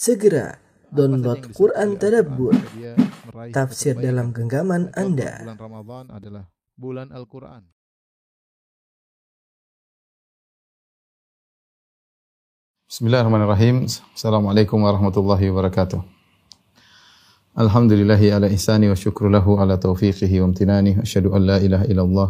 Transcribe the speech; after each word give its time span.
Segera 0.00 0.56
download 0.88 1.52
Quran 1.52 2.00
Tadabbur, 2.00 2.56
tafsir 3.52 3.92
dalam 4.00 4.32
genggaman 4.32 4.88
Anda. 4.96 5.44
Bulan 5.44 5.60
Ramadan 5.60 6.04
adalah 6.08 6.44
bulan 6.72 7.12
Al-Quran. 7.12 7.68
Bismillahirrahmanirrahim. 12.88 13.84
Assalamualaikum 14.16 14.80
warahmatullahi 14.80 15.52
wabarakatuh. 15.52 16.00
Alhamdulillahi 17.60 18.32
ala 18.32 18.48
ihsani 18.48 18.88
wa 18.88 18.96
syukru 18.96 19.28
lahu 19.28 19.60
ala 19.60 19.76
taufiqihi 19.76 20.40
wa 20.40 20.48
amtinani. 20.48 20.96
Asyhadu 20.96 21.36
an 21.36 21.44
la 21.44 21.60
ilaha 21.60 21.84
illallah 21.84 22.28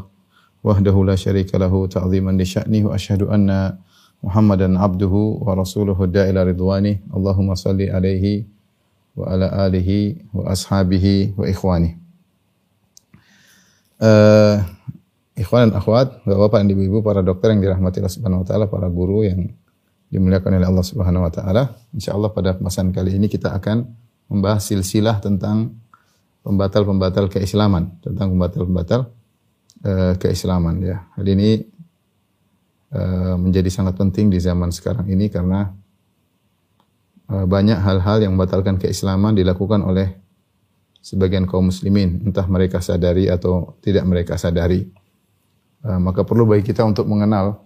wahdahu 0.66 1.06
la 1.06 1.14
syarika 1.14 1.54
lahu 1.54 1.86
ta'ziman 1.86 2.34
li 2.34 2.42
sya'ni 2.42 2.82
wa 2.82 2.98
asyhadu 2.98 3.30
anna 3.30 3.78
Muhammadan 4.20 4.76
abduhu 4.76 5.40
wa 5.40 5.56
rasuluhu 5.56 6.04
da'ila 6.04 6.44
ridwani. 6.44 7.00
Allahumma 7.08 7.56
salli 7.56 7.88
alaihi 7.88 8.44
wa 9.16 9.32
ala 9.32 9.48
alihi 9.68 10.28
wa 10.36 10.52
ashabihi 10.52 11.34
wa 11.36 11.44
ikhwani. 11.48 11.96
Eh, 14.00 14.56
ikhwan 15.36 15.68
dan 15.68 15.76
akhwat, 15.76 16.24
Bapak-bapak 16.24 16.64
dan 16.64 16.68
Ibu-ibu, 16.72 17.04
para 17.04 17.20
dokter 17.20 17.52
yang 17.52 17.60
dirahmati 17.60 18.00
Allah 18.00 18.12
Subhanahu 18.12 18.40
wa 18.44 18.46
taala, 18.48 18.64
para 18.68 18.88
guru 18.88 19.28
yang 19.28 19.52
dimuliakan 20.08 20.56
oleh 20.56 20.68
Allah 20.68 20.84
Subhanahu 20.84 21.24
wa 21.28 21.32
taala. 21.32 21.62
Insyaallah 21.92 22.32
pada 22.32 22.56
pembahasan 22.56 22.92
kali 22.96 23.16
ini 23.16 23.28
kita 23.28 23.52
akan 23.56 23.88
membahas 24.32 24.68
silsilah 24.68 25.20
tentang 25.20 25.76
pembatal-pembatal 26.44 27.28
keislaman, 27.28 28.00
tentang 28.00 28.32
pembatal-pembatal 28.32 29.00
eh, 29.84 30.12
keislaman 30.16 30.80
ya. 30.80 31.04
Hal 31.16 31.26
ini 31.28 31.60
menjadi 33.38 33.70
sangat 33.70 33.94
penting 33.94 34.34
di 34.34 34.42
zaman 34.42 34.74
sekarang 34.74 35.06
ini 35.06 35.30
karena 35.30 35.70
eh, 37.30 37.46
banyak 37.46 37.78
hal-hal 37.78 38.18
yang 38.26 38.34
membatalkan 38.34 38.82
keislaman 38.82 39.38
dilakukan 39.38 39.82
oleh 39.86 40.20
sebagian 41.00 41.48
kaum 41.48 41.72
muslimin, 41.72 42.20
entah 42.28 42.44
mereka 42.44 42.84
sadari 42.84 43.32
atau 43.32 43.78
tidak 43.80 44.04
mereka 44.04 44.36
sadari. 44.36 44.84
Eh, 45.80 46.00
maka 46.00 46.28
perlu 46.28 46.44
bagi 46.44 46.66
kita 46.66 46.84
untuk 46.84 47.08
mengenal 47.08 47.64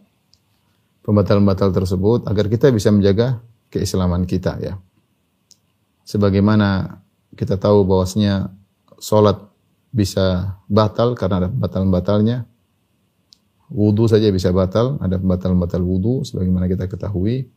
pembatal-pembatal 1.03 1.75
tersebut 1.75 2.31
agar 2.31 2.47
kita 2.47 2.71
bisa 2.71 2.95
menjaga 2.95 3.43
keislaman 3.69 4.25
kita 4.25 4.57
ya. 4.63 4.79
Sebagaimana 6.07 7.01
kita 7.35 7.59
tahu 7.59 7.83
bahwasanya 7.83 8.55
salat 9.03 9.41
bisa 9.91 10.59
batal 10.71 11.19
karena 11.19 11.47
ada 11.47 11.51
batal-batalnya. 11.51 12.47
Wudu 13.73 14.05
saja 14.05 14.29
bisa 14.29 14.53
batal, 14.53 15.01
ada 15.01 15.17
pembatal-pembatal 15.17 15.81
wudu 15.81 16.21
sebagaimana 16.27 16.69
kita 16.69 16.85
ketahui. 16.85 17.49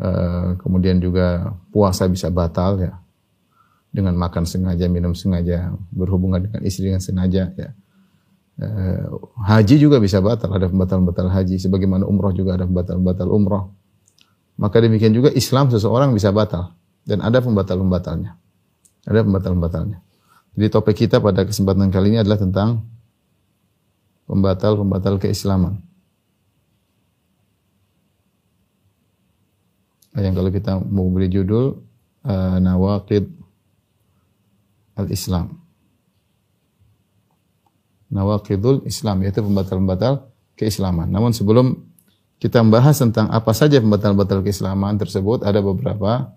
Eh, 0.00 0.48
kemudian 0.56 0.96
juga 1.04 1.52
puasa 1.68 2.08
bisa 2.08 2.32
batal 2.32 2.80
ya. 2.80 2.96
Dengan 3.92 4.16
makan 4.16 4.48
sengaja, 4.48 4.88
minum 4.88 5.12
sengaja, 5.12 5.76
berhubungan 5.92 6.40
dengan 6.40 6.64
istri 6.64 6.88
dengan 6.88 7.04
sengaja 7.04 7.52
ya. 7.52 7.70
Eh, 8.56 9.04
haji 9.44 9.76
juga 9.76 10.00
bisa 10.00 10.24
batal, 10.24 10.48
ada 10.56 10.72
pembatal-pembatal 10.72 11.28
haji. 11.28 11.60
Sebagaimana 11.60 12.08
umroh 12.08 12.32
juga 12.32 12.56
ada 12.56 12.64
pembatal-pembatal 12.64 13.28
umroh. 13.28 13.68
Maka 14.56 14.80
demikian 14.80 15.12
juga 15.12 15.28
Islam 15.32 15.68
seseorang 15.68 16.16
bisa 16.16 16.32
batal. 16.32 16.72
Dan 17.04 17.20
ada 17.20 17.44
pembatal-pembatalnya. 17.44 18.32
Ada 19.04 19.28
pembatal-pembatalnya. 19.28 19.98
Jadi 20.56 20.66
topik 20.68 20.96
kita 21.04 21.20
pada 21.20 21.48
kesempatan 21.48 21.88
kali 21.88 22.16
ini 22.16 22.18
adalah 22.20 22.36
tentang 22.36 22.84
pembatal-pembatal 24.32 25.20
keislaman. 25.20 25.76
Yang 30.16 30.34
kalau 30.40 30.50
kita 30.52 30.72
mau 30.80 31.08
beri 31.12 31.28
judul 31.28 31.76
uh, 32.24 32.56
Nawaqid 32.56 33.28
al-Islam. 34.96 35.60
Nawaqidul 38.08 38.88
Islam 38.88 39.20
yaitu 39.20 39.44
pembatal-pembatal 39.44 40.32
keislaman. 40.56 41.12
Namun 41.12 41.36
sebelum 41.36 41.76
kita 42.40 42.64
membahas 42.64 43.00
tentang 43.04 43.28
apa 43.28 43.52
saja 43.52 43.80
pembatal-pembatal 43.84 44.40
keislaman 44.40 44.96
tersebut 44.96 45.44
ada 45.44 45.60
beberapa 45.60 46.32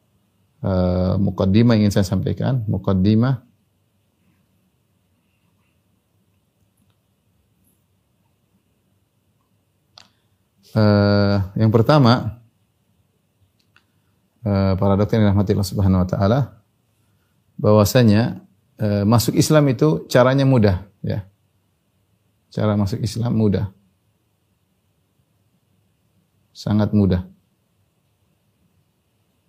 uh, 0.63 1.15
mukaddimah 1.15 1.79
yang 1.79 1.87
ingin 1.87 1.95
saya 1.99 2.07
sampaikan. 2.07 2.63
Mukaddimah 2.67 3.43
uh, 10.75 11.35
yang 11.55 11.71
pertama 11.71 12.43
uh, 14.45 14.73
para 14.77 14.93
dokter 14.99 15.17
yang 15.17 15.31
dirahmati 15.31 15.55
Allah 15.55 15.71
Subhanahu 15.71 16.03
wa 16.03 16.09
taala 16.09 16.39
bahwasanya 17.55 18.43
uh, 18.79 19.03
masuk 19.07 19.33
Islam 19.39 19.71
itu 19.71 20.03
caranya 20.11 20.43
mudah 20.43 20.83
ya. 21.01 21.23
Cara 22.55 22.79
masuk 22.79 23.03
Islam 23.03 23.35
mudah. 23.35 23.67
Sangat 26.55 26.95
mudah. 26.95 27.27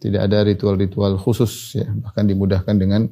Tidak 0.02 0.18
ada 0.18 0.42
ritual-ritual 0.42 1.14
khusus 1.14 1.78
ya, 1.78 1.86
bahkan 2.02 2.26
dimudahkan 2.26 2.74
dengan 2.74 3.06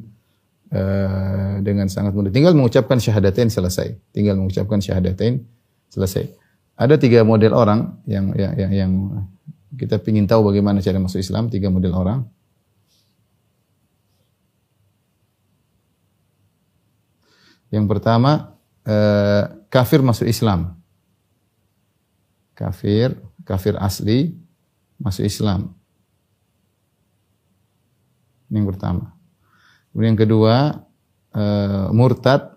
uh, 0.75 1.63
dengan 1.63 1.87
sangat 1.87 2.11
mudah. 2.11 2.35
Tinggal 2.35 2.59
mengucapkan 2.59 2.99
syahadatain 2.99 3.55
selesai. 3.55 3.95
Tinggal 4.11 4.35
mengucapkan 4.35 4.83
syahadatain 4.83 5.47
selesai. 5.95 6.27
Ada 6.75 6.99
tiga 6.99 7.23
model 7.23 7.55
orang 7.55 8.03
yang 8.03 8.35
yang 8.35 8.53
yang, 8.59 8.73
yang 8.75 8.93
kita 9.79 9.99
ingin 10.11 10.27
tahu 10.27 10.51
bagaimana 10.51 10.83
cara 10.83 10.99
masuk 10.99 11.23
Islam. 11.23 11.47
Tiga 11.47 11.71
model 11.71 11.95
orang. 11.95 12.27
Yang 17.75 17.87
pertama 17.91 18.55
uh, 18.87 19.43
kafir 19.67 19.99
masuk 20.03 20.31
Islam. 20.31 20.79
Kafir, 22.55 23.19
kafir 23.43 23.75
asli 23.83 24.39
masuk 24.99 25.27
Islam. 25.27 25.75
Ini 28.47 28.63
yang 28.63 28.71
pertama. 28.71 29.11
Kemudian 29.91 30.15
yang 30.15 30.23
kedua, 30.23 30.55
uh, 31.35 31.87
murtad, 31.91 32.55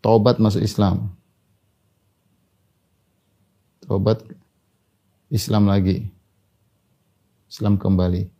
taubat 0.00 0.40
masuk 0.40 0.64
Islam. 0.64 1.12
Taubat 3.90 4.22
Islam 5.34 5.66
lagi. 5.66 6.06
Islam 7.50 7.74
kembali. 7.74 8.30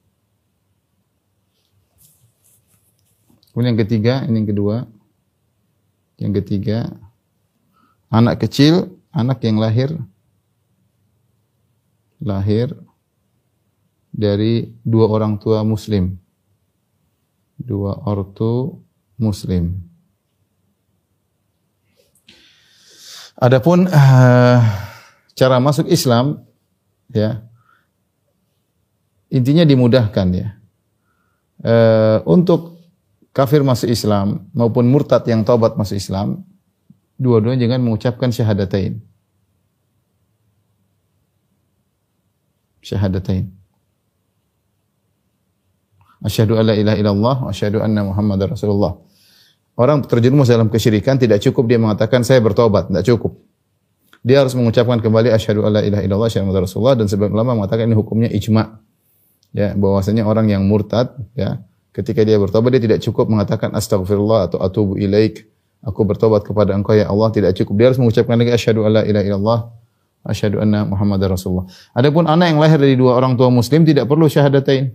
Kemudian 3.50 3.74
yang 3.74 3.82
ketiga, 3.82 4.22
ini 4.30 4.46
yang 4.46 4.50
kedua. 4.54 4.76
Yang 6.22 6.32
ketiga, 6.38 6.94
anak 8.14 8.46
kecil, 8.46 8.94
anak 9.10 9.42
yang 9.42 9.58
lahir 9.58 9.90
lahir 12.22 12.70
dari 14.14 14.70
dua 14.86 15.10
orang 15.10 15.34
tua 15.42 15.66
muslim. 15.66 16.14
Dua 17.58 17.98
ortu 18.06 18.78
muslim. 19.18 19.82
Adapun 23.34 23.90
uh, 23.90 24.89
cara 25.34 25.56
masuk 25.62 25.86
Islam 25.88 26.42
ya 27.10 27.42
intinya 29.30 29.62
dimudahkan 29.64 30.26
ya. 30.34 30.48
Uh, 31.60 32.18
untuk 32.24 32.80
kafir 33.30 33.62
masuk 33.62 33.88
Islam 33.88 34.50
maupun 34.52 34.91
murtad 34.91 35.22
yang 35.28 35.46
taubat 35.46 35.78
masuk 35.78 35.96
Islam, 35.96 36.42
dua-duanya 37.16 37.68
jangan 37.68 37.80
mengucapkan 37.80 38.28
syahadatain. 38.34 38.98
Syahadatain. 42.80 43.52
Asyhadu 46.21 46.60
alla 46.60 46.77
ilaha 46.77 46.97
illallah 47.00 47.36
wa 47.48 47.48
asyhadu 47.48 47.80
anna 47.80 48.04
Muhammadar 48.04 48.53
Rasulullah. 48.53 48.97
Orang 49.77 50.04
terjerumus 50.04 50.53
dalam 50.53 50.68
kesyirikan 50.68 51.16
tidak 51.16 51.41
cukup 51.41 51.65
dia 51.65 51.80
mengatakan 51.80 52.21
saya 52.21 52.44
bertobat, 52.44 52.92
tidak 52.92 53.04
cukup. 53.09 53.41
Dia 54.20 54.44
harus 54.44 54.52
mengucapkan 54.52 55.00
kembali 55.00 55.32
asyhadu 55.32 55.64
alla 55.64 55.80
ilaha 55.80 56.02
illallah 56.04 56.28
asyhadu 56.28 56.52
anna 56.52 56.60
Rasulullah 56.60 56.96
dan 56.96 57.08
sebagian 57.08 57.32
ulama 57.32 57.56
mengatakan 57.64 57.88
ini 57.88 57.96
hukumnya 57.96 58.28
ijma. 58.28 58.80
Ya, 59.50 59.74
bahwasanya 59.74 60.22
orang 60.28 60.46
yang 60.46 60.62
murtad 60.62 61.10
ya, 61.34 61.58
ketika 61.90 62.22
dia 62.22 62.38
bertobat 62.38 62.70
dia 62.76 62.82
tidak 62.84 63.02
cukup 63.02 63.26
mengatakan 63.26 63.74
astagfirullah 63.74 64.46
atau 64.46 64.62
atubu 64.62 64.94
ilaik, 64.94 65.48
aku 65.82 66.06
bertobat 66.06 66.46
kepada 66.46 66.76
engkau 66.76 66.94
ya 66.94 67.10
Allah, 67.10 67.32
tidak 67.34 67.56
cukup. 67.58 67.74
Dia 67.80 67.86
harus 67.90 67.98
mengucapkan 67.98 68.36
lagi 68.38 68.52
asyhadu 68.54 68.86
alla 68.86 69.02
ilaha 69.02 69.24
illallah 69.26 69.60
asyhadu 70.24 70.60
anna 70.60 70.84
Muhammadar 70.84 71.32
Rasulullah. 71.32 71.66
Adapun 71.96 72.28
anak 72.28 72.52
yang 72.52 72.60
lahir 72.60 72.78
dari 72.78 72.94
dua 72.94 73.16
orang 73.16 73.34
tua 73.34 73.48
muslim 73.48 73.82
tidak 73.88 74.04
perlu 74.06 74.28
syahadatain. 74.28 74.92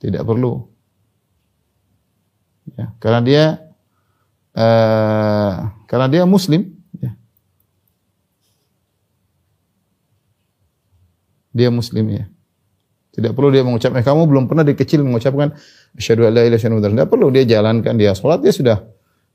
Tidak 0.00 0.22
perlu. 0.24 0.64
Ya, 2.76 2.92
karena 2.98 3.20
dia 3.22 3.44
uh, 4.56 5.70
karena 5.86 6.06
dia 6.10 6.22
muslim, 6.26 6.74
ya. 6.98 7.14
Dia 11.56 11.72
muslim 11.72 12.04
ya. 12.12 12.24
Tidak 13.16 13.32
perlu 13.32 13.48
dia 13.48 13.64
mengucapkan, 13.64 13.96
eh, 13.96 14.04
kamu 14.04 14.28
belum 14.28 14.44
pernah 14.44 14.60
dari 14.60 14.76
kecil 14.76 15.00
mengucapkan 15.00 15.56
asyhadu 15.96 16.28
an 16.28 16.36
la 16.36 16.42
ilaha 16.44 16.60
illallah. 16.68 16.92
Tidak 16.92 17.08
perlu 17.08 17.32
dia 17.32 17.48
jalankan, 17.48 17.96
dia 17.96 18.12
sholat, 18.12 18.44
dia 18.44 18.52
sudah 18.52 18.84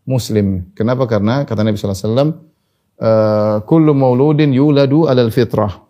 muslim. 0.06 0.70
Kenapa? 0.78 1.10
Karena 1.10 1.50
kata 1.50 1.66
Nabi 1.66 1.82
sallallahu 1.82 1.98
alaihi 1.98 2.14
wasallam, 2.14 2.30
eh, 3.02 3.58
kullu 3.66 3.98
mauludin 3.98 4.54
yuladu 4.54 5.10
alal 5.10 5.34
fitrah. 5.34 5.82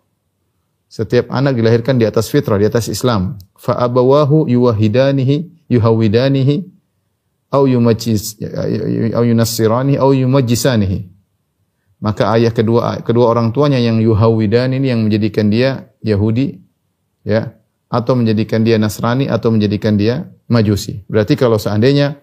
Setiap 0.88 1.28
anak 1.28 1.52
dilahirkan 1.52 2.00
di 2.00 2.08
atas 2.08 2.32
fitrah, 2.32 2.56
di 2.56 2.64
atas 2.64 2.88
Islam. 2.88 3.36
Fa 3.60 3.76
abawahu 3.76 4.48
yuwahidanihi, 4.48 5.68
yuhawidanihi, 5.68 6.72
au 7.52 7.68
yumajjis 7.68 8.40
au 9.12 9.24
yunassirani 9.24 10.00
au 10.00 10.16
yumajjisanihi. 10.16 11.12
Maka 12.00 12.34
ayah 12.34 12.50
kedua 12.50 12.98
kedua 13.04 13.30
orang 13.30 13.52
tuanya 13.54 13.78
yang 13.78 14.00
yuhawidan 14.00 14.74
ini 14.74 14.90
yang 14.90 15.06
menjadikan 15.06 15.52
dia 15.52 15.91
Yahudi 16.02 16.58
ya 17.24 17.54
atau 17.88 18.12
menjadikan 18.18 18.66
dia 18.66 18.76
Nasrani 18.76 19.30
atau 19.30 19.54
menjadikan 19.54 19.96
dia 19.96 20.28
Majusi. 20.52 21.00
Berarti 21.08 21.32
kalau 21.38 21.56
seandainya 21.56 22.20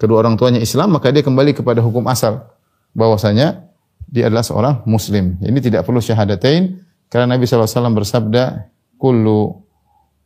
kedua 0.00 0.24
orang 0.24 0.40
tuanya 0.40 0.62
Islam 0.62 0.96
maka 0.96 1.12
dia 1.12 1.20
kembali 1.20 1.52
kepada 1.52 1.84
hukum 1.84 2.06
asal 2.08 2.48
bahwasanya 2.96 3.68
dia 4.08 4.32
adalah 4.32 4.46
seorang 4.46 4.74
muslim. 4.88 5.36
Ini 5.44 5.58
tidak 5.60 5.84
perlu 5.84 6.00
syahadatain 6.00 6.80
karena 7.12 7.36
Nabi 7.36 7.44
SAW 7.44 7.92
bersabda 7.92 8.72
kullu 8.96 9.68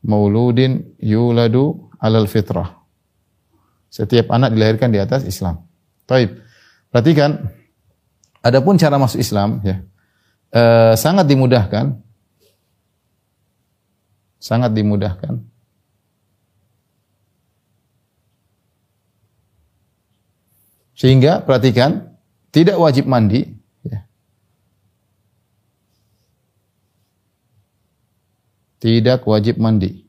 mauludin 0.07 0.95
yuladu 1.03 1.91
alal 1.99 2.31
fitrah. 2.31 2.79
Setiap 3.91 4.31
anak 4.31 4.55
dilahirkan 4.55 4.89
di 4.89 5.03
atas 5.03 5.27
Islam. 5.27 5.67
Taib. 6.07 6.39
Perhatikan, 6.89 7.49
adapun 8.45 8.77
cara 8.77 8.97
masuk 9.01 9.21
Islam 9.21 9.61
ya, 9.65 9.81
eh, 10.53 10.95
sangat 10.97 11.25
dimudahkan 11.29 11.97
sangat 14.43 14.75
dimudahkan. 14.75 15.39
Sehingga 20.99 21.47
perhatikan, 21.47 22.15
tidak 22.51 22.79
wajib 22.79 23.07
mandi. 23.07 23.47
Ya. 23.87 24.07
Tidak 28.83 29.23
wajib 29.23 29.63
mandi. 29.63 30.03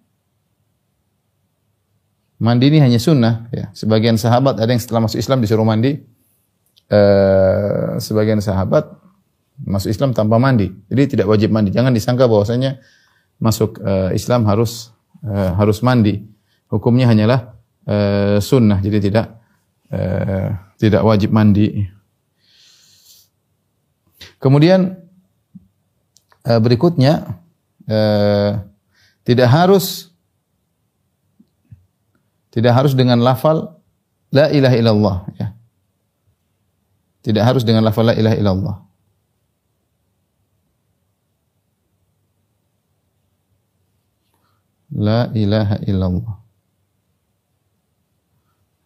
Mandi 2.41 2.65
ini 2.68 2.81
hanya 2.81 2.97
sunnah. 2.97 3.50
Ya. 3.53 3.69
Sebagian 3.77 4.18
sahabat 4.18 4.57
ada 4.57 4.69
yang 4.69 4.81
setelah 4.81 5.06
masuk 5.06 5.21
Islam 5.21 5.41
disuruh 5.41 5.65
mandi. 5.65 6.01
Eh, 6.94 7.89
sebagian 7.97 8.38
sahabat 8.38 8.85
masuk 9.65 9.89
Islam 9.89 10.13
tanpa 10.13 10.38
mandi. 10.38 10.69
Jadi 10.94 11.18
tidak 11.18 11.25
wajib 11.31 11.50
mandi. 11.50 11.74
Jangan 11.74 11.89
disangka 11.89 12.30
bahwasanya 12.30 12.77
masuk 13.39 13.81
uh, 13.81 14.09
Islam 14.13 14.45
harus 14.45 14.94
uh, 15.24 15.53
harus 15.57 15.80
mandi. 15.85 16.25
Hukumnya 16.69 17.06
hanyalah 17.06 17.53
uh, 17.85 18.38
sunnah, 18.41 18.81
jadi 18.81 18.97
tidak 18.97 19.25
uh, 19.94 20.57
tidak 20.81 21.01
wajib 21.06 21.30
mandi. 21.30 21.85
Kemudian 24.41 25.00
uh, 26.44 26.59
berikutnya 26.59 27.39
uh, 27.88 28.59
tidak 29.24 29.47
harus 29.47 30.12
tidak 32.53 32.74
harus 32.75 32.94
dengan 32.94 33.24
lafal 33.24 33.81
la 34.30 34.50
ilaha 34.50 34.75
illallah 34.77 35.18
ya. 35.39 35.47
Tidak 37.24 37.39
harus 37.39 37.63
dengan 37.63 37.88
lafal 37.88 38.12
la 38.12 38.15
ilaha 38.19 38.35
illallah. 38.35 38.75
La 44.94 45.30
ilaha 45.34 45.81
illallah. 45.86 46.36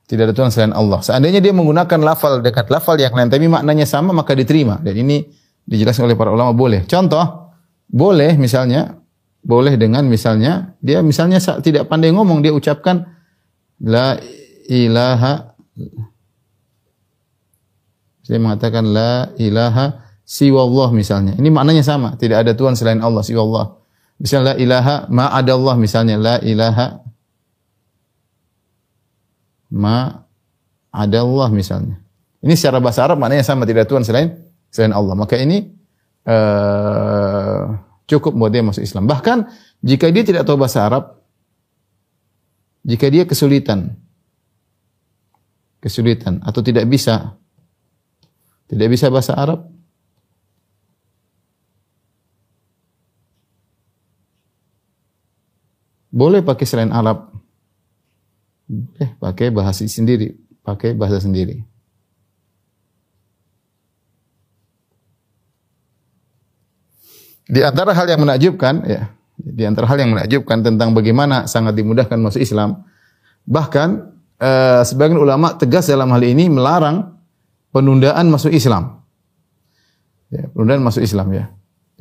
Tidak 0.07 0.23
ada 0.23 0.31
Tuhan 0.31 0.47
selain 0.55 0.71
Allah. 0.71 1.03
Seandainya 1.03 1.43
dia 1.43 1.51
menggunakan 1.51 1.99
lafal 1.99 2.39
dekat 2.39 2.71
lafal 2.71 2.95
yang 2.95 3.11
lain, 3.11 3.27
tapi 3.27 3.51
maknanya 3.51 3.83
sama, 3.83 4.15
maka 4.15 4.31
diterima. 4.31 4.79
Dan 4.79 4.95
ini 5.03 5.27
dijelaskan 5.67 6.07
oleh 6.07 6.15
para 6.15 6.31
ulama 6.31 6.55
boleh. 6.55 6.87
Contoh, 6.87 7.51
boleh 7.91 8.39
misalnya, 8.39 8.95
boleh 9.43 9.75
dengan 9.75 10.07
misalnya, 10.07 10.79
dia 10.79 11.03
misalnya 11.03 11.43
tidak 11.59 11.91
pandai 11.91 12.15
ngomong, 12.15 12.39
dia 12.39 12.55
ucapkan, 12.55 13.03
La 13.83 14.15
ilaha, 14.71 15.53
saya 18.23 18.39
mengatakan, 18.39 18.87
La 18.87 19.27
ilaha 19.35 20.07
siwallah 20.23 20.91
misalnya. 20.95 21.35
Ini 21.35 21.51
maknanya 21.51 21.83
sama, 21.83 22.15
tidak 22.15 22.47
ada 22.47 22.51
Tuhan 22.55 22.79
selain 22.79 23.03
Allah, 23.03 23.27
siwallah. 23.27 23.76
Misalnya 24.17 24.53
la 24.53 24.55
ilaha 24.57 24.95
ma 25.13 25.29
ada 25.29 25.51
Allah 25.53 25.75
misalnya 25.77 26.15
la 26.17 26.35
ilaha 26.41 26.87
ma 29.73 30.25
ada 30.89 31.17
Allah 31.21 31.49
misalnya. 31.53 32.01
Ini 32.41 32.53
secara 32.57 32.81
bahasa 32.81 33.05
Arab 33.05 33.21
maknanya 33.21 33.45
sama 33.45 33.69
tidak 33.69 33.85
Tuhan 33.85 34.01
selain 34.01 34.33
selain 34.73 34.93
Allah. 34.93 35.13
Maka 35.13 35.37
ini 35.37 35.69
uh, 36.25 37.77
cukup 38.09 38.33
buat 38.33 38.49
dia 38.49 38.65
masuk 38.65 38.81
Islam. 38.81 39.05
Bahkan 39.05 39.37
jika 39.85 40.09
dia 40.09 40.23
tidak 40.25 40.49
tahu 40.49 40.57
bahasa 40.57 40.87
Arab, 40.87 41.21
jika 42.81 43.05
dia 43.13 43.29
kesulitan, 43.29 43.99
kesulitan 45.77 46.41
atau 46.41 46.65
tidak 46.65 46.89
bisa, 46.89 47.37
tidak 48.65 48.87
bisa 48.89 49.13
bahasa 49.13 49.37
Arab, 49.37 49.69
Boleh 56.17 56.41
pakai 56.41 56.65
selain 56.65 56.89
Arab. 56.89 57.29
Boleh 58.65 59.13
pakai 59.21 59.53
bahasa 59.53 59.85
sendiri, 59.85 60.33
pakai 60.65 60.97
bahasa 60.97 61.21
sendiri. 61.21 61.61
Di 67.47 67.61
antara 67.61 67.93
hal 67.93 68.09
yang 68.09 68.25
menakjubkan, 68.25 68.83
ya, 68.83 69.13
di 69.37 69.63
antara 69.63 69.85
hal 69.87 70.01
yang 70.01 70.11
menakjubkan 70.17 70.65
tentang 70.65 70.91
bagaimana 70.97 71.45
sangat 71.45 71.77
dimudahkan 71.77 72.17
masuk 72.17 72.41
Islam, 72.41 72.81
bahkan 73.45 74.17
eh, 74.41 74.81
sebagian 74.83 75.21
ulama 75.21 75.53
tegas 75.53 75.87
dalam 75.87 76.09
hal 76.11 76.25
ini 76.25 76.49
melarang 76.49 77.13
penundaan 77.69 78.27
masuk 78.33 78.51
Islam. 78.51 79.05
Ya, 80.33 80.49
penundaan 80.51 80.83
masuk 80.83 81.05
Islam 81.05 81.29
ya. 81.31 81.47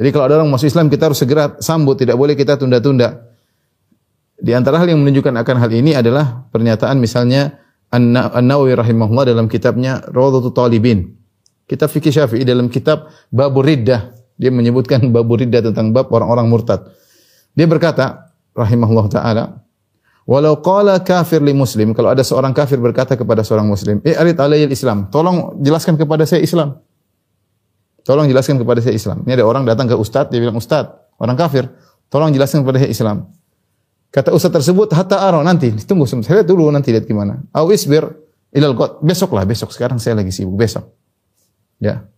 Jadi 0.00 0.08
kalau 0.10 0.24
ada 0.26 0.42
orang 0.42 0.50
masuk 0.50 0.66
Islam 0.66 0.90
kita 0.90 1.12
harus 1.12 1.20
segera 1.20 1.54
sambut, 1.62 1.94
tidak 2.00 2.18
boleh 2.18 2.34
kita 2.34 2.58
tunda-tunda. 2.58 3.25
Di 4.36 4.52
antara 4.52 4.76
hal 4.76 4.92
yang 4.92 5.00
menunjukkan 5.00 5.32
akan 5.32 5.56
hal 5.56 5.70
ini 5.72 5.96
adalah 5.96 6.44
pernyataan 6.52 7.00
misalnya 7.00 7.56
An-Nawawi 7.88 8.76
rahimahullah 8.76 9.32
dalam 9.32 9.48
kitabnya 9.48 10.04
Rawdatul 10.12 10.52
Talibin. 10.52 11.16
Kitab 11.66 11.90
fikih 11.90 12.12
Syafi'i 12.12 12.44
dalam 12.44 12.68
kitab 12.68 13.08
Babur 13.32 13.64
Riddah. 13.64 14.12
Dia 14.36 14.52
menyebutkan 14.52 15.00
Babur 15.14 15.40
Riddah 15.40 15.64
tentang 15.72 15.90
bab 15.96 16.12
orang-orang 16.12 16.46
murtad. 16.52 16.84
Dia 17.56 17.64
berkata 17.64 18.36
rahimahullah 18.52 19.06
taala, 19.08 19.44
Walau 20.26 20.58
qala 20.58 20.98
kafir 21.06 21.38
li 21.38 21.54
muslim, 21.54 21.94
kalau 21.94 22.10
ada 22.10 22.26
seorang 22.26 22.50
kafir 22.50 22.82
berkata 22.82 23.14
kepada 23.14 23.46
seorang 23.46 23.70
muslim, 23.70 24.02
"Eh 24.02 24.18
arid 24.18 24.34
alayil 24.42 24.74
Islam." 24.74 25.06
Tolong 25.06 25.62
jelaskan 25.62 25.94
kepada 25.94 26.26
saya 26.26 26.42
Islam. 26.42 26.82
Tolong 28.02 28.26
jelaskan 28.26 28.58
kepada 28.58 28.82
saya 28.82 28.98
Islam. 28.98 29.22
Ini 29.22 29.38
ada 29.38 29.46
orang 29.46 29.62
datang 29.62 29.86
ke 29.86 29.94
ustaz, 29.94 30.26
dia 30.26 30.42
bilang, 30.42 30.58
"Ustaz, 30.58 30.90
orang 31.22 31.38
kafir, 31.38 31.70
tolong 32.10 32.34
jelaskan 32.34 32.66
kepada 32.66 32.82
saya 32.82 32.90
Islam." 32.90 33.30
Kata 34.16 34.32
ustaz 34.32 34.48
tersebut, 34.48 34.96
hatta 34.96 35.20
aro 35.28 35.44
nanti, 35.44 35.76
tunggu 35.84 36.08
sebentar, 36.08 36.32
saya 36.32 36.36
lihat 36.40 36.48
dulu 36.48 36.72
nanti 36.72 36.88
lihat 36.88 37.04
gimana. 37.04 37.36
Au 37.52 37.68
isbir 37.68 38.08
ilal 38.48 38.72
qad, 38.72 39.04
besok 39.04 39.36
lah, 39.36 39.44
besok. 39.44 39.76
Sekarang 39.76 40.00
saya 40.00 40.16
lagi 40.16 40.32
sibuk, 40.32 40.56
besok. 40.56 40.88
Ya. 41.76 42.08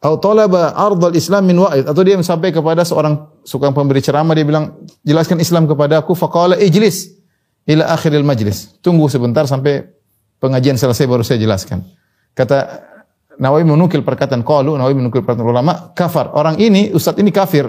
Au 0.00 0.16
talaba 0.16 0.72
ardal 0.72 1.12
Islam 1.12 1.44
min 1.44 1.60
wa'id 1.60 1.84
atau 1.84 2.00
dia 2.00 2.16
sampai 2.24 2.56
kepada 2.56 2.80
seorang 2.88 3.28
suka 3.44 3.68
pemberi 3.76 4.00
ceramah 4.00 4.32
dia 4.32 4.48
bilang 4.48 4.80
jelaskan 5.04 5.44
Islam 5.44 5.68
kepada 5.68 6.00
aku 6.00 6.16
faqala 6.16 6.56
ijlis 6.56 7.12
ila 7.68 7.92
akhiril 7.92 8.24
majlis. 8.24 8.80
Tunggu 8.80 9.04
sebentar 9.12 9.44
sampai 9.44 9.84
pengajian 10.40 10.80
selesai 10.80 11.04
baru 11.04 11.20
saya 11.20 11.36
jelaskan. 11.36 11.84
Kata 12.32 12.88
Nawawi 13.36 13.68
menukil 13.68 14.00
perkataan 14.00 14.40
qalu, 14.40 14.80
Nawawi 14.80 14.96
menukil 14.96 15.20
perkataan 15.20 15.44
ulama, 15.44 15.92
kafar. 15.92 16.32
Orang 16.32 16.56
ini, 16.56 16.88
ustaz 16.96 17.20
ini 17.20 17.28
kafir. 17.28 17.68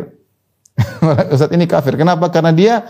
Ustaz 1.36 1.52
ini 1.52 1.68
kafir. 1.68 2.00
Kenapa? 2.00 2.32
Karena 2.32 2.56
dia 2.56 2.88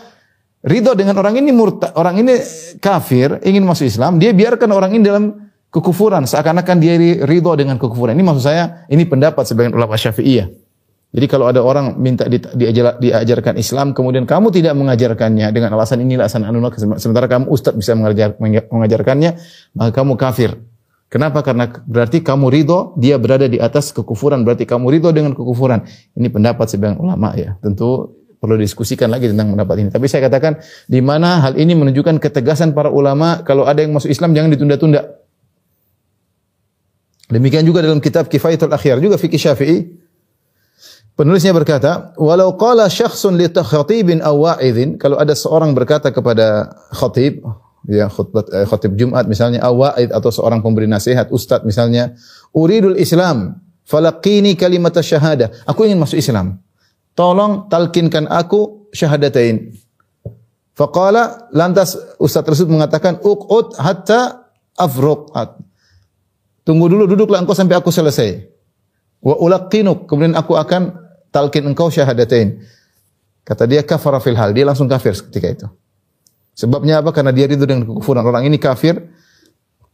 ridho 0.62 0.94
dengan 0.94 1.18
orang 1.18 1.38
ini 1.42 1.50
murtad, 1.50 1.94
orang 1.98 2.22
ini 2.22 2.38
kafir, 2.78 3.42
ingin 3.42 3.66
masuk 3.66 3.90
Islam, 3.90 4.22
dia 4.22 4.34
biarkan 4.34 4.70
orang 4.70 4.94
ini 4.94 5.04
dalam 5.06 5.24
kekufuran, 5.74 6.28
seakan-akan 6.30 6.78
dia 6.78 6.98
ridho 7.26 7.52
dengan 7.58 7.80
kekufuran. 7.82 8.14
Ini 8.14 8.24
maksud 8.26 8.44
saya, 8.44 8.86
ini 8.92 9.08
pendapat 9.08 9.48
sebagian 9.48 9.74
ulama 9.74 9.98
Syafi'iyah. 9.98 10.52
Jadi 11.12 11.26
kalau 11.28 11.52
ada 11.52 11.60
orang 11.60 12.00
minta 12.00 12.24
di, 12.24 12.40
diajar, 12.40 12.96
diajarkan 12.96 13.60
Islam, 13.60 13.92
kemudian 13.92 14.24
kamu 14.24 14.48
tidak 14.56 14.80
mengajarkannya 14.80 15.52
dengan 15.52 15.76
alasan 15.76 16.00
ini 16.00 16.16
alasan 16.16 16.48
anu 16.48 16.64
sementara 16.96 17.28
kamu 17.28 17.52
ustaz 17.52 17.76
bisa 17.76 17.92
mengajar, 18.00 18.40
mengajarkannya, 18.72 19.36
maka 19.76 19.92
kamu 19.92 20.16
kafir. 20.16 20.56
Kenapa? 21.12 21.44
Karena 21.44 21.68
berarti 21.68 22.24
kamu 22.24 22.48
ridho, 22.48 22.96
dia 22.96 23.20
berada 23.20 23.44
di 23.52 23.60
atas 23.60 23.92
kekufuran, 23.92 24.48
berarti 24.48 24.64
kamu 24.64 24.88
ridho 24.88 25.12
dengan 25.12 25.36
kekufuran. 25.36 25.84
Ini 26.16 26.32
pendapat 26.32 26.72
sebagian 26.72 27.04
ulama 27.04 27.36
ya. 27.36 27.60
Tentu 27.60 28.21
perlu 28.42 28.58
diskusikan 28.58 29.14
lagi 29.14 29.30
tentang 29.30 29.54
pendapat 29.54 29.76
ini. 29.86 29.90
Tapi 29.94 30.10
saya 30.10 30.26
katakan 30.26 30.58
di 30.90 30.98
mana 30.98 31.46
hal 31.46 31.54
ini 31.62 31.78
menunjukkan 31.78 32.18
ketegasan 32.18 32.74
para 32.74 32.90
ulama 32.90 33.46
kalau 33.46 33.70
ada 33.70 33.86
yang 33.86 33.94
masuk 33.94 34.10
Islam 34.10 34.34
jangan 34.34 34.50
ditunda-tunda. 34.58 35.22
Demikian 37.30 37.64
juga 37.64 37.86
dalam 37.86 38.02
kitab 38.02 38.28
Kifayatul 38.28 38.74
Akhyar 38.74 39.00
juga 39.00 39.16
fikih 39.16 39.40
Syafi'i 39.40 40.02
Penulisnya 41.22 41.54
berkata, 41.54 42.16
walau 42.18 42.58
qala 42.58 42.90
syakhsun 42.90 43.38
li 43.38 43.46
khatibin 43.52 44.26
aw 44.26 44.34
wa'idhin, 44.34 44.98
kalau 44.98 45.20
ada 45.20 45.38
seorang 45.38 45.76
berkata 45.76 46.10
kepada 46.10 46.72
khatib, 46.96 47.46
ya 47.86 48.10
khutbah 48.10 48.42
eh, 48.50 48.66
khatib 48.66 48.96
Jumat 48.96 49.28
misalnya 49.28 49.62
aw 49.62 49.76
wa'id 49.76 50.10
atau 50.10 50.32
seorang 50.32 50.64
pemberi 50.64 50.88
nasihat, 50.90 51.30
ustaz 51.30 51.68
misalnya, 51.68 52.16
uridul 52.56 52.96
Islam, 52.96 53.60
falaqini 53.84 54.56
kalimat 54.56 54.96
syahadah. 54.96 55.52
Aku 55.68 55.84
ingin 55.84 56.00
masuk 56.00 56.18
Islam. 56.18 56.58
Tolong 57.12 57.68
talkinkan 57.68 58.28
aku 58.32 58.92
syahadatain. 58.96 59.76
Faqala 60.72 61.52
lantas 61.52 62.00
ustaz 62.18 62.48
tersebut 62.48 62.72
mengatakan 62.72 63.20
uqud 63.20 63.76
hatta 63.76 64.48
afruq. 64.80 65.36
Tunggu 66.64 66.86
dulu 66.88 67.04
duduklah 67.12 67.44
engkau 67.44 67.58
sampai 67.58 67.76
aku 67.76 67.92
selesai. 67.92 68.48
Wa 69.22 69.36
ulaqinuk 69.38 70.08
kemudian 70.08 70.34
aku 70.34 70.56
akan 70.56 70.96
talkin 71.30 71.68
engkau 71.68 71.92
syahadatain. 71.92 72.64
Kata 73.44 73.68
dia 73.68 73.84
kafara 73.84 74.22
fil 74.22 74.38
hal, 74.38 74.56
dia 74.56 74.64
langsung 74.64 74.88
kafir 74.88 75.12
ketika 75.12 75.48
itu. 75.50 75.68
Sebabnya 76.56 77.02
apa? 77.02 77.12
Karena 77.12 77.34
dia 77.34 77.50
ridho 77.50 77.66
dengan 77.66 77.90
kekufuran. 77.90 78.22
Orang 78.22 78.46
ini 78.46 78.62
kafir, 78.62 79.02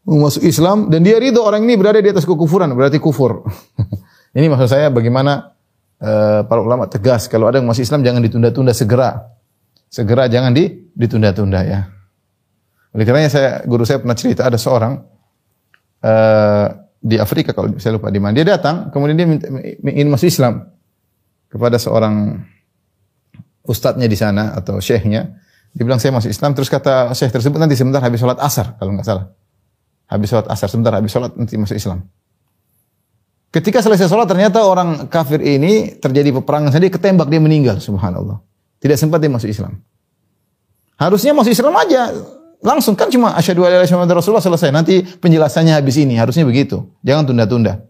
masuk 0.03 0.43
Islam 0.43 0.91
dan 0.91 1.01
dia 1.01 1.17
ridho 1.17 1.41
orang 1.41 1.63
ini 1.63 1.79
berada 1.79 1.97
di 1.97 2.11
atas 2.11 2.27
kekufuran, 2.27 2.69
berarti 2.75 2.99
kufur. 2.99 3.47
ini 4.37 4.51
maksud 4.51 4.67
saya 4.67 4.91
bagaimana 4.91 5.56
uh, 6.01 6.41
para 6.45 6.61
ulama 6.61 6.85
tegas 6.89 7.25
kalau 7.29 7.49
ada 7.49 7.61
yang 7.61 7.67
masuk 7.69 7.85
Islam 7.85 8.01
jangan 8.05 8.21
ditunda-tunda 8.21 8.73
segera. 8.73 9.33
Segera 9.87 10.27
jangan 10.27 10.51
di, 10.51 10.91
ditunda-tunda 10.91 11.63
ya. 11.63 11.79
Oleh 12.91 13.05
karenanya 13.07 13.31
saya 13.31 13.49
guru 13.63 13.87
saya 13.87 14.03
pernah 14.03 14.17
cerita 14.17 14.43
ada 14.43 14.59
seorang 14.59 14.99
uh, 16.03 16.67
di 16.97 17.15
Afrika 17.21 17.55
kalau 17.55 17.71
saya 17.79 17.95
lupa 17.95 18.11
di 18.11 18.19
mana. 18.19 18.35
Dia 18.35 18.57
datang 18.57 18.91
kemudian 18.91 19.15
dia 19.15 19.27
minta, 19.29 19.47
ingin 19.85 20.11
masuk 20.11 20.27
Islam 20.27 20.67
kepada 21.47 21.79
seorang 21.79 22.41
ustadznya 23.63 24.07
di 24.09 24.17
sana 24.17 24.57
atau 24.57 24.83
syekhnya. 24.83 25.39
Dia 25.71 25.83
bilang 25.85 26.01
saya 26.01 26.11
masuk 26.15 26.33
Islam. 26.33 26.51
Terus 26.57 26.67
kata 26.73 27.13
syekh 27.13 27.31
tersebut 27.31 27.61
nanti 27.61 27.77
sebentar 27.77 28.01
habis 28.03 28.19
sholat 28.19 28.39
asar 28.41 28.75
kalau 28.75 28.97
nggak 28.97 29.07
salah. 29.07 29.31
Habis 30.07 30.27
sholat 30.31 30.47
asar 30.51 30.67
sebentar 30.71 30.91
habis 30.95 31.11
sholat 31.11 31.35
nanti 31.35 31.55
masuk 31.59 31.75
Islam 31.79 32.07
Ketika 33.57 33.81
selesai 33.81 34.05
sholat 34.05 34.29
ternyata 34.29 34.61
orang 34.61 35.09
kafir 35.09 35.41
ini 35.41 35.97
terjadi 35.97 36.29
peperangan 36.29 36.69
saja 36.69 36.93
ketembak 36.93 37.25
dia 37.25 37.41
meninggal 37.41 37.81
subhanallah. 37.81 38.37
Tidak 38.77 38.93
sempat 38.93 39.17
dia 39.17 39.33
masuk 39.33 39.49
Islam. 39.49 39.81
Harusnya 40.93 41.33
masuk 41.33 41.57
Islam 41.57 41.73
aja. 41.73 42.13
Langsung 42.61 42.93
kan 42.93 43.09
cuma 43.09 43.33
asyhadu 43.33 43.65
alla 43.65 43.81
ilaha 43.81 43.89
illallah 43.89 44.21
Rasulullah 44.21 44.45
selesai. 44.45 44.69
Nanti 44.69 45.01
penjelasannya 45.01 45.73
habis 45.73 45.97
ini. 45.97 46.21
Harusnya 46.21 46.45
begitu. 46.45 46.85
Jangan 47.01 47.33
tunda-tunda. 47.33 47.81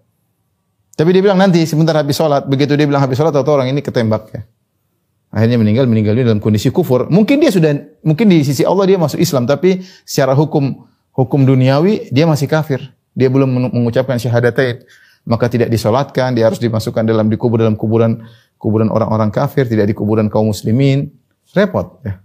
Tapi 0.95 1.09
dia 1.11 1.19
bilang 1.19 1.35
nanti 1.35 1.59
sebentar 1.67 1.99
habis 1.99 2.15
sholat. 2.15 2.47
Begitu 2.47 2.71
dia 2.79 2.87
bilang 2.87 3.03
habis 3.03 3.19
sholat 3.19 3.35
atau 3.35 3.51
orang 3.51 3.67
ini 3.67 3.83
ketembak 3.83 4.23
ya. 4.31 4.47
Akhirnya 5.35 5.59
meninggal, 5.59 5.83
meninggal 5.83 6.15
dia 6.15 6.31
dalam 6.31 6.39
kondisi 6.39 6.71
kufur. 6.71 7.11
Mungkin 7.11 7.43
dia 7.43 7.51
sudah, 7.51 7.75
mungkin 8.07 8.31
di 8.31 8.47
sisi 8.47 8.63
Allah 8.63 8.87
dia 8.87 8.95
masuk 8.95 9.19
Islam, 9.19 9.43
tapi 9.43 9.83
secara 10.07 10.31
hukum 10.31 10.87
hukum 11.11 11.43
duniawi 11.43 12.07
dia 12.15 12.23
masih 12.23 12.47
kafir. 12.47 12.79
Dia 13.11 13.27
belum 13.27 13.75
mengucapkan 13.75 14.15
syahadatain 14.15 14.87
maka 15.27 15.51
tidak 15.51 15.67
disolatkan, 15.67 16.31
dia 16.31 16.47
harus 16.47 16.57
dimasukkan 16.63 17.03
dalam 17.03 17.27
dikubur 17.27 17.59
dalam 17.59 17.75
kuburan 17.75 18.23
kuburan 18.55 18.87
orang-orang 18.87 19.27
kafir, 19.29 19.67
tidak 19.67 19.91
di 19.91 19.93
kuburan 19.93 20.31
kaum 20.31 20.49
muslimin, 20.49 21.11
repot. 21.51 21.99
Ya. 22.01 22.23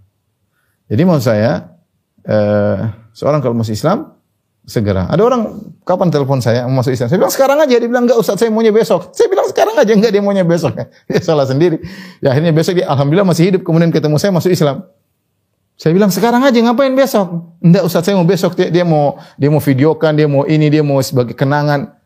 Jadi 0.87 1.01
maksud 1.03 1.25
saya, 1.27 1.75
eh, 2.23 2.79
seorang 3.11 3.43
kalau 3.43 3.59
masuk 3.59 3.75
Islam 3.75 4.15
segera. 4.63 5.11
Ada 5.11 5.19
orang 5.19 5.41
kapan 5.83 6.07
telepon 6.07 6.39
saya 6.39 6.63
mau 6.65 6.79
masuk 6.79 6.95
Islam? 6.95 7.11
Saya 7.11 7.19
bilang 7.19 7.33
sekarang 7.35 7.57
aja. 7.59 7.75
Dia 7.75 7.89
bilang 7.91 8.03
enggak 8.07 8.19
Ustaz, 8.19 8.39
saya 8.39 8.49
maunya 8.49 8.71
besok. 8.71 9.11
Saya 9.11 9.27
bilang 9.27 9.47
sekarang 9.51 9.75
aja 9.75 9.91
enggak 9.91 10.11
dia 10.15 10.23
maunya 10.23 10.45
besok. 10.47 10.71
Dia 11.11 11.19
salah 11.19 11.43
sendiri. 11.43 11.83
Ya 12.23 12.31
akhirnya 12.31 12.55
besok 12.55 12.79
dia 12.79 12.87
alhamdulillah 12.87 13.27
masih 13.27 13.51
hidup. 13.51 13.61
Kemudian 13.67 13.91
ketemu 13.91 14.15
saya 14.15 14.31
masuk 14.31 14.51
Islam. 14.55 14.87
Saya 15.75 15.91
bilang 15.91 16.13
sekarang 16.13 16.39
aja 16.45 16.55
ngapain 16.55 16.93
besok? 16.95 17.57
Enggak 17.59 17.83
Ustaz, 17.83 18.07
saya 18.07 18.15
mau 18.15 18.27
besok 18.27 18.55
dia, 18.55 18.71
dia 18.71 18.85
mau 18.87 19.19
dia 19.35 19.49
mau 19.51 19.59
videokan, 19.59 20.15
dia 20.15 20.27
mau 20.29 20.47
ini, 20.47 20.71
dia 20.71 20.85
mau 20.85 21.01
sebagai 21.03 21.35
kenangan. 21.35 22.02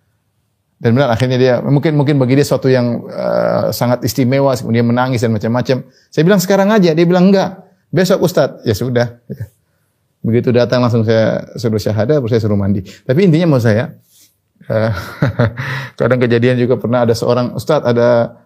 Dan 0.77 0.93
benar 0.93 1.09
akhirnya 1.09 1.37
dia 1.41 1.53
mungkin 1.65 1.97
mungkin 1.97 2.21
bagi 2.21 2.37
dia 2.37 2.45
suatu 2.45 2.69
yang 2.69 3.09
uh, 3.09 3.73
sangat 3.73 4.05
istimewa, 4.05 4.53
kemudian 4.53 4.85
menangis 4.85 5.25
dan 5.25 5.33
macam-macam. 5.33 5.89
Saya 6.13 6.21
bilang 6.21 6.37
sekarang 6.37 6.69
aja, 6.69 6.93
dia 6.93 7.05
bilang 7.05 7.33
enggak. 7.33 7.65
Besok 7.89 8.21
Ustaz, 8.21 8.61
ya 8.61 8.77
sudah. 8.77 9.17
Begitu 10.21 10.53
datang 10.53 10.85
langsung 10.85 11.01
saya 11.01 11.49
suruh 11.57 11.81
syahadah, 11.81 12.21
terus 12.21 12.29
saya 12.29 12.41
suruh 12.45 12.59
mandi. 12.59 12.85
Tapi 12.85 13.25
intinya 13.25 13.57
mau 13.57 13.61
saya, 13.61 13.97
uh, 14.69 14.93
kadang 15.99 16.21
kejadian 16.21 16.61
juga 16.61 16.77
pernah 16.77 17.09
ada 17.09 17.17
seorang 17.17 17.57
Ustaz 17.57 17.81
ada 17.81 18.37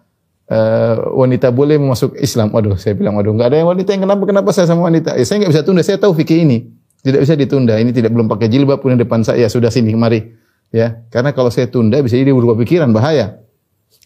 uh, 0.48 1.12
wanita 1.12 1.52
boleh 1.52 1.76
masuk 1.76 2.16
Islam. 2.16 2.48
Waduh, 2.48 2.80
saya 2.80 2.96
bilang 2.96 3.20
waduh 3.20 3.36
enggak 3.36 3.52
ada 3.52 3.60
yang 3.60 3.68
wanita 3.68 3.92
yang 3.92 4.08
kenapa 4.08 4.24
kenapa 4.24 4.48
saya 4.56 4.64
sama 4.64 4.88
wanita? 4.88 5.20
Ya, 5.20 5.24
saya 5.28 5.44
enggak 5.44 5.52
bisa 5.52 5.62
tunda, 5.68 5.84
saya 5.84 6.00
tahu 6.00 6.16
fikih 6.16 6.48
ini. 6.48 6.64
Tidak 7.04 7.20
bisa 7.20 7.36
ditunda. 7.36 7.76
Ini 7.76 7.92
tidak 7.92 8.14
belum 8.14 8.24
pakai 8.24 8.48
jilbab 8.48 8.80
punya 8.80 8.96
depan 8.96 9.20
saya. 9.20 9.44
Ya, 9.44 9.48
sudah 9.52 9.68
sini, 9.68 9.92
mari 9.92 10.40
ya 10.72 11.04
karena 11.12 11.30
kalau 11.36 11.52
saya 11.52 11.68
tunda 11.68 12.00
bisa 12.00 12.18
jadi 12.18 12.32
berubah 12.32 12.56
pikiran 12.58 12.90
bahaya. 12.90 13.38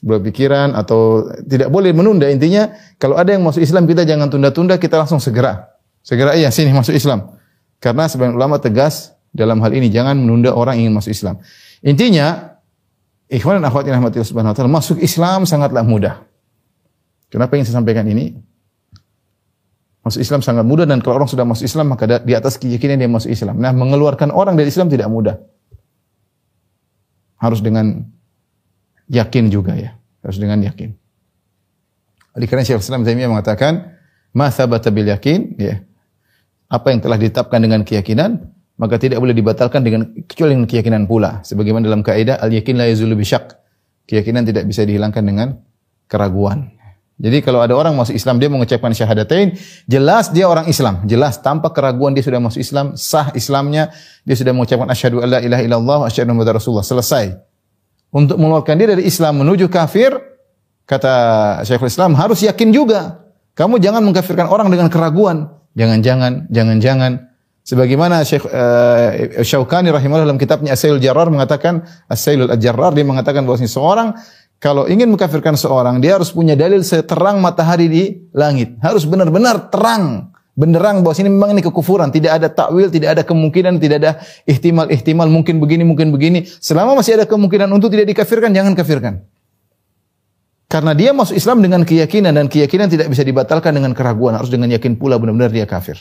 Berubah 0.04 0.28
pikiran 0.28 0.76
atau 0.76 1.24
tidak 1.46 1.72
boleh 1.72 1.96
menunda. 1.96 2.28
Intinya 2.28 2.74
kalau 3.00 3.16
ada 3.16 3.32
yang 3.32 3.40
masuk 3.40 3.64
Islam 3.64 3.88
kita 3.88 4.04
jangan 4.04 4.28
tunda-tunda 4.28 4.76
kita 4.76 5.00
langsung 5.00 5.22
segera. 5.22 5.72
Segera 6.04 6.36
iya 6.36 6.52
sini 6.52 6.74
masuk 6.74 6.92
Islam. 6.92 7.32
Karena 7.80 8.04
sebagian 8.10 8.36
ulama 8.36 8.60
tegas 8.60 9.16
dalam 9.32 9.62
hal 9.64 9.72
ini 9.72 9.88
jangan 9.88 10.18
menunda 10.20 10.52
orang 10.52 10.76
ingin 10.76 10.92
masuk 10.92 11.16
Islam. 11.16 11.40
Intinya 11.80 12.58
ikhwan 13.30 13.62
dan 13.62 13.64
akhwat 13.68 13.88
yang 13.88 14.02
rahmatillah 14.02 14.28
subhanahu 14.28 14.52
wa 14.52 14.56
ta'ala 14.56 14.70
masuk 14.70 14.98
Islam 15.00 15.48
sangatlah 15.48 15.82
mudah. 15.86 16.26
Kenapa 17.32 17.58
ingin 17.58 17.66
saya 17.68 17.82
sampaikan 17.82 18.06
ini? 18.06 18.36
Masuk 20.06 20.22
Islam 20.22 20.38
sangat 20.38 20.62
mudah 20.62 20.86
dan 20.86 21.02
kalau 21.02 21.18
orang 21.18 21.26
sudah 21.26 21.42
masuk 21.42 21.66
Islam 21.66 21.90
maka 21.90 22.06
di 22.22 22.30
atas 22.30 22.54
keyakinan 22.62 23.02
dia 23.02 23.10
masuk 23.10 23.26
Islam. 23.26 23.58
Nah, 23.58 23.74
mengeluarkan 23.74 24.30
orang 24.30 24.54
dari 24.54 24.70
Islam 24.70 24.86
tidak 24.86 25.10
mudah. 25.10 25.34
Harus 27.36 27.60
dengan 27.60 28.04
yakin 29.08 29.52
juga 29.52 29.76
ya. 29.76 29.96
Harus 30.24 30.40
dengan 30.40 30.60
yakin. 30.60 30.92
Oleh 32.36 32.46
karena 32.48 32.68
Syekh 32.68 32.84
Islam 32.84 33.06
Taimiyah 33.06 33.32
mengatakan, 33.32 33.96
"Ma 34.36 34.52
thabata 34.52 34.92
bil 34.92 35.08
yakin," 35.08 35.56
ya. 35.56 35.80
Apa 36.68 36.92
yang 36.92 37.00
telah 37.00 37.16
ditetapkan 37.16 37.62
dengan 37.62 37.80
keyakinan, 37.86 38.52
maka 38.76 39.00
tidak 39.00 39.24
boleh 39.24 39.32
dibatalkan 39.32 39.80
dengan 39.80 40.12
kecuali 40.28 40.52
dengan 40.52 40.68
keyakinan 40.68 41.02
pula. 41.08 41.40
Sebagaimana 41.40 41.88
dalam 41.88 42.04
kaidah 42.04 42.36
al-yakin 42.44 42.76
la 42.76 42.92
yazulu 42.92 43.16
bisyak. 43.16 43.56
Keyakinan 44.04 44.44
tidak 44.44 44.68
bisa 44.68 44.84
dihilangkan 44.84 45.24
dengan 45.24 45.48
keraguan. 46.06 46.75
Jadi 47.16 47.40
kalau 47.40 47.64
ada 47.64 47.72
orang 47.72 47.96
masuk 47.96 48.12
Islam 48.12 48.36
dia 48.36 48.52
mengucapkan 48.52 48.92
syahadatain, 48.92 49.56
jelas 49.88 50.28
dia 50.28 50.44
orang 50.44 50.68
Islam, 50.68 51.00
jelas 51.08 51.40
tanpa 51.40 51.72
keraguan 51.72 52.12
dia 52.12 52.20
sudah 52.20 52.36
masuk 52.36 52.60
Islam, 52.60 52.92
sah 52.92 53.32
Islamnya, 53.32 53.88
dia 54.28 54.36
sudah 54.36 54.52
mengucapkan 54.52 54.84
asyhadu 54.92 55.24
alla 55.24 55.40
ilaha 55.40 55.62
illallah 55.64 55.96
wa 56.04 56.06
asyhadu 56.12 56.36
anna 56.36 56.52
rasulullah, 56.52 56.84
selesai. 56.84 57.40
Untuk 58.12 58.36
mengeluarkan 58.36 58.76
dia 58.76 58.88
dari 58.92 59.08
Islam 59.08 59.40
menuju 59.40 59.72
kafir, 59.72 60.12
kata 60.84 61.14
Syekhul 61.64 61.88
Islam 61.88 62.12
harus 62.20 62.44
yakin 62.44 62.68
juga. 62.68 63.24
Kamu 63.56 63.80
jangan 63.80 64.04
mengkafirkan 64.04 64.52
orang 64.52 64.68
dengan 64.68 64.92
keraguan. 64.92 65.48
Jangan-jangan, 65.72 66.52
jangan-jangan. 66.52 67.32
Sebagaimana 67.66 68.22
Syekh 68.22 68.46
uh, 68.46 69.42
Syaukani 69.42 69.90
rahimahullah 69.90 70.28
dalam 70.30 70.38
kitabnya 70.38 70.78
Asailul 70.78 71.02
Jarrar 71.02 71.26
mengatakan, 71.32 71.82
Asailul 72.06 72.54
Jarrar 72.62 72.94
dia 72.94 73.02
mengatakan 73.02 73.42
bahwa 73.42 73.58
seorang 73.58 74.14
kalau 74.56 74.88
ingin 74.88 75.12
mengkafirkan 75.12 75.52
seorang, 75.52 76.00
dia 76.00 76.16
harus 76.16 76.32
punya 76.32 76.56
dalil 76.56 76.80
seterang 76.80 77.44
matahari 77.44 77.86
di 77.92 78.04
langit. 78.32 78.80
Harus 78.80 79.04
benar-benar 79.04 79.68
terang. 79.68 80.32
Benderang 80.56 81.04
bahwa 81.04 81.12
ini 81.20 81.28
memang 81.28 81.50
ini 81.52 81.60
kekufuran. 81.60 82.08
Tidak 82.08 82.32
ada 82.32 82.48
takwil, 82.48 82.88
tidak 82.88 83.20
ada 83.20 83.22
kemungkinan, 83.28 83.76
tidak 83.76 83.96
ada 84.00 84.12
ihtimal-ihtimal. 84.48 85.28
Mungkin 85.28 85.60
begini, 85.60 85.84
mungkin 85.84 86.08
begini. 86.08 86.48
Selama 86.48 86.96
masih 86.96 87.20
ada 87.20 87.28
kemungkinan 87.28 87.68
untuk 87.68 87.92
tidak 87.92 88.08
dikafirkan, 88.16 88.56
jangan 88.56 88.72
kafirkan. 88.72 89.28
Karena 90.66 90.96
dia 90.96 91.12
masuk 91.12 91.36
Islam 91.36 91.60
dengan 91.60 91.84
keyakinan 91.84 92.32
dan 92.32 92.48
keyakinan 92.48 92.88
tidak 92.88 93.12
bisa 93.12 93.20
dibatalkan 93.20 93.76
dengan 93.76 93.92
keraguan. 93.92 94.40
Harus 94.40 94.48
dengan 94.48 94.72
yakin 94.72 94.96
pula 94.96 95.20
benar-benar 95.20 95.52
dia 95.52 95.68
kafir. 95.68 96.00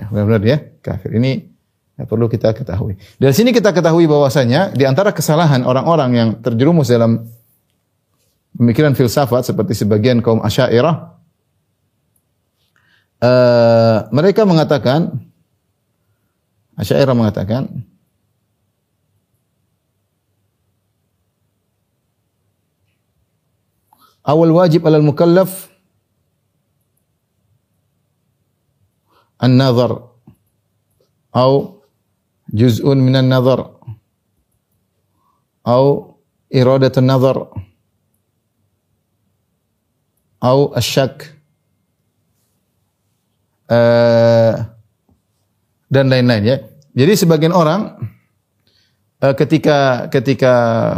Ya, 0.00 0.08
benar-benar 0.08 0.40
dia 0.40 0.56
kafir. 0.80 1.12
Ini 1.20 1.52
ya, 2.00 2.08
perlu 2.08 2.32
kita 2.32 2.56
ketahui. 2.56 2.96
Dari 3.20 3.36
sini 3.36 3.52
kita 3.52 3.76
ketahui 3.76 4.08
bahwasanya 4.08 4.72
di 4.72 4.88
antara 4.88 5.12
kesalahan 5.12 5.68
orang-orang 5.68 6.10
yang 6.16 6.28
terjerumus 6.40 6.88
dalam 6.88 7.28
pemikiran 8.62 8.94
filsafat 8.94 9.42
seperti 9.42 9.74
sebagian 9.74 10.22
kaum 10.22 10.38
Asy'ariyah 10.38 11.18
uh, 13.18 13.98
mereka 14.14 14.46
mengatakan 14.46 15.18
Asy'ariyah 16.78 17.18
mengatakan 17.18 17.82
awal 24.22 24.54
wajib 24.54 24.86
alal 24.86 25.02
mukallaf 25.02 25.66
an-nazar 29.42 30.06
atau 31.34 31.82
juz'un 32.54 32.98
minan 33.02 33.26
nazar 33.26 33.74
atau 35.66 36.14
iradatun 36.46 37.06
nazar 37.10 37.50
atau 40.42 40.74
asyak 40.74 41.38
eh, 43.70 44.52
dan 45.86 46.04
lain-lain 46.10 46.42
ya. 46.42 46.56
Jadi 46.98 47.12
sebagian 47.14 47.54
orang 47.54 47.94
eh, 49.22 49.34
ketika 49.38 50.10
ketika 50.10 50.54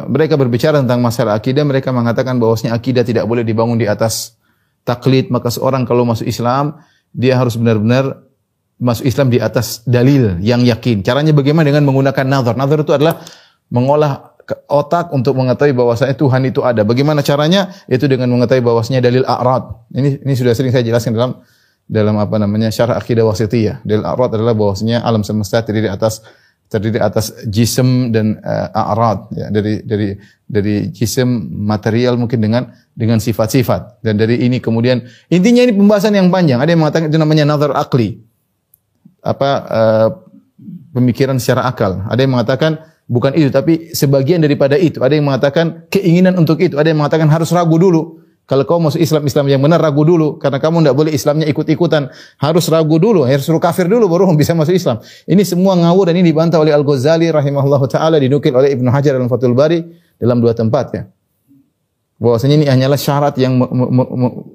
mereka 0.09 0.41
berbicara 0.41 0.81
tentang 0.81 1.05
masalah 1.05 1.37
akidah 1.37 1.61
mereka 1.61 1.93
mengatakan 1.93 2.41
bahwasanya 2.41 2.73
akidah 2.73 3.05
tidak 3.05 3.29
boleh 3.29 3.45
dibangun 3.45 3.77
di 3.77 3.85
atas 3.85 4.41
taklid 4.81 5.29
maka 5.29 5.53
seorang 5.53 5.85
kalau 5.85 6.09
masuk 6.09 6.25
Islam 6.25 6.81
dia 7.13 7.37
harus 7.37 7.61
benar-benar 7.61 8.25
masuk 8.81 9.05
Islam 9.05 9.29
di 9.29 9.45
atas 9.45 9.85
dalil 9.85 10.41
yang 10.41 10.65
yakin. 10.65 11.05
Caranya 11.05 11.37
bagaimana 11.37 11.69
dengan 11.69 11.85
menggunakan 11.85 12.27
nazar? 12.27 12.57
Nazar 12.57 12.81
itu 12.81 12.97
adalah 12.97 13.21
mengolah 13.69 14.34
otak 14.69 15.11
untuk 15.17 15.35
mengetahui 15.37 15.73
bahwasanya 15.73 16.15
Tuhan 16.17 16.43
itu 16.49 16.61
ada. 16.61 16.85
Bagaimana 16.85 17.25
caranya? 17.25 17.73
Itu 17.89 18.05
dengan 18.07 18.29
mengetahui 18.33 18.61
bahwasanya 18.61 19.01
dalil 19.01 19.25
a'rad. 19.25 19.89
Ini 19.93 20.25
ini 20.25 20.35
sudah 20.37 20.53
sering 20.53 20.73
saya 20.73 20.85
jelaskan 20.85 21.17
dalam 21.17 21.33
dalam 21.85 22.17
apa 22.21 22.37
namanya 22.41 22.69
syarah 22.69 23.01
akidah 23.01 23.25
wasitiyah. 23.25 23.85
Dalil 23.85 24.05
a'rad 24.05 24.37
adalah 24.37 24.53
bahwasanya 24.53 25.01
alam 25.05 25.25
semesta 25.25 25.65
terdiri 25.65 25.89
atas 25.89 26.25
terdiri 26.69 26.99
atas 26.99 27.31
jism 27.47 28.11
dan 28.11 28.41
uh, 28.41 28.73
a'rad 28.73 29.31
ya 29.37 29.47
dari 29.53 29.85
dari 29.85 30.17
dari 30.43 30.91
jism 30.91 31.29
material 31.53 32.19
mungkin 32.19 32.41
dengan 32.41 32.73
dengan 32.97 33.21
sifat-sifat 33.21 34.03
dan 34.03 34.19
dari 34.19 34.43
ini 34.43 34.59
kemudian 34.59 35.05
intinya 35.29 35.63
ini 35.63 35.77
pembahasan 35.77 36.17
yang 36.17 36.33
panjang 36.33 36.59
ada 36.59 36.73
yang 36.73 36.83
mengatakan 36.83 37.13
itu 37.13 37.19
namanya 37.21 37.45
nazar 37.47 37.77
akli 37.77 38.19
apa 39.23 39.51
uh, 39.71 40.09
pemikiran 40.97 41.37
secara 41.39 41.69
akal 41.69 42.01
ada 42.11 42.19
yang 42.19 42.33
mengatakan 42.33 42.81
bukan 43.05 43.37
itu 43.37 43.53
tapi 43.53 43.93
sebagian 43.93 44.41
daripada 44.41 44.75
itu 44.81 45.01
ada 45.05 45.13
yang 45.13 45.29
mengatakan 45.29 45.85
keinginan 45.93 46.41
untuk 46.41 46.61
itu 46.61 46.81
ada 46.81 46.89
yang 46.89 47.01
mengatakan 47.01 47.29
harus 47.29 47.53
ragu 47.53 47.77
dulu 47.77 48.25
kalau 48.45 48.69
kau 48.69 48.77
masuk 48.77 49.01
Islam 49.01 49.25
Islam 49.25 49.49
yang 49.49 49.61
benar 49.65 49.81
ragu 49.81 50.05
dulu 50.05 50.37
karena 50.37 50.61
kamu 50.61 50.85
tidak 50.85 50.97
boleh 51.01 51.13
Islamnya 51.17 51.47
ikut-ikutan. 51.49 52.13
Harus 52.37 52.69
ragu 52.69 53.01
dulu, 53.01 53.25
harus 53.25 53.49
suruh 53.49 53.61
kafir 53.61 53.89
dulu 53.89 54.05
baru 54.05 54.29
bisa 54.37 54.53
masuk 54.53 54.77
Islam. 54.77 55.01
Ini 55.25 55.41
semua 55.49 55.73
ngawur 55.81 56.13
dan 56.13 56.21
ini 56.21 56.29
dibantah 56.29 56.61
oleh 56.61 56.77
Al-Ghazali 56.77 57.33
rahimahullah 57.33 57.83
taala 57.89 58.21
dinukil 58.21 58.53
oleh 58.53 58.77
Ibnu 58.77 58.93
Hajar 58.93 59.17
dalam 59.17 59.33
Fathul 59.33 59.57
Bari 59.57 59.81
dalam 60.21 60.45
dua 60.45 60.53
tempat 60.53 60.87
ya. 60.93 61.03
Bahwasanya 62.21 62.61
ini 62.61 62.67
hanyalah 62.69 63.01
syarat 63.01 63.35
yang 63.41 63.59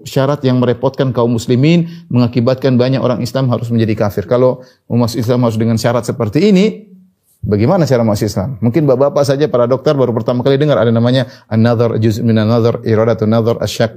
syarat 0.06 0.46
yang 0.46 0.62
merepotkan 0.62 1.10
kaum 1.10 1.34
muslimin 1.34 1.89
mengakibatkan 2.13 2.77
banyak 2.77 3.01
orang 3.01 3.25
Islam 3.25 3.50
harus 3.50 3.74
menjadi 3.74 4.06
kafir. 4.06 4.29
Kalau 4.29 4.62
masuk 4.86 5.18
Islam 5.18 5.50
harus 5.50 5.58
dengan 5.58 5.82
syarat 5.82 6.06
seperti 6.06 6.53
ini, 6.53 6.94
Bagaimana 7.39 7.88
cara 7.88 8.03
masuk 8.03 8.27
Islam? 8.27 8.60
Mungkin 8.60 8.84
bapak-bapak 8.84 9.24
saja 9.24 9.48
para 9.48 9.63
dokter 9.63 9.96
baru 9.96 10.12
pertama 10.12 10.43
kali 10.43 10.60
dengar 10.60 10.75
ada 10.75 10.91
namanya 10.91 11.24
another 11.48 11.96
juz 11.96 12.19
min 12.19 12.36
another 12.36 12.84
iradatu 12.84 13.24
another 13.24 13.55
asyak. 13.63 13.96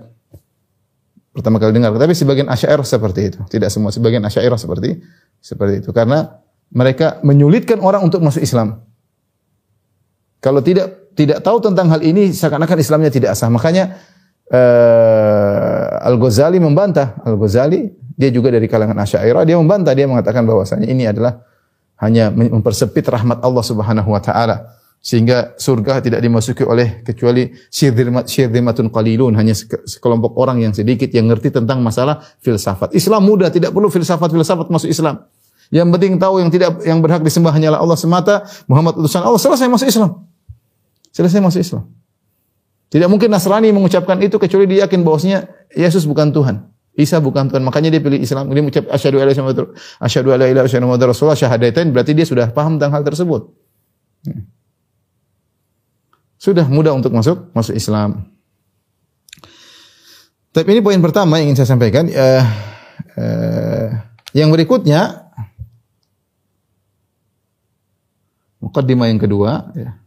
Pertama 1.35 1.59
kali 1.59 1.75
dengar. 1.75 1.91
Tapi 1.91 2.15
sebagian 2.15 2.47
asyairah 2.47 2.87
seperti 2.87 3.35
itu. 3.35 3.39
Tidak 3.51 3.67
semua 3.67 3.91
sebagian 3.91 4.23
asyairah 4.23 4.55
seperti 4.55 5.03
seperti 5.43 5.83
itu 5.83 5.91
karena 5.91 6.39
mereka 6.71 7.19
menyulitkan 7.27 7.83
orang 7.83 8.07
untuk 8.07 8.23
masuk 8.23 8.47
Islam. 8.47 8.79
Kalau 10.39 10.63
tidak 10.63 11.13
tidak 11.19 11.43
tahu 11.43 11.59
tentang 11.59 11.91
hal 11.91 12.01
ini 12.01 12.31
seakan-akan 12.31 12.79
Islamnya 12.79 13.11
tidak 13.11 13.35
sah. 13.35 13.51
Makanya 13.51 13.99
uh, 14.55 16.09
Al-Ghazali 16.09 16.63
membantah. 16.63 17.19
Al-Ghazali 17.27 17.91
dia 18.15 18.31
juga 18.31 18.55
dari 18.55 18.71
kalangan 18.71 19.03
Asy'ariyah 19.03 19.43
dia 19.43 19.59
membantah 19.59 19.93
dia 19.99 20.07
mengatakan 20.07 20.47
bahwasanya 20.47 20.87
ini 20.87 21.11
adalah 21.11 21.43
hanya 22.03 22.35
mempersempit 22.35 23.07
rahmat 23.07 23.39
Allah 23.47 23.63
Subhanahu 23.63 24.11
wa 24.11 24.19
taala 24.19 24.83
sehingga 25.03 25.59
surga 25.59 25.99
tidak 25.99 26.23
dimasuki 26.23 26.63
oleh 26.63 27.03
kecuali 27.03 27.51
syirzimatun 27.71 28.87
qalilun 28.91 29.35
hanya 29.35 29.51
sekelompok 29.87 30.39
orang 30.39 30.63
yang 30.63 30.71
sedikit 30.71 31.11
yang 31.11 31.27
ngerti 31.27 31.51
tentang 31.51 31.83
masalah 31.83 32.23
filsafat. 32.39 32.95
Islam 32.95 33.27
mudah, 33.27 33.51
tidak 33.51 33.75
perlu 33.75 33.91
filsafat-filsafat 33.91 34.71
masuk 34.71 34.91
Islam. 34.95 35.27
Yang 35.75 35.89
penting 35.99 36.13
tahu 36.23 36.39
yang 36.39 36.51
tidak 36.55 36.71
yang 36.87 37.03
berhak 37.03 37.19
disembah 37.27 37.51
hanyalah 37.51 37.83
Allah 37.83 37.99
semata, 37.99 38.47
Muhammad 38.71 38.95
utusan 39.03 39.27
Allah, 39.27 39.43
selesai 39.43 39.67
masuk 39.67 39.91
Islam. 39.91 40.23
Selesai 41.11 41.43
masuk 41.43 41.61
Islam. 41.63 41.85
Tidak 42.95 43.09
mungkin 43.11 43.33
Nasrani 43.33 43.75
mengucapkan 43.75 44.23
itu 44.23 44.39
kecuali 44.39 44.71
dia 44.71 44.87
yakin 44.87 45.03
bahwasanya 45.03 45.51
Yesus 45.75 46.07
bukan 46.07 46.31
Tuhan. 46.31 46.72
Isa 46.93 47.25
bukan 47.25 47.49
Tuhan. 47.49 47.65
Makanya 47.65 47.89
dia 47.89 48.03
pilih 48.05 48.21
Islam. 48.21 48.53
Dia 48.53 48.61
mengucap 48.61 48.85
asyhadu 48.93 49.25
alla 49.25 49.33
ilaha 49.33 49.73
asyhadu 50.05 50.29
alla 50.37 50.45
ilaha 50.45 50.69
illallah 50.69 51.09
rasulullah 51.09 51.39
syahadatain 51.39 51.89
berarti 51.89 52.13
dia 52.13 52.29
sudah 52.29 52.53
paham 52.53 52.77
tentang 52.77 52.93
hal 53.01 53.03
tersebut. 53.07 53.49
Hmm. 54.29 54.45
Sudah 56.37 56.67
mudah 56.69 56.93
untuk 56.93 57.15
masuk 57.15 57.55
masuk 57.57 57.73
Islam. 57.73 58.29
Tapi 60.53 60.69
ini 60.69 60.85
poin 60.85 61.01
pertama 61.01 61.41
yang 61.41 61.53
ingin 61.53 61.65
saya 61.65 61.73
sampaikan. 61.73 62.13
Uh, 62.13 62.45
uh, 63.17 63.89
yang 64.37 64.53
berikutnya, 64.53 65.33
mukaddimah 68.61 69.09
yang 69.09 69.17
kedua, 69.17 69.73
ya. 69.73 70.02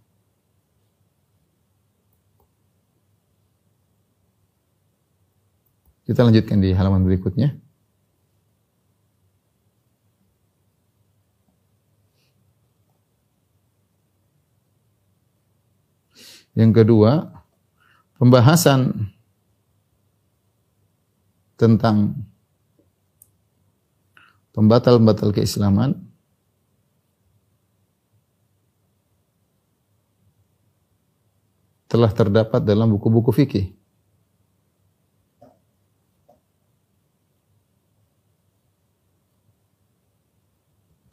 Kita 6.06 6.22
lanjutkan 6.22 6.62
di 6.62 6.70
halaman 6.70 7.02
berikutnya. 7.02 7.58
Yang 16.56 16.72
kedua, 16.72 17.36
pembahasan 18.16 19.12
tentang 21.60 22.16
pembatal-pembatal 24.56 25.36
keislaman 25.36 26.00
telah 31.92 32.12
terdapat 32.16 32.64
dalam 32.64 32.88
buku-buku 32.96 33.36
fikih. 33.36 33.85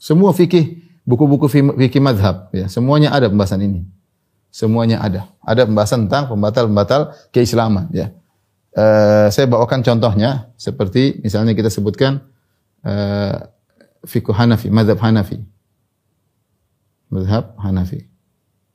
Semua 0.02 0.34
fikih, 0.34 0.82
buku-buku 1.06 1.46
fikih 1.46 2.02
madhab, 2.02 2.50
ya, 2.50 2.66
semuanya 2.66 3.14
ada 3.14 3.30
pembahasan 3.30 3.62
ini. 3.62 3.86
Semuanya 4.50 4.98
ada. 4.98 5.30
Ada 5.46 5.62
pembahasan 5.62 6.10
tentang 6.10 6.26
pembatal-pembatal 6.26 7.14
keislaman, 7.30 7.86
ya. 7.94 8.10
Uh, 8.74 9.30
saya 9.30 9.46
bawakan 9.46 9.84
contohnya 9.84 10.50
seperti 10.58 11.22
misalnya 11.22 11.54
kita 11.54 11.70
sebutkan 11.70 12.18
uh, 12.82 13.46
fikih 14.02 14.34
Hanafi, 14.34 14.74
madhab 14.74 14.98
Hanafi. 14.98 15.38
Madhab 17.06 17.54
Hanafi. 17.62 18.02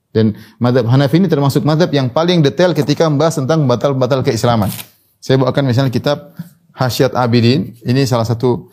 Dan 0.08 0.32
madhab 0.56 0.88
Hanafi 0.88 1.20
ini 1.20 1.28
termasuk 1.28 1.60
madhab 1.60 1.92
yang 1.92 2.08
paling 2.08 2.40
detail 2.40 2.72
ketika 2.72 3.04
membahas 3.04 3.36
tentang 3.36 3.68
pembatal-pembatal 3.68 4.24
keislaman. 4.24 4.72
Saya 5.20 5.36
bawakan 5.36 5.68
misalnya 5.68 5.92
kitab 5.92 6.32
Hasyiat 6.72 7.12
Abidin. 7.12 7.76
Ini 7.84 8.08
salah 8.08 8.24
satu 8.24 8.72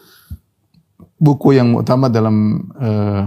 buku 1.25 1.57
yang 1.57 1.73
utama 1.73 2.05
dalam 2.05 2.69
uh, 2.77 3.25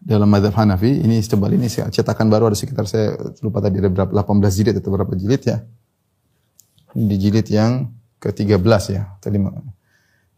dalam 0.00 0.28
madhab 0.30 0.56
Hanafi. 0.56 1.04
Ini 1.04 1.20
setebal 1.20 1.52
ini 1.52 1.68
cetakan 1.68 2.32
baru 2.32 2.48
ada 2.48 2.56
sekitar 2.56 2.88
saya 2.88 3.12
lupa 3.44 3.60
tadi 3.60 3.84
ada 3.84 3.92
berapa 3.92 4.08
18 4.08 4.56
jilid 4.56 4.74
atau 4.80 4.88
berapa 4.88 5.12
jilid 5.12 5.42
ya. 5.44 5.60
Di 6.96 7.16
jilid 7.20 7.44
yang 7.52 7.92
ke-13 8.16 8.82
ya 8.96 9.02
tadi 9.20 9.36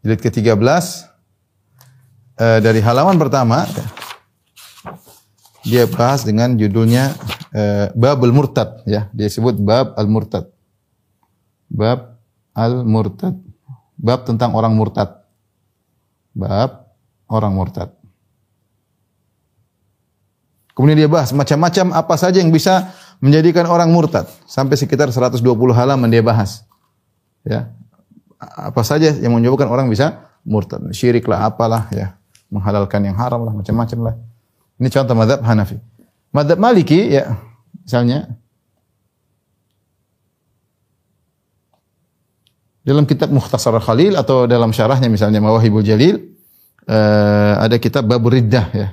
jilid 0.02 0.18
ke-13 0.18 0.58
uh, 2.42 2.58
dari 2.58 2.82
halaman 2.82 3.14
pertama 3.14 3.62
dia 5.62 5.86
bahas 5.86 6.26
dengan 6.26 6.58
judulnya 6.58 7.14
uh, 7.54 7.86
Babul 7.94 8.34
Murtad 8.34 8.82
ya. 8.90 9.06
Dia 9.14 9.30
sebut 9.30 9.54
Bab 9.62 9.94
Al-Murtad. 9.94 10.50
Bab 11.70 12.18
Al-Murtad. 12.58 13.38
Bab 13.98 14.22
tentang 14.22 14.54
orang 14.54 14.78
murtad 14.78 15.17
bab 16.38 16.94
orang 17.26 17.50
murtad. 17.50 17.90
Kemudian 20.78 20.94
dia 20.94 21.10
bahas 21.10 21.34
macam-macam 21.34 21.90
apa 21.90 22.14
saja 22.14 22.38
yang 22.38 22.54
bisa 22.54 22.94
menjadikan 23.18 23.66
orang 23.66 23.90
murtad. 23.90 24.30
Sampai 24.46 24.78
sekitar 24.78 25.10
120 25.10 25.42
halaman 25.74 26.06
dia 26.06 26.22
bahas. 26.22 26.62
Ya. 27.42 27.74
Apa 28.38 28.86
saja 28.86 29.10
yang 29.18 29.34
menyebabkan 29.34 29.66
orang 29.66 29.90
bisa 29.90 30.30
murtad. 30.46 30.78
Syirik 30.94 31.26
lah, 31.26 31.50
apalah 31.50 31.90
ya. 31.90 32.14
Menghalalkan 32.46 33.02
yang 33.02 33.18
haram 33.18 33.42
lah, 33.42 33.50
macam-macam 33.50 33.98
lah. 34.06 34.14
Ini 34.78 34.88
contoh 34.94 35.18
madhab 35.18 35.42
Hanafi. 35.42 35.82
Madhab 36.30 36.62
Maliki 36.62 37.10
ya, 37.10 37.34
misalnya 37.82 38.38
Dalam 42.88 43.04
kitab 43.04 43.28
Mukhtasar 43.28 43.76
Khalil 43.84 44.16
atau 44.16 44.48
dalam 44.48 44.72
syarahnya 44.72 45.12
misalnya 45.12 45.44
Mawahibul 45.44 45.84
Jalil 45.84 46.27
eh, 46.88 47.52
ada 47.60 47.76
kitab 47.76 48.08
Babur 48.08 48.32
Riddah 48.32 48.66
ya. 48.72 48.88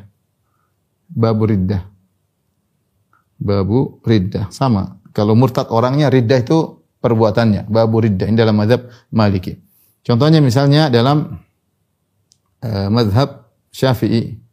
Babur 1.08 1.50
Riddah. 1.50 1.96
Babu 3.40 4.00
Riddah 4.04 4.52
sama. 4.52 5.00
Kalau 5.16 5.32
murtad 5.36 5.72
orangnya 5.72 6.12
riddah 6.12 6.44
itu 6.44 6.84
perbuatannya. 7.00 7.72
Babu 7.72 8.04
Riddah 8.04 8.28
ini 8.28 8.36
dalam 8.36 8.56
mazhab 8.60 8.92
Maliki. 9.12 9.56
Contohnya 10.04 10.44
misalnya 10.44 10.92
dalam 10.92 11.40
uh, 12.62 12.88
mazhab 12.92 13.48
Syafi'i. 13.72 14.44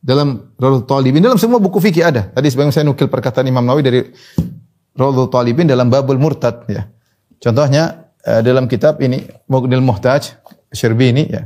Dalam 0.00 0.56
Rawdhul 0.56 0.88
Talibin, 0.88 1.20
dalam 1.20 1.36
semua 1.36 1.60
buku 1.60 1.76
fikih 1.76 2.08
ada. 2.08 2.32
Tadi 2.32 2.48
sebagian 2.48 2.72
saya 2.72 2.88
nukil 2.88 3.12
perkataan 3.12 3.44
Imam 3.44 3.60
Nawawi 3.60 3.84
dari 3.84 4.00
Rawdhul 4.96 5.28
Talibin 5.28 5.68
dalam 5.68 5.92
babul 5.92 6.16
murtad 6.16 6.64
ya. 6.72 6.88
Contohnya 7.36 8.10
uh, 8.24 8.40
dalam 8.40 8.64
kitab 8.64 8.96
ini 9.04 9.28
Mughnil 9.46 9.84
Muhtaj 9.84 10.40
Syirbini 10.72 11.28
ya. 11.28 11.44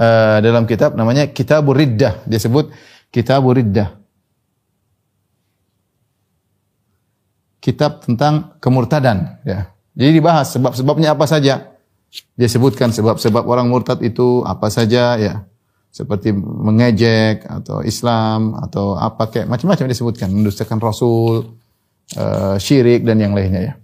Uh, 0.00 0.40
dalam 0.40 0.64
kitab 0.64 0.96
namanya 0.96 1.28
Kitabur 1.28 1.76
Riddah, 1.76 2.24
dia 2.24 2.40
sebut 2.40 2.72
Kitabur 3.12 3.52
Riddah. 3.52 4.00
Kitab 7.60 8.08
tentang 8.08 8.56
kemurtadan 8.64 9.44
ya. 9.44 9.68
Jadi 9.92 10.10
dibahas 10.16 10.56
sebab-sebabnya 10.56 11.12
apa 11.12 11.28
saja. 11.28 11.76
Dia 12.32 12.48
sebutkan 12.48 12.90
sebab-sebab 12.96 13.44
orang 13.44 13.68
murtad 13.68 14.00
itu 14.00 14.40
apa 14.48 14.72
saja 14.72 15.20
ya. 15.20 15.44
Seperti 15.92 16.32
mengejek 16.32 17.44
atau 17.44 17.84
Islam 17.84 18.56
atau 18.56 18.96
apa 18.96 19.28
kayak 19.28 19.52
macam-macam 19.52 19.84
disebutkan, 19.84 20.32
mendustakan 20.32 20.80
Rasul, 20.80 21.60
uh, 22.16 22.56
syirik 22.56 23.04
dan 23.04 23.20
yang 23.20 23.36
lainnya 23.36 23.60
ya. 23.60 23.74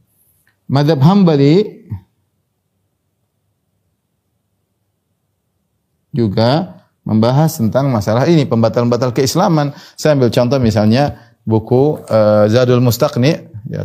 Madhab 0.73 1.05
Hambali 1.05 1.85
juga 6.17 6.81
membahas 7.05 7.61
tentang 7.61 7.93
masalah 7.93 8.25
ini 8.27 8.49
pembatal-pembatal 8.49 9.13
keislaman. 9.13 9.77
Saya 9.95 10.17
ambil 10.17 10.33
contoh 10.33 10.59
misalnya 10.59 11.37
buku 11.45 12.03
uh, 12.09 12.49
Zadul 12.49 12.83
Mustaqni 12.83 13.37
ya, 13.69 13.85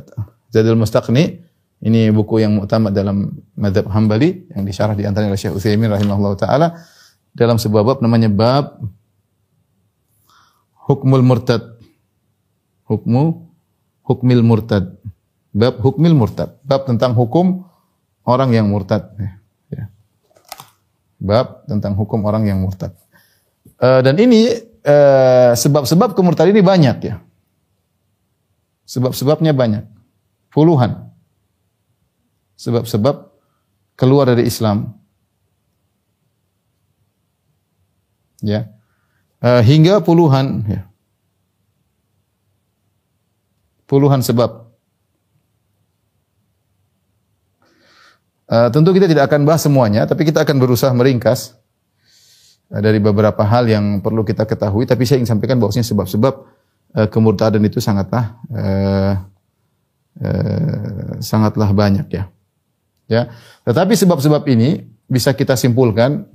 Zadul 0.50 0.80
Mustaqni 0.80 1.44
ini 1.84 2.10
buku 2.10 2.42
yang 2.42 2.58
utama 2.64 2.90
dalam 2.90 3.30
madhab 3.54 3.92
Hambali 3.92 4.50
yang 4.56 4.64
disyarah 4.66 4.96
di 4.98 5.04
antaranya 5.06 5.36
oleh 5.36 5.42
Syekh 5.42 5.60
Utsaimin 5.60 5.92
rahimahullah 5.92 6.34
taala 6.40 6.68
dalam 7.36 7.60
sebuah 7.60 7.84
bab 7.86 7.98
namanya 8.00 8.32
bab 8.32 8.80
hukmul 10.88 11.24
murtad. 11.24 11.78
Hukmu 12.90 13.48
hukmil 14.04 14.44
murtad. 14.44 15.00
Bab 15.56 15.80
hukmil 15.80 16.12
murtad. 16.12 16.60
Bab 16.68 16.84
tentang 16.84 17.16
hukum 17.16 17.64
orang 18.28 18.52
yang 18.52 18.68
murtad. 18.68 19.16
Bab 21.22 21.70
tentang 21.70 21.94
hukum 21.94 22.26
orang 22.26 22.50
yang 22.50 22.58
murtad. 22.66 22.98
Uh, 23.78 24.02
dan 24.02 24.18
ini 24.18 24.50
uh, 24.82 25.54
sebab-sebab 25.54 26.18
kemurtad 26.18 26.50
ini 26.50 26.66
banyak 26.66 26.98
ya. 27.06 27.22
Sebab-sebabnya 28.90 29.54
banyak. 29.54 29.86
Puluhan. 30.50 31.14
Sebab-sebab 32.58 33.30
keluar 33.94 34.34
dari 34.34 34.50
Islam. 34.50 34.98
Ya. 38.42 38.74
Uh, 39.38 39.62
hingga 39.62 40.02
puluhan 40.02 40.66
ya. 40.66 40.82
Puluhan 43.86 44.26
sebab. 44.26 44.71
Uh, 48.52 48.68
tentu 48.68 48.92
kita 48.92 49.08
tidak 49.08 49.32
akan 49.32 49.48
bahas 49.48 49.64
semuanya, 49.64 50.04
tapi 50.04 50.28
kita 50.28 50.44
akan 50.44 50.60
berusaha 50.60 50.92
meringkas 50.92 51.56
uh, 52.68 52.84
dari 52.84 53.00
beberapa 53.00 53.40
hal 53.48 53.64
yang 53.72 54.04
perlu 54.04 54.28
kita 54.28 54.44
ketahui. 54.44 54.84
Tapi 54.84 55.08
saya 55.08 55.24
ingin 55.24 55.40
sampaikan 55.40 55.56
bahwasanya 55.56 55.88
sebab-sebab 55.88 56.34
uh, 57.00 57.08
kemurtadan 57.08 57.64
itu 57.64 57.80
sangatlah 57.80 58.36
sangatlah 61.24 61.72
banyak 61.72 62.04
ya. 62.12 62.28
Ya. 63.08 63.32
Tetapi 63.64 63.96
sebab-sebab 63.96 64.44
ini 64.52 64.84
bisa 65.08 65.32
kita 65.32 65.56
simpulkan 65.56 66.28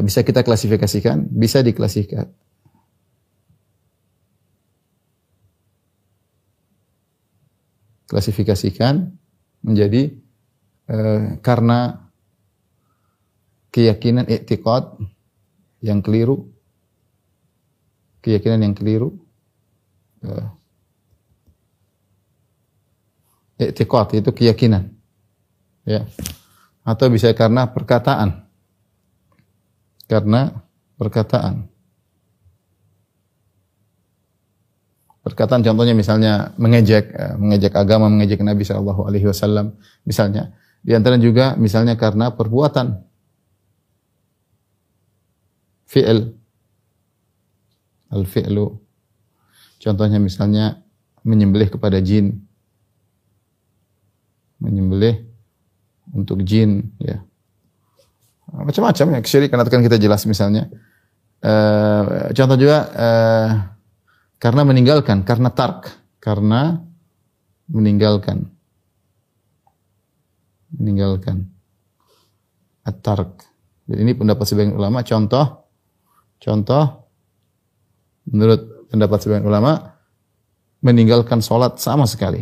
bisa 0.00 0.24
kita 0.24 0.40
klasifikasikan, 0.40 1.28
bisa 1.28 1.60
diklasifikasikan. 1.60 2.28
Klasifikasikan 8.08 9.20
menjadi 9.60 10.16
uh, 10.88 11.36
karena 11.44 12.10
keyakinan 13.70 14.26
i'tiqad 14.26 14.98
yang 15.80 16.02
keliru 16.02 16.50
keyakinan 18.20 18.66
yang 18.66 18.74
keliru 18.74 19.16
uh, 20.26 20.48
i'tiqad 23.60 24.08
itu 24.16 24.30
keyakinan 24.32 25.00
ya. 25.84 26.06
Atau 26.84 27.12
bisa 27.12 27.30
karena 27.36 27.68
perkataan. 27.70 28.48
Karena 30.10 30.50
perkataan 30.98 31.69
perkataan 35.30 35.62
contohnya 35.62 35.94
misalnya 35.94 36.50
mengejek 36.58 37.38
mengejek 37.38 37.72
agama 37.78 38.10
mengejek 38.10 38.42
Nabi 38.42 38.66
Shallallahu 38.66 39.06
Alaihi 39.06 39.30
Wasallam 39.30 39.78
misalnya. 40.02 40.52
Di 40.82 40.96
antara 40.96 41.20
juga 41.20 41.54
misalnya 41.54 41.94
karena 41.94 42.34
perbuatan 42.34 43.04
fi'il 45.86 46.34
al 48.10 48.24
fi'lu 48.26 48.66
contohnya 49.78 50.18
misalnya 50.18 50.82
menyembelih 51.22 51.70
kepada 51.70 52.02
jin. 52.02 52.42
Menyembelih 54.60 55.24
untuk 56.12 56.42
jin 56.44 56.90
ya. 57.00 57.22
Macam-macam 58.50 59.06
ya 59.14 59.20
kesyirikan 59.22 59.62
akan 59.62 59.82
kita 59.86 59.96
jelas 59.96 60.26
misalnya. 60.26 60.66
Uh, 61.40 62.28
contoh 62.36 62.56
juga 62.60 62.78
uh, 62.92 63.48
karena 64.40 64.64
meninggalkan, 64.64 65.20
karena 65.22 65.52
tark, 65.52 65.92
karena 66.16 66.80
meninggalkan. 67.68 68.48
Meninggalkan. 70.72 71.44
At-tark. 72.82 73.44
Dan 73.84 74.08
ini 74.08 74.16
pendapat 74.16 74.48
sebagian 74.48 74.74
ulama, 74.74 75.04
contoh 75.04 75.68
contoh 76.40 77.04
menurut 78.24 78.88
pendapat 78.88 79.18
sebagian 79.20 79.44
ulama 79.44 80.00
meninggalkan 80.80 81.44
sholat 81.44 81.76
sama 81.76 82.08
sekali. 82.08 82.40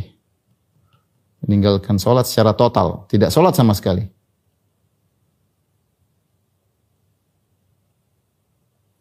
Meninggalkan 1.42 1.98
sholat 1.98 2.30
secara 2.30 2.54
total, 2.54 3.10
tidak 3.10 3.34
sholat 3.34 3.58
sama 3.58 3.74
sekali. 3.74 4.06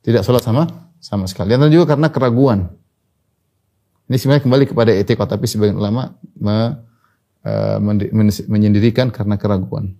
Tidak 0.01 0.23
sholat 0.23 0.41
sama 0.41 0.63
sama 0.97 1.27
sekali. 1.29 1.53
Dan 1.53 1.69
juga 1.69 1.93
karena 1.93 2.07
keraguan. 2.07 2.71
Ini 4.07 4.15
sebenarnya 4.15 4.43
kembali 4.47 4.65
kepada 4.71 4.91
etika, 4.95 5.27
tapi 5.27 5.51
sebagian 5.51 5.75
ulama 5.75 6.15
me, 6.39 6.79
uh, 7.43 7.77
menyendirikan 8.47 9.11
karena 9.11 9.35
keraguan. 9.35 9.99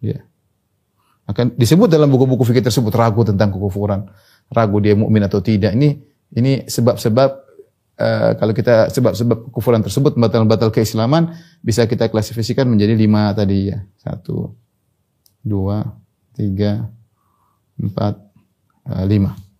Ya. 0.00 0.24
Akan 1.28 1.54
disebut 1.54 1.86
dalam 1.86 2.10
buku-buku 2.10 2.42
fikih 2.48 2.64
tersebut 2.64 2.90
ragu 2.96 3.22
tentang 3.22 3.54
kekufuran, 3.54 4.08
ragu 4.50 4.80
dia 4.82 4.96
mukmin 4.96 5.22
atau 5.22 5.38
tidak. 5.38 5.76
Ini 5.76 6.00
ini 6.32 6.64
sebab-sebab 6.66 7.30
uh, 8.00 8.30
kalau 8.40 8.52
kita 8.56 8.90
sebab-sebab 8.90 9.52
kekufuran 9.52 9.84
tersebut 9.84 10.16
batal-batal 10.16 10.72
keislaman 10.72 11.36
bisa 11.60 11.84
kita 11.86 12.08
klasifikasikan 12.08 12.66
menjadi 12.66 12.96
lima 12.96 13.30
tadi 13.36 13.70
ya. 13.70 13.84
Satu, 14.00 14.50
dua, 15.44 15.86
tiga, 16.34 16.88
empat, 17.78 18.18
uh, 18.88 19.04
lima. 19.06 19.51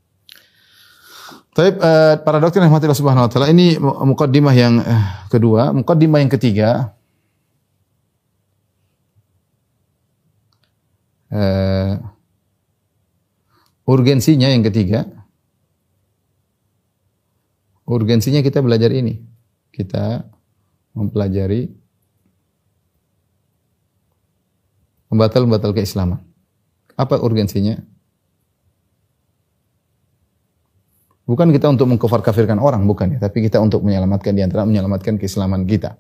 Tapi 1.53 1.69
uh, 1.77 2.17
para 2.25 2.41
dokter 2.41 2.65
yang 2.65 2.73
Allah 2.73 2.97
Subhanahu 2.97 3.29
wa 3.29 3.31
taala 3.31 3.53
ini 3.53 3.77
mukaddimah 3.77 4.55
yang 4.57 4.81
uh, 4.81 5.29
kedua, 5.29 5.69
mukaddimah 5.77 6.25
yang 6.25 6.33
ketiga 6.33 6.97
uh, 11.29 12.01
urgensinya 13.85 14.49
yang 14.49 14.65
ketiga 14.65 15.05
urgensinya 17.85 18.41
kita 18.41 18.65
belajar 18.65 18.89
ini. 18.89 19.21
Kita 19.73 20.25
mempelajari 20.97 21.69
pembatal-pembatal 25.13 25.73
keislaman. 25.77 26.21
Apa 26.97 27.21
urgensinya? 27.21 27.92
Bukan 31.33 31.49
kita 31.49 31.73
untuk 31.73 31.89
mengkafir-kafirkan 31.89 32.61
orang, 32.61 32.85
bukan 32.85 33.17
ya. 33.17 33.25
Tapi 33.25 33.49
kita 33.49 33.57
untuk 33.57 33.81
menyelamatkan 33.81 34.37
di 34.37 34.45
antara 34.45 34.69
menyelamatkan 34.69 35.17
keislaman 35.17 35.65
kita. 35.65 35.97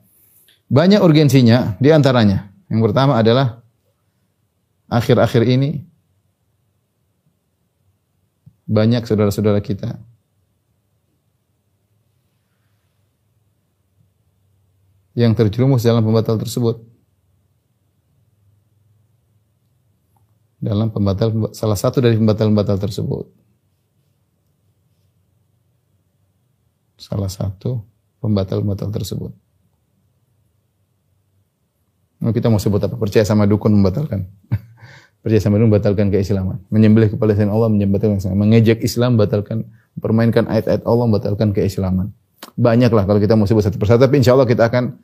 Banyak 0.68 1.00
urgensinya, 1.00 1.72
di 1.80 1.88
antaranya. 1.88 2.52
Yang 2.68 2.92
pertama 2.92 3.16
adalah 3.16 3.64
akhir-akhir 4.92 5.48
ini 5.48 5.88
banyak 8.68 9.08
saudara-saudara 9.08 9.64
kita 9.64 9.96
yang 15.16 15.32
terjerumus 15.32 15.80
dalam 15.80 16.04
pembatal 16.04 16.36
tersebut. 16.36 16.76
Dalam 20.60 20.92
pembatal 20.92 21.56
salah 21.56 21.80
satu 21.80 22.04
dari 22.04 22.20
pembatal-pembatal 22.20 22.76
tersebut. 22.76 23.41
Salah 27.02 27.26
satu 27.26 27.82
pembatal-pembatal 28.22 28.94
tersebut. 28.94 29.34
Nah, 32.22 32.30
kita 32.30 32.46
mau 32.46 32.62
sebut 32.62 32.78
apa? 32.78 32.94
Percaya 32.94 33.26
sama 33.26 33.50
dukun 33.50 33.74
membatalkan. 33.74 34.30
Percaya 35.26 35.42
sama 35.42 35.58
dukun 35.58 35.74
membatalkan 35.74 36.06
keislaman. 36.14 36.62
Menyembelih 36.70 37.10
kepala 37.10 37.34
selain 37.34 37.50
Allah 37.50 37.66
membatalkan 37.66 38.22
keislaman. 38.22 38.38
Mengejek 38.46 38.78
Islam 38.86 39.18
membatalkan, 39.18 39.66
permainkan 39.98 40.46
ayat-ayat 40.46 40.86
Allah 40.86 41.04
membatalkan 41.10 41.50
keislaman. 41.50 42.14
Banyak 42.54 42.94
lah 42.94 43.02
kalau 43.10 43.18
kita 43.18 43.34
mau 43.34 43.50
sebut 43.50 43.66
satu 43.66 43.82
persatu. 43.82 44.06
Tapi 44.06 44.22
insya 44.22 44.38
Allah 44.38 44.46
kita 44.46 44.70
akan 44.70 45.02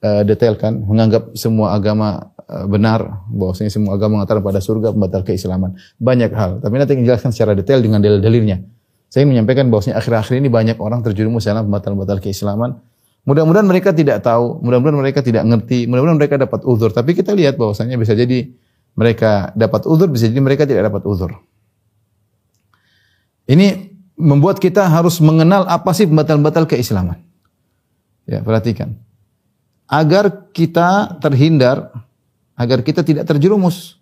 uh, 0.00 0.22
detailkan. 0.24 0.80
Menganggap 0.88 1.36
semua 1.36 1.76
agama 1.76 2.32
uh, 2.48 2.64
benar. 2.64 3.28
Bahwasanya 3.28 3.68
semua 3.68 4.00
agama 4.00 4.24
mengatakan 4.24 4.40
pada 4.40 4.64
surga 4.64 4.96
membatal 4.96 5.20
keislaman. 5.20 5.76
Banyak 6.00 6.32
hal. 6.32 6.64
Tapi 6.64 6.74
nanti 6.80 6.96
jelaskan 7.04 7.36
secara 7.36 7.52
detail 7.52 7.84
dengan 7.84 8.00
dalil-dalilnya. 8.00 8.64
Saya 9.14 9.30
menyampaikan 9.30 9.70
bahwasanya 9.70 10.02
akhir-akhir 10.02 10.42
ini 10.42 10.50
banyak 10.50 10.74
orang 10.82 11.06
terjerumus 11.06 11.46
dalam 11.46 11.70
pembatal-pembatal 11.70 12.18
keislaman 12.18 12.82
Mudah-mudahan 13.24 13.64
mereka 13.64 13.96
tidak 13.96 14.20
tahu, 14.20 14.60
mudah-mudahan 14.60 15.00
mereka 15.00 15.24
tidak 15.24 15.48
ngerti, 15.48 15.88
mudah-mudahan 15.88 16.20
mereka 16.20 16.36
dapat 16.36 16.60
uzur. 16.68 16.92
Tapi 16.92 17.16
kita 17.16 17.32
lihat 17.32 17.56
bahwasanya 17.56 17.96
bisa 17.96 18.12
jadi 18.12 18.52
mereka 18.92 19.48
dapat 19.56 19.88
uzur, 19.88 20.12
bisa 20.12 20.28
jadi 20.28 20.44
mereka 20.44 20.68
tidak 20.68 20.92
dapat 20.92 21.08
uzur. 21.08 21.32
Ini 23.48 23.96
membuat 24.20 24.60
kita 24.60 24.84
harus 24.92 25.24
mengenal 25.24 25.64
apa 25.64 25.96
sih 25.96 26.04
pembatal-pembatal 26.04 26.68
keislaman. 26.68 27.16
Ya, 28.28 28.44
perhatikan. 28.44 28.92
Agar 29.88 30.52
kita 30.52 31.16
terhindar, 31.24 31.96
agar 32.60 32.84
kita 32.84 33.00
tidak 33.00 33.24
terjerumus 33.24 33.96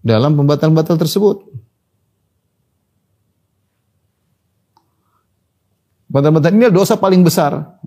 dalam 0.00 0.36
pembatal-pembatal 0.36 0.96
tersebut. 0.96 1.44
Pembatal 6.10 6.50
ini 6.50 6.66
dosa 6.74 6.98
paling 6.98 7.22
besar. 7.22 7.78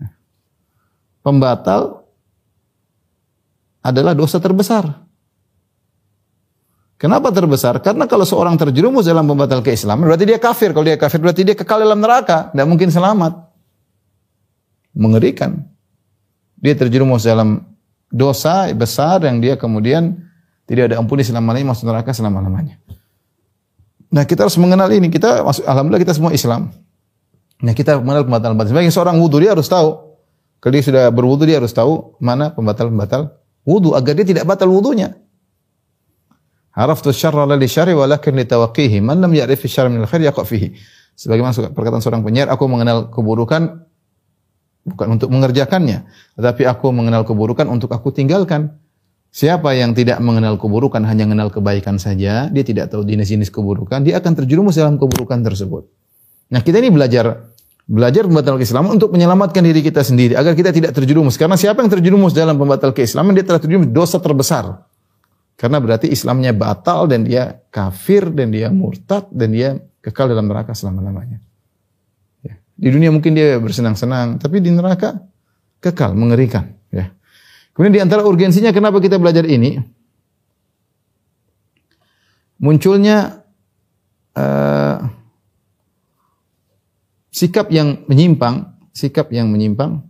Pembatal 1.19 2.07
adalah 3.83 4.15
dosa 4.15 4.39
terbesar. 4.39 5.03
Kenapa 6.95 7.35
terbesar? 7.35 7.83
Karena 7.83 8.07
kalau 8.07 8.23
seorang 8.23 8.55
terjerumus 8.55 9.03
dalam 9.03 9.27
pembatal 9.27 9.59
keislaman, 9.59 10.07
berarti 10.07 10.23
dia 10.23 10.39
kafir. 10.39 10.71
Kalau 10.71 10.87
dia 10.87 10.95
kafir, 10.95 11.19
berarti 11.19 11.43
dia 11.43 11.51
kekal 11.51 11.83
dalam 11.83 11.99
neraka. 11.99 12.47
Tidak 12.55 12.63
mungkin 12.63 12.87
selamat. 12.87 13.43
Mengerikan. 14.95 15.67
Dia 16.63 16.79
terjerumus 16.79 17.27
dalam 17.27 17.59
dosa 18.07 18.71
besar 18.71 19.19
yang 19.27 19.43
dia 19.43 19.59
kemudian 19.59 20.15
tidak 20.63 20.91
ada 20.91 20.95
ampuni 20.99 21.25
selama-lamanya, 21.25 21.75
masuk 21.75 21.85
neraka 21.89 22.11
selama-lamanya. 22.15 22.79
Nah 24.13 24.23
kita 24.23 24.45
harus 24.45 24.55
mengenal 24.61 24.87
ini. 24.93 25.09
Kita, 25.09 25.41
alhamdulillah 25.43 26.03
kita 26.03 26.13
semua 26.13 26.31
Islam. 26.31 26.69
Nah 27.63 27.73
kita 27.73 27.97
mengenal 27.99 28.27
pembatal-pembatal. 28.29 28.69
Sebagai 28.71 28.91
seorang 28.93 29.15
wudhu 29.17 29.41
dia 29.41 29.51
harus 29.57 29.65
tahu. 29.67 30.13
Kalau 30.63 30.71
dia 30.71 30.83
sudah 30.85 31.03
berwudhu 31.11 31.43
dia 31.43 31.59
harus 31.59 31.75
tahu 31.75 32.15
mana 32.23 32.53
pembatal-pembatal 32.55 33.35
wudhu 33.67 33.95
agar 33.95 34.13
dia 34.15 34.27
tidak 34.27 34.47
batal 34.47 34.71
wudhunya. 34.71 35.15
Haraftu 36.73 37.13
syarra 37.13 37.45
la 37.45 37.53
li 37.53 37.67
syarri 37.69 37.93
walakin 37.93 38.33
li 38.33 38.45
tawaqihi. 38.47 38.97
Man 39.03 39.21
lam 39.21 39.31
ya'rif 39.33 39.65
syarra 39.69 39.91
min 39.91 40.01
al-khair 40.03 40.25
yaqa 40.25 40.41
fihi. 40.41 40.73
Sebagaimana 41.13 41.69
perkataan 41.77 42.01
seorang 42.01 42.25
penyair, 42.25 42.49
aku 42.49 42.65
mengenal 42.65 43.13
keburukan 43.13 43.85
bukan 44.81 45.07
untuk 45.13 45.29
mengerjakannya, 45.29 46.09
tetapi 46.35 46.65
aku 46.65 46.89
mengenal 46.89 47.21
keburukan 47.23 47.69
untuk 47.69 47.93
aku 47.93 48.09
tinggalkan. 48.09 48.73
Siapa 49.33 49.73
yang 49.73 49.97
tidak 49.97 50.21
mengenal 50.21 50.61
keburukan 50.61 51.01
hanya 51.09 51.25
mengenal 51.25 51.49
kebaikan 51.49 51.97
saja, 51.97 52.53
dia 52.53 52.63
tidak 52.63 52.93
tahu 52.93 53.01
jenis-jenis 53.01 53.49
keburukan, 53.49 54.05
dia 54.05 54.21
akan 54.21 54.37
terjerumus 54.37 54.77
dalam 54.77 55.01
keburukan 55.01 55.41
tersebut. 55.41 55.89
Nah, 56.53 56.61
kita 56.61 56.77
ini 56.77 56.93
belajar 56.93 57.49
Belajar 57.83 58.23
pembatal 58.23 58.55
keislaman 58.55 58.95
untuk 58.95 59.11
menyelamatkan 59.11 59.59
diri 59.59 59.83
kita 59.83 60.07
sendiri 60.07 60.39
agar 60.39 60.55
kita 60.55 60.71
tidak 60.71 60.95
terjerumus. 60.95 61.35
Karena 61.35 61.59
siapa 61.59 61.83
yang 61.83 61.91
terjerumus 61.91 62.31
dalam 62.31 62.55
pembatal 62.55 62.95
keislaman 62.95 63.35
dia 63.35 63.43
telah 63.43 63.59
terjerumus 63.59 63.91
dosa 63.91 64.23
terbesar. 64.23 64.87
Karena 65.59 65.83
berarti 65.83 66.07
Islamnya 66.07 66.55
batal 66.55 67.11
dan 67.11 67.27
dia 67.27 67.59
kafir 67.67 68.31
dan 68.31 68.55
dia 68.55 68.71
murtad 68.71 69.27
dan 69.35 69.51
dia 69.51 69.69
kekal 69.99 70.31
dalam 70.31 70.47
neraka 70.47 70.71
selama-lamanya. 70.71 71.43
Ya. 72.39 72.55
Di 72.71 72.87
dunia 72.87 73.11
mungkin 73.11 73.35
dia 73.35 73.59
bersenang-senang, 73.59 74.39
tapi 74.39 74.63
di 74.63 74.71
neraka 74.71 75.19
kekal, 75.83 76.15
mengerikan. 76.15 76.71
Ya. 76.87 77.11
Kemudian 77.73 77.93
di 77.93 78.01
antara 78.05 78.21
urgensinya 78.21 78.69
kenapa 78.69 79.01
kita 79.01 79.17
belajar 79.17 79.45
ini? 79.49 79.81
Munculnya 82.61 83.43
uh, 84.37 84.97
sikap 87.33 87.73
yang 87.73 88.05
menyimpang, 88.05 88.77
sikap 88.93 89.33
yang 89.33 89.49
menyimpang 89.49 90.05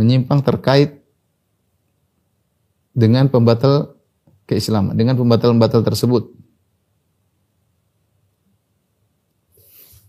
menyimpang 0.00 0.40
terkait 0.40 1.04
dengan 2.96 3.28
pembatal 3.28 4.00
keislaman, 4.48 4.96
dengan 4.96 5.12
pembatal-pembatal 5.12 5.84
tersebut. 5.84 6.32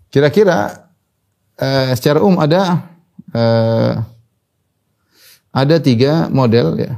Kira-kira 0.08 0.88
uh, 1.60 1.92
secara 1.92 2.24
umum 2.24 2.40
ada 2.40 2.91
uh, 3.36 4.04
ada 5.52 5.76
tiga 5.84 6.32
model 6.32 6.80
ya. 6.80 6.94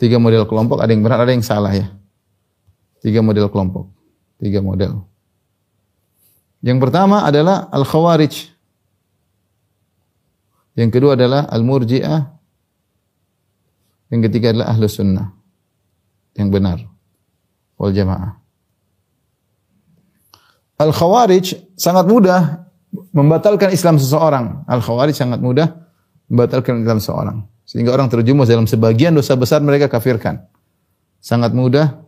Tiga 0.00 0.16
model 0.16 0.48
kelompok, 0.48 0.80
ada 0.80 0.92
yang 0.92 1.04
benar, 1.04 1.20
ada 1.20 1.32
yang 1.32 1.44
salah 1.44 1.72
ya. 1.76 1.92
Tiga 3.04 3.20
model 3.20 3.48
kelompok. 3.52 3.88
Tiga 4.40 4.64
model. 4.64 5.04
Yang 6.64 6.78
pertama 6.80 7.24
adalah 7.24 7.68
Al-Khawarij. 7.72 8.52
Yang 10.76 10.90
kedua 10.92 11.16
adalah 11.16 11.48
Al-Murji'ah. 11.48 12.20
Yang 14.12 14.20
ketiga 14.28 14.56
adalah 14.56 14.72
Ahlus 14.72 14.96
Sunnah. 14.96 15.36
Yang 16.36 16.48
benar. 16.48 16.78
Wal 17.76 17.92
Jamaah. 17.92 18.40
Al-Khawarij 20.80 21.76
sangat 21.76 22.08
mudah 22.08 22.69
membatalkan 23.10 23.70
Islam 23.74 23.98
seseorang. 23.98 24.66
Al-Khawarij 24.66 25.14
sangat 25.14 25.42
mudah 25.42 25.74
membatalkan 26.30 26.82
Islam 26.82 26.98
seseorang. 27.02 27.36
Sehingga 27.66 27.94
orang 27.94 28.10
terjumus 28.10 28.50
dalam 28.50 28.66
sebagian 28.66 29.14
dosa 29.14 29.38
besar 29.38 29.62
mereka 29.62 29.86
kafirkan. 29.86 30.42
Sangat 31.22 31.54
mudah 31.54 32.02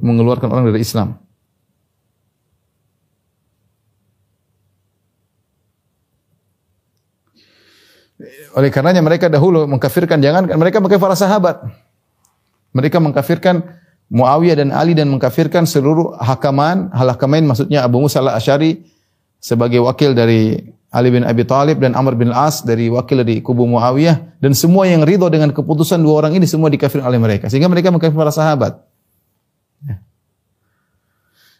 mengeluarkan 0.00 0.48
orang 0.48 0.68
dari 0.72 0.80
Islam. 0.80 1.20
Oleh 8.52 8.70
karenanya 8.70 9.02
mereka 9.02 9.26
dahulu 9.26 9.64
mengkafirkan 9.66 10.22
jangan 10.22 10.46
mereka 10.54 10.78
pakai 10.78 10.98
para 11.00 11.16
sahabat. 11.16 11.62
Mereka 12.72 13.00
mengkafirkan 13.00 13.81
Muawiyah 14.12 14.60
dan 14.60 14.68
Ali 14.76 14.92
dan 14.92 15.08
mengkafirkan 15.08 15.64
seluruh 15.64 16.12
hakaman, 16.20 16.92
hal 16.92 17.16
hakamain 17.16 17.48
maksudnya 17.48 17.80
Abu 17.80 17.96
Musa 17.96 18.20
al-Asy'ari 18.20 18.84
sebagai 19.40 19.80
wakil 19.80 20.12
dari 20.12 20.60
Ali 20.92 21.08
bin 21.08 21.24
Abi 21.24 21.48
Thalib 21.48 21.80
dan 21.80 21.96
Amr 21.96 22.20
bin 22.20 22.28
As 22.28 22.60
dari 22.60 22.92
wakil 22.92 23.24
dari 23.24 23.40
kubu 23.40 23.64
Muawiyah 23.64 24.36
dan 24.44 24.52
semua 24.52 24.84
yang 24.84 25.08
ridho 25.08 25.24
dengan 25.32 25.48
keputusan 25.56 25.96
dua 26.04 26.20
orang 26.20 26.36
ini 26.36 26.44
semua 26.44 26.68
dikafirkan 26.68 27.08
oleh 27.08 27.16
mereka 27.16 27.48
sehingga 27.48 27.72
mereka 27.72 27.88
mengkafirkan 27.88 28.20
para 28.20 28.28
sahabat. 28.28 28.84
Ya. 29.88 29.96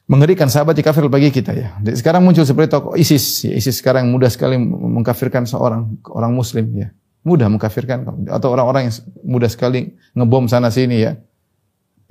Mengerikan 0.05 0.53
sahabat 0.53 0.77
di 0.77 0.85
kafir 0.85 1.09
bagi 1.09 1.33
kita 1.33 1.57
ya. 1.57 1.73
Sekarang 1.97 2.21
muncul 2.21 2.45
seperti 2.45 2.69
tokoh 2.69 2.93
ISIS. 3.01 3.49
Ya, 3.49 3.57
ISIS 3.57 3.81
sekarang 3.81 4.13
mudah 4.13 4.29
sekali 4.29 4.61
mengkafirkan 4.61 5.49
seorang 5.49 5.89
orang 6.13 6.37
muslim 6.37 6.69
ya. 6.77 6.93
Mudah 7.25 7.49
mengkafirkan 7.49 8.29
atau 8.29 8.53
orang-orang 8.53 8.93
yang 8.93 8.95
mudah 9.25 9.49
sekali 9.49 9.97
ngebom 10.13 10.53
sana 10.53 10.69
sini 10.69 11.01
ya. 11.01 11.17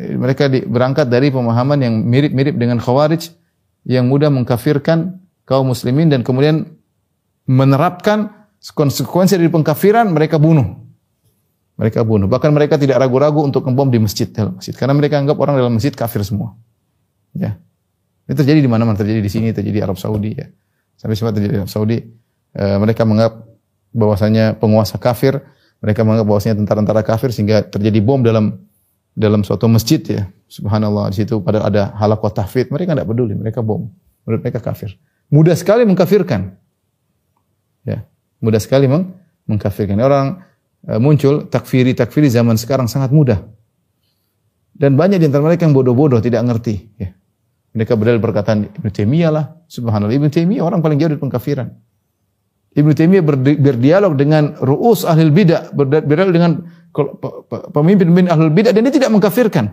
Mereka 0.02 0.50
di, 0.50 0.66
berangkat 0.66 1.08
dari 1.12 1.30
pemahaman 1.30 1.78
yang 1.82 1.94
mirip-mirip 2.02 2.58
dengan 2.58 2.82
Khawarij 2.82 3.30
yang 3.86 4.10
mudah 4.10 4.34
mengkafirkan 4.34 5.22
kaum 5.46 5.70
muslimin 5.70 6.10
dan 6.10 6.22
kemudian 6.22 6.70
menerapkan 7.50 8.48
konsekuensi 8.70 9.36
dari 9.36 9.50
pengkafiran 9.50 10.14
mereka 10.14 10.38
bunuh. 10.38 10.78
Mereka 11.82 12.06
bunuh. 12.06 12.30
Bahkan 12.30 12.54
mereka 12.54 12.78
tidak 12.78 13.02
ragu-ragu 13.02 13.42
untuk 13.42 13.66
ngebom 13.66 13.90
di 13.90 13.98
masjid 13.98 14.30
dalam 14.30 14.62
masjid 14.62 14.78
karena 14.78 14.94
mereka 14.94 15.18
anggap 15.18 15.34
orang 15.42 15.58
dalam 15.58 15.74
masjid 15.74 15.90
kafir 15.90 16.22
semua. 16.22 16.54
Ya. 17.34 17.58
Ini 18.30 18.38
terjadi 18.38 18.62
di 18.62 18.70
mana-mana, 18.70 18.94
terjadi 18.94 19.18
di 19.18 19.32
sini, 19.34 19.50
terjadi 19.50 19.82
di 19.82 19.84
Arab 19.84 19.98
Saudi 19.98 20.38
ya. 20.38 20.46
Sampai 20.94 21.18
sempat 21.18 21.34
terjadi 21.34 21.58
di 21.58 21.60
Arab 21.66 21.72
Saudi. 21.74 21.98
E, 22.54 22.64
mereka 22.78 23.02
menganggap 23.02 23.50
bahwasanya 23.98 24.62
penguasa 24.62 25.02
kafir, 25.02 25.42
mereka 25.82 26.06
menganggap 26.06 26.28
bahwasanya 26.30 26.56
tentara-tentara 26.62 27.02
kafir 27.02 27.34
sehingga 27.34 27.66
terjadi 27.66 27.98
bom 28.00 28.22
dalam 28.22 28.62
dalam 29.15 29.43
suatu 29.43 29.67
masjid 29.67 30.00
ya. 30.02 30.24
Subhanallah 30.52 31.15
di 31.15 31.24
situ 31.24 31.39
pada 31.39 31.63
ada 31.63 31.95
halaqah 31.95 32.43
tahfidz, 32.43 32.71
mereka 32.76 32.91
tidak 32.91 33.08
peduli, 33.08 33.34
mereka 33.39 33.63
bom. 33.63 33.88
Menurut 34.28 34.41
mereka 34.43 34.60
kafir. 34.60 35.00
Mudah 35.32 35.56
sekali 35.56 35.88
mengkafirkan. 35.88 36.60
Ya, 37.88 38.04
mudah 38.43 38.60
sekali 38.60 38.86
meng 38.86 39.15
mengkafirkan. 39.47 39.95
Orang 40.04 40.43
e, 40.84 40.91
muncul 41.00 41.47
takfiri 41.47 41.95
takfiri 41.95 42.28
zaman 42.28 42.60
sekarang 42.60 42.91
sangat 42.91 43.15
mudah. 43.15 43.39
Dan 44.76 45.00
banyak 45.00 45.24
di 45.24 45.26
antara 45.32 45.47
mereka 45.47 45.63
yang 45.63 45.74
bodoh-bodoh 45.74 46.19
tidak 46.19 46.43
ngerti. 46.43 46.76
Ya. 47.00 47.15
Mereka 47.71 47.95
berdalil 47.95 48.19
perkataan 48.19 48.67
Ibn 48.67 48.88
Taimiyah 48.91 49.32
lah. 49.32 49.45
Subhanallah. 49.71 50.12
Ibn 50.12 50.28
Taimiyah 50.28 50.63
orang 50.67 50.84
paling 50.84 51.00
jauh 51.00 51.12
dari 51.15 51.21
pengkafiran. 51.21 51.71
Ibn 52.71 52.89
Taimiyah 52.91 53.24
berdialog 53.60 54.15
dengan 54.15 54.56
ru'us 54.60 55.04
ahli 55.08 55.28
bidah, 55.32 55.76
berdialog 55.76 56.34
dengan 56.36 56.52
pemimpin-pemimpin 57.72 58.28
ahli 58.32 58.52
bidah 58.52 58.72
dan 58.76 58.82
dia 58.88 58.94
tidak 58.94 59.10
mengkafirkan. 59.12 59.72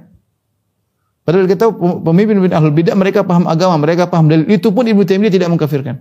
Padahal 1.27 1.45
kita 1.45 1.69
pemimpin-pemimpin 1.77 2.55
ahli 2.57 2.71
bidah 2.73 2.95
mereka 2.97 3.21
paham 3.27 3.45
agama, 3.51 3.77
mereka 3.77 4.09
paham 4.09 4.31
dalil. 4.31 4.47
Itu 4.49 4.73
pun 4.73 4.87
Ibn 4.89 5.03
Taimiyah 5.05 5.33
tidak 5.35 5.49
mengkafirkan. 5.53 6.01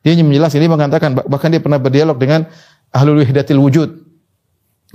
Dia 0.00 0.10
hanya 0.16 0.24
menjelaskan, 0.24 0.58
dia 0.62 0.70
mengatakan 0.70 1.10
bahkan 1.28 1.48
dia 1.52 1.60
pernah 1.60 1.76
berdialog 1.76 2.16
dengan 2.16 2.48
ahlul 2.94 3.20
wahdatil 3.20 3.60
wujud. 3.60 3.88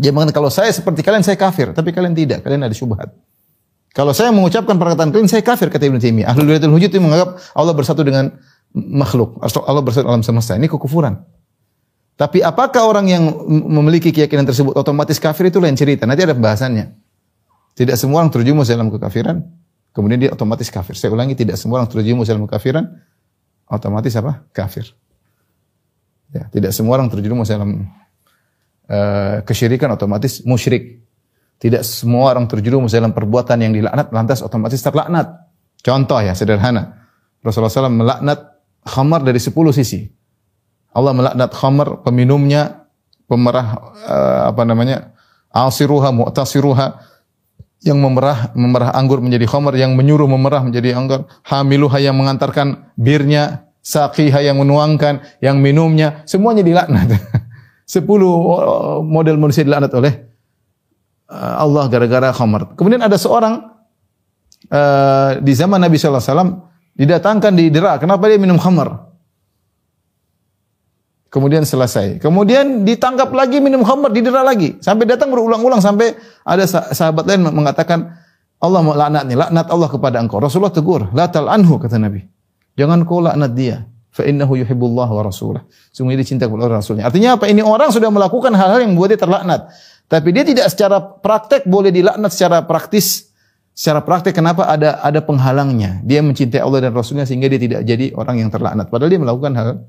Dia 0.01 0.11
mengatakan 0.11 0.43
kalau 0.43 0.51
saya 0.51 0.71
seperti 0.73 1.05
kalian 1.05 1.23
saya 1.23 1.37
kafir, 1.39 1.71
tapi 1.71 1.93
kalian 1.95 2.17
tidak, 2.17 2.43
kalian 2.43 2.65
ada 2.65 2.75
syubhat. 2.75 3.13
Kalau 3.95 4.11
saya 4.11 4.27
mengucapkan 4.35 4.75
perkataan 4.75 5.15
kalian, 5.15 5.31
saya 5.31 5.39
kafir 5.39 5.71
kata 5.71 5.87
Ibn 5.87 6.03
Taimiyah. 6.03 6.27
Ahlul 6.35 6.51
Bidatul 6.51 6.75
Wujud 6.75 6.91
itu 6.91 6.99
menganggap 6.99 7.39
Allah 7.55 7.71
bersatu 7.71 8.03
dengan 8.03 8.27
makhluk. 8.75 9.39
Allah 9.39 9.79
bersatu 9.79 10.03
alam 10.11 10.19
semesta. 10.19 10.59
Ini 10.59 10.67
kekufuran. 10.67 11.15
Tapi 12.15 12.39
apakah 12.39 12.87
orang 12.87 13.11
yang 13.11 13.23
memiliki 13.47 14.15
keyakinan 14.15 14.47
tersebut 14.47 14.71
otomatis 14.79 15.19
kafir 15.19 15.51
itu 15.51 15.59
lain 15.59 15.75
cerita. 15.75 16.07
Nanti 16.07 16.23
ada 16.23 16.31
pembahasannya. 16.31 16.95
Tidak 17.75 17.95
semua 17.99 18.23
orang 18.23 18.31
terjumus 18.31 18.71
dalam 18.71 18.87
kekafiran, 18.87 19.43
kemudian 19.91 20.23
dia 20.23 20.31
otomatis 20.31 20.71
kafir. 20.71 20.95
Saya 20.95 21.11
ulangi, 21.11 21.35
tidak 21.35 21.59
semua 21.59 21.83
orang 21.83 21.91
terjumus 21.91 22.31
dalam 22.31 22.47
kekafiran, 22.47 22.87
otomatis 23.67 24.15
apa? 24.15 24.47
Kafir. 24.55 24.95
Ya, 26.31 26.47
tidak 26.47 26.71
semua 26.71 26.95
orang 26.95 27.11
terjerumus 27.11 27.51
dalam 27.51 27.91
uh, 28.87 29.43
kesyirikan 29.43 29.91
otomatis 29.91 30.39
musyrik. 30.47 31.03
Tidak 31.59 31.83
semua 31.83 32.35
orang 32.35 32.47
terjerumus 32.47 32.91
dalam 32.91 33.11
perbuatan 33.15 33.59
yang 33.59 33.75
dilaknat 33.75 34.11
lantas 34.11 34.39
otomatis 34.39 34.79
terlaknat. 34.79 35.51
Contoh 35.83 36.19
ya 36.19 36.35
sederhana. 36.35 37.07
Rasulullah 37.39 37.71
SAW 37.71 37.91
melaknat 37.91 38.39
khamar 38.83 39.23
dari 39.23 39.39
sepuluh 39.39 39.71
sisi. 39.71 40.14
Allah 40.95 41.11
melaknat 41.11 41.51
khamar 41.51 42.01
peminumnya, 42.07 42.87
pemerah 43.27 43.67
uh, 44.07 44.41
apa 44.49 44.63
namanya? 44.63 45.11
asiruha, 45.51 46.11
mu'tasiruha 46.11 46.99
yang 47.83 47.99
memerah 47.99 48.51
memerah 48.55 48.91
anggur 48.95 49.19
menjadi 49.19 49.47
khamar, 49.47 49.75
yang 49.75 49.95
menyuruh 49.95 50.27
memerah 50.27 50.63
menjadi 50.63 50.95
anggur, 50.95 51.27
hamiluha 51.47 51.99
yang 51.99 52.15
mengantarkan 52.15 52.91
birnya, 52.95 53.67
saqiha 53.83 54.43
yang 54.43 54.59
menuangkan, 54.59 55.23
yang 55.43 55.59
minumnya, 55.59 56.23
semuanya 56.27 56.63
dilaknat. 56.63 57.19
Sepuluh 57.85 58.31
uh, 58.31 58.99
model 59.05 59.37
manusia 59.37 59.61
dilaknat 59.67 59.91
oleh 59.93 60.25
Uh, 61.25 61.57
Allah 61.57 61.89
gara-gara 61.89 62.29
khamar. 62.29 62.77
Kemudian 62.77 63.01
ada 63.01 63.17
seorang 63.17 63.57
uh, 64.69 65.41
di 65.41 65.57
zaman 65.57 65.81
Nabi 65.81 65.97
sallallahu 65.97 66.21
alaihi 66.21 66.29
wasallam 66.37 66.51
didatangkan 66.93 67.53
didera. 67.57 67.97
Kenapa 67.97 68.29
dia 68.29 68.37
minum 68.37 68.61
khamar? 68.61 69.14
Kemudian 71.33 71.67
selesai. 71.67 72.23
Kemudian 72.23 72.87
ditangkap 72.87 73.33
lagi 73.35 73.59
minum 73.59 73.83
khamar, 73.83 74.13
didera 74.13 74.45
lagi. 74.45 74.79
Sampai 74.79 75.03
datang 75.03 75.33
berulang-ulang 75.35 75.83
sampai 75.83 76.15
ada 76.47 76.63
sahabat 76.67 77.27
lain 77.27 77.43
mengatakan 77.51 78.15
Allah 78.61 78.79
mau 78.79 78.95
laknat 78.95 79.27
nih, 79.27 79.35
laknat 79.35 79.67
Allah 79.67 79.89
kepada 79.91 80.17
engkau. 80.23 80.39
Rasulullah 80.39 80.71
tegur, 80.71 81.11
la 81.11 81.27
tal 81.27 81.51
anhu 81.51 81.75
kata 81.75 81.99
Nabi. 81.99 82.23
Jangan 82.79 83.03
kau 83.03 83.19
laknat 83.19 83.51
dia. 83.51 83.83
Fa 84.15 84.23
innahu 84.23 84.55
yuhibbullah 84.55 85.11
wa 85.11 85.21
rasulah. 85.27 85.67
Sungguh 85.91 86.15
dia 86.15 86.23
cinta 86.23 86.47
kepada 86.47 86.79
Rasulnya. 86.79 87.03
Artinya 87.11 87.35
apa? 87.35 87.51
Ini 87.51 87.59
orang 87.59 87.91
sudah 87.91 88.07
melakukan 88.07 88.55
hal-hal 88.55 88.87
yang 88.87 88.95
membuat 88.95 89.11
dia 89.11 89.19
terlaknat. 89.19 89.67
Tapi 90.07 90.31
dia 90.31 90.47
tidak 90.47 90.71
secara 90.71 91.03
praktek 91.03 91.67
boleh 91.67 91.91
dilaknat 91.91 92.31
secara 92.31 92.63
praktis. 92.63 93.27
Secara 93.75 93.99
praktek 93.99 94.31
kenapa 94.31 94.71
ada 94.71 95.03
ada 95.03 95.19
penghalangnya? 95.19 95.99
Dia 96.07 96.23
mencintai 96.23 96.63
Allah 96.63 96.87
dan 96.87 96.95
Rasulnya 96.95 97.27
sehingga 97.27 97.51
dia 97.51 97.59
tidak 97.59 97.83
jadi 97.83 98.15
orang 98.15 98.39
yang 98.39 98.47
terlaknat. 98.47 98.87
Padahal 98.87 99.11
dia 99.11 99.19
melakukan 99.19 99.51
hal 99.51 99.83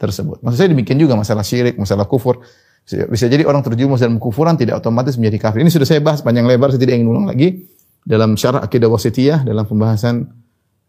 tersebut. 0.00 0.40
Maksud 0.40 0.56
saya 0.56 0.70
demikian 0.72 0.96
juga 0.96 1.12
masalah 1.12 1.44
syirik, 1.44 1.76
masalah 1.76 2.08
kufur. 2.08 2.40
Bisa 2.88 3.28
jadi 3.28 3.44
orang 3.44 3.60
terjumus 3.60 4.00
dalam 4.00 4.16
kufuran 4.16 4.56
tidak 4.56 4.80
otomatis 4.80 5.20
menjadi 5.20 5.52
kafir. 5.52 5.60
Ini 5.60 5.68
sudah 5.68 5.84
saya 5.84 6.00
bahas 6.00 6.24
panjang 6.24 6.48
lebar, 6.48 6.72
saya 6.72 6.80
tidak 6.80 6.96
ingin 6.96 7.12
ulang 7.12 7.28
lagi. 7.28 7.68
Dalam 8.00 8.34
syarah 8.40 8.64
akidah 8.64 8.88
wasitiyah, 8.88 9.44
dalam 9.44 9.68
pembahasan 9.68 10.24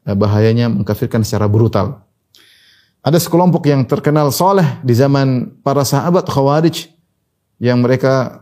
eh, 0.07 0.15
bahayanya 0.15 0.71
mengkafirkan 0.71 1.27
secara 1.27 1.51
brutal. 1.51 2.07
Ada 3.03 3.19
sekelompok 3.19 3.67
yang 3.67 3.83
terkenal 3.83 4.31
soleh 4.31 4.79
di 4.81 4.95
zaman 4.95 5.59
para 5.59 5.83
sahabat 5.83 6.31
khawarij 6.31 6.87
yang 7.59 7.83
mereka 7.83 8.41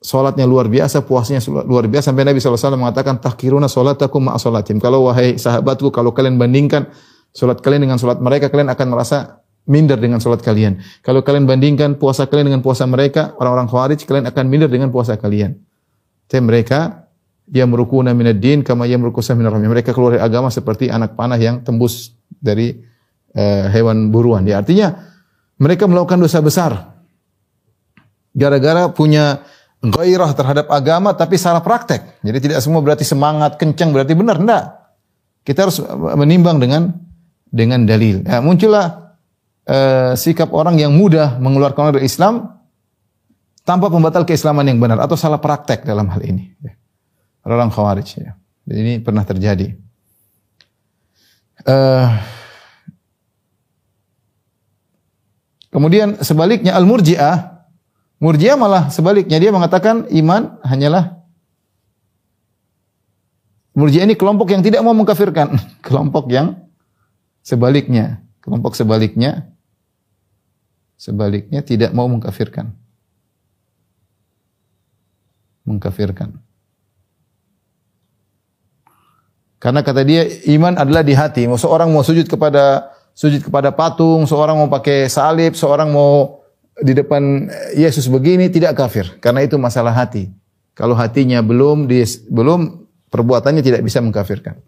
Salatnya 0.00 0.48
luar 0.48 0.64
biasa, 0.64 1.04
puasnya 1.04 1.44
luar 1.44 1.84
biasa 1.84 2.08
sampai 2.08 2.24
Nabi 2.24 2.40
SAW 2.40 2.72
mengatakan 2.80 3.20
tahkiruna 3.20 3.68
salatakum 3.68 4.32
ma'a 4.32 4.40
salatim. 4.40 4.80
Kalau 4.80 5.04
wahai 5.04 5.36
sahabatku, 5.36 5.92
kalau 5.92 6.16
kalian 6.16 6.40
bandingkan 6.40 6.88
salat 7.36 7.60
kalian 7.60 7.84
dengan 7.84 8.00
salat 8.00 8.16
mereka, 8.16 8.48
kalian 8.48 8.72
akan 8.72 8.86
merasa 8.96 9.44
minder 9.70 9.94
dengan 9.94 10.18
salat 10.18 10.42
kalian. 10.42 10.82
Kalau 11.06 11.22
kalian 11.22 11.46
bandingkan 11.46 11.94
puasa 11.94 12.26
kalian 12.26 12.50
dengan 12.50 12.62
puasa 12.66 12.82
mereka, 12.90 13.38
orang-orang 13.38 13.70
Khawarij, 13.70 14.02
kalian 14.02 14.26
akan 14.26 14.44
minder 14.50 14.66
dengan 14.66 14.90
puasa 14.90 15.14
kalian. 15.14 15.54
Tapi 16.26 16.42
mereka 16.42 17.06
dia 17.46 17.66
merukuna 17.66 18.10
minad 18.10 18.38
din 18.38 18.62
kama 18.62 18.86
yamrukusa 18.86 19.34
minar 19.34 19.54
Mereka 19.54 19.94
keluar 19.94 20.18
dari 20.18 20.22
agama 20.22 20.50
seperti 20.50 20.90
anak 20.90 21.14
panah 21.14 21.38
yang 21.38 21.62
tembus 21.62 22.14
dari 22.26 22.82
uh, 23.38 23.70
hewan 23.70 24.10
buruan. 24.10 24.42
Ya, 24.42 24.58
artinya 24.58 25.06
mereka 25.58 25.86
melakukan 25.86 26.18
dosa 26.18 26.42
besar. 26.42 26.98
Gara-gara 28.30 28.90
punya 28.90 29.42
gairah 29.82 30.30
terhadap 30.34 30.66
agama 30.70 31.14
tapi 31.14 31.34
salah 31.34 31.62
praktek. 31.62 32.22
Jadi 32.22 32.38
tidak 32.38 32.58
semua 32.62 32.82
berarti 32.82 33.02
semangat 33.02 33.58
kencang 33.58 33.90
berarti 33.90 34.14
benar, 34.14 34.38
enggak. 34.38 34.64
Kita 35.42 35.66
harus 35.66 35.82
menimbang 36.14 36.62
dengan 36.62 36.94
dengan 37.50 37.82
dalil. 37.82 38.22
Ya, 38.22 38.38
muncullah 38.38 39.09
uh, 39.66 40.12
sikap 40.16 40.54
orang 40.54 40.78
yang 40.80 40.94
mudah 40.94 41.36
mengeluarkan 41.42 41.80
orang 41.90 41.94
dari 42.00 42.06
Islam 42.06 42.60
tanpa 43.66 43.92
pembatal 43.92 44.24
keislaman 44.24 44.64
yang 44.64 44.80
benar 44.80 45.02
atau 45.02 45.18
salah 45.18 45.42
praktek 45.42 45.84
dalam 45.84 46.08
hal 46.08 46.22
ini. 46.24 46.54
Ya. 46.62 46.72
Orang 47.44 47.72
khawarij 47.72 48.08
ya. 48.16 48.36
Ini 48.70 49.02
pernah 49.02 49.26
terjadi. 49.26 49.74
Uh, 51.60 52.08
kemudian 55.68 56.16
sebaliknya 56.24 56.72
al-murji'ah 56.72 57.60
Murji'ah 58.20 58.56
malah 58.56 58.88
sebaliknya 58.88 59.36
dia 59.36 59.52
mengatakan 59.52 60.08
iman 60.08 60.56
hanyalah 60.64 61.20
Murji'ah 63.76 64.04
ini 64.04 64.18
kelompok 64.18 64.50
yang 64.50 64.60
tidak 64.60 64.82
mau 64.82 64.92
mengkafirkan, 64.92 65.56
kelompok 65.86 66.28
yang 66.28 66.58
sebaliknya, 67.40 68.20
kelompok 68.50 68.74
sebaliknya 68.74 69.46
sebaliknya 70.98 71.62
tidak 71.62 71.94
mau 71.94 72.10
mengkafirkan. 72.10 72.74
Mengkafirkan. 75.62 76.34
Karena 79.62 79.86
kata 79.86 80.02
dia 80.02 80.26
iman 80.58 80.74
adalah 80.74 81.06
di 81.06 81.14
hati. 81.14 81.46
Mau 81.46 81.54
seorang 81.54 81.94
mau 81.94 82.02
sujud 82.02 82.26
kepada 82.26 82.90
sujud 83.14 83.38
kepada 83.46 83.70
patung, 83.70 84.26
seorang 84.26 84.58
mau 84.58 84.66
pakai 84.66 85.06
salib, 85.06 85.54
seorang 85.54 85.94
mau 85.94 86.42
di 86.82 86.90
depan 86.90 87.46
Yesus 87.78 88.10
begini 88.10 88.50
tidak 88.50 88.74
kafir 88.74 89.14
karena 89.22 89.46
itu 89.46 89.54
masalah 89.62 89.94
hati. 89.94 90.26
Kalau 90.74 90.98
hatinya 90.98 91.38
belum 91.38 91.86
belum 92.34 92.60
perbuatannya 93.14 93.62
tidak 93.62 93.86
bisa 93.86 94.02
mengkafirkan. 94.02 94.58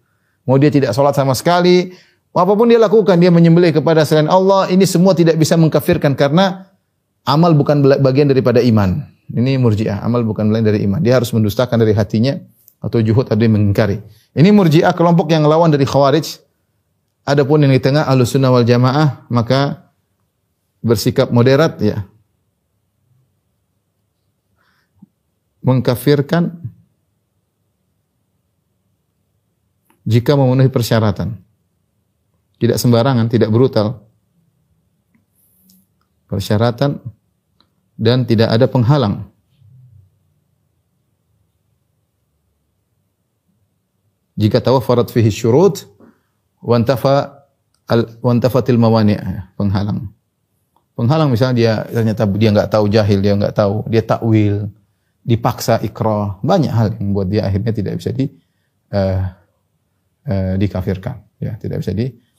Mau 0.47 0.55
dia 0.55 0.71
tidak 0.71 0.95
sholat 0.95 1.19
sama 1.19 1.35
sekali, 1.35 1.99
apa 2.33 2.53
pun 2.57 2.65
dia 2.65 2.81
lakukan, 2.81 3.21
dia 3.21 3.29
menyembelih 3.29 3.77
kepada 3.77 4.09
selain 4.09 4.29
Allah, 4.31 4.73
ini 4.73 4.89
semua 4.89 5.13
tidak 5.13 5.37
bisa 5.37 5.53
mengkafirkan 5.61 6.17
karena 6.17 6.73
amal 7.29 7.53
bukan 7.53 7.85
bagian 8.01 8.33
daripada 8.33 8.65
iman. 8.65 9.05
Ini 9.29 9.61
murjiah, 9.61 10.01
amal 10.01 10.25
bukan 10.25 10.49
bagian 10.49 10.67
dari 10.73 10.81
iman. 10.89 11.01
Dia 11.05 11.21
harus 11.21 11.33
mendustakan 11.33 11.77
dari 11.77 11.93
hatinya 11.93 12.41
atau 12.81 13.01
juhud 13.05 13.29
atau 13.29 13.37
mengingkari. 13.37 14.01
Ini 14.33 14.49
murjiah 14.49 14.97
kelompok 14.97 15.29
yang 15.29 15.45
lawan 15.45 15.69
dari 15.69 15.85
khawarij. 15.85 16.41
Adapun 17.23 17.63
yang 17.63 17.71
di 17.71 17.79
tengah 17.79 18.09
ahlus 18.09 18.35
sunnah 18.35 18.51
wal 18.51 18.67
jamaah, 18.67 19.29
maka 19.31 19.93
bersikap 20.83 21.31
moderat 21.31 21.79
ya. 21.79 22.03
mengkafirkan 25.63 26.59
jika 30.03 30.35
memenuhi 30.35 30.69
persyaratan. 30.69 31.39
Tidak 32.63 32.79
sembarangan, 32.79 33.27
tidak 33.27 33.51
brutal. 33.51 34.07
Persyaratan 36.31 37.03
dan 37.99 38.23
tidak 38.23 38.55
ada 38.55 38.71
penghalang. 38.71 39.27
Jika 44.39 44.63
tawafarat 44.63 45.11
fihi 45.11 45.29
syurut 45.35 45.91
wantafa 46.63 47.51
al 47.91 48.07
wantafatil 48.23 48.79
mawani 48.79 49.19
penghalang. 49.59 50.15
Penghalang 50.95 51.35
misalnya 51.35 51.57
dia 51.59 51.73
ternyata 51.91 52.31
dia 52.31 52.51
nggak 52.55 52.71
tahu 52.71 52.87
jahil, 52.87 53.19
dia 53.19 53.35
nggak 53.35 53.59
tahu, 53.59 53.91
dia 53.91 54.07
takwil, 54.07 54.71
dipaksa 55.27 55.83
ikrah, 55.83 56.39
banyak 56.47 56.71
hal 56.71 56.95
yang 56.95 57.11
membuat 57.11 57.27
dia 57.27 57.43
akhirnya 57.43 57.75
tidak 57.75 57.99
bisa 57.99 58.15
di 58.15 58.31
uh, 58.95 59.35
uh, 60.31 60.55
dikafirkan, 60.55 61.27
ya, 61.43 61.59
tidak 61.59 61.83
bisa 61.83 61.91
dikafirkan. 61.91 62.31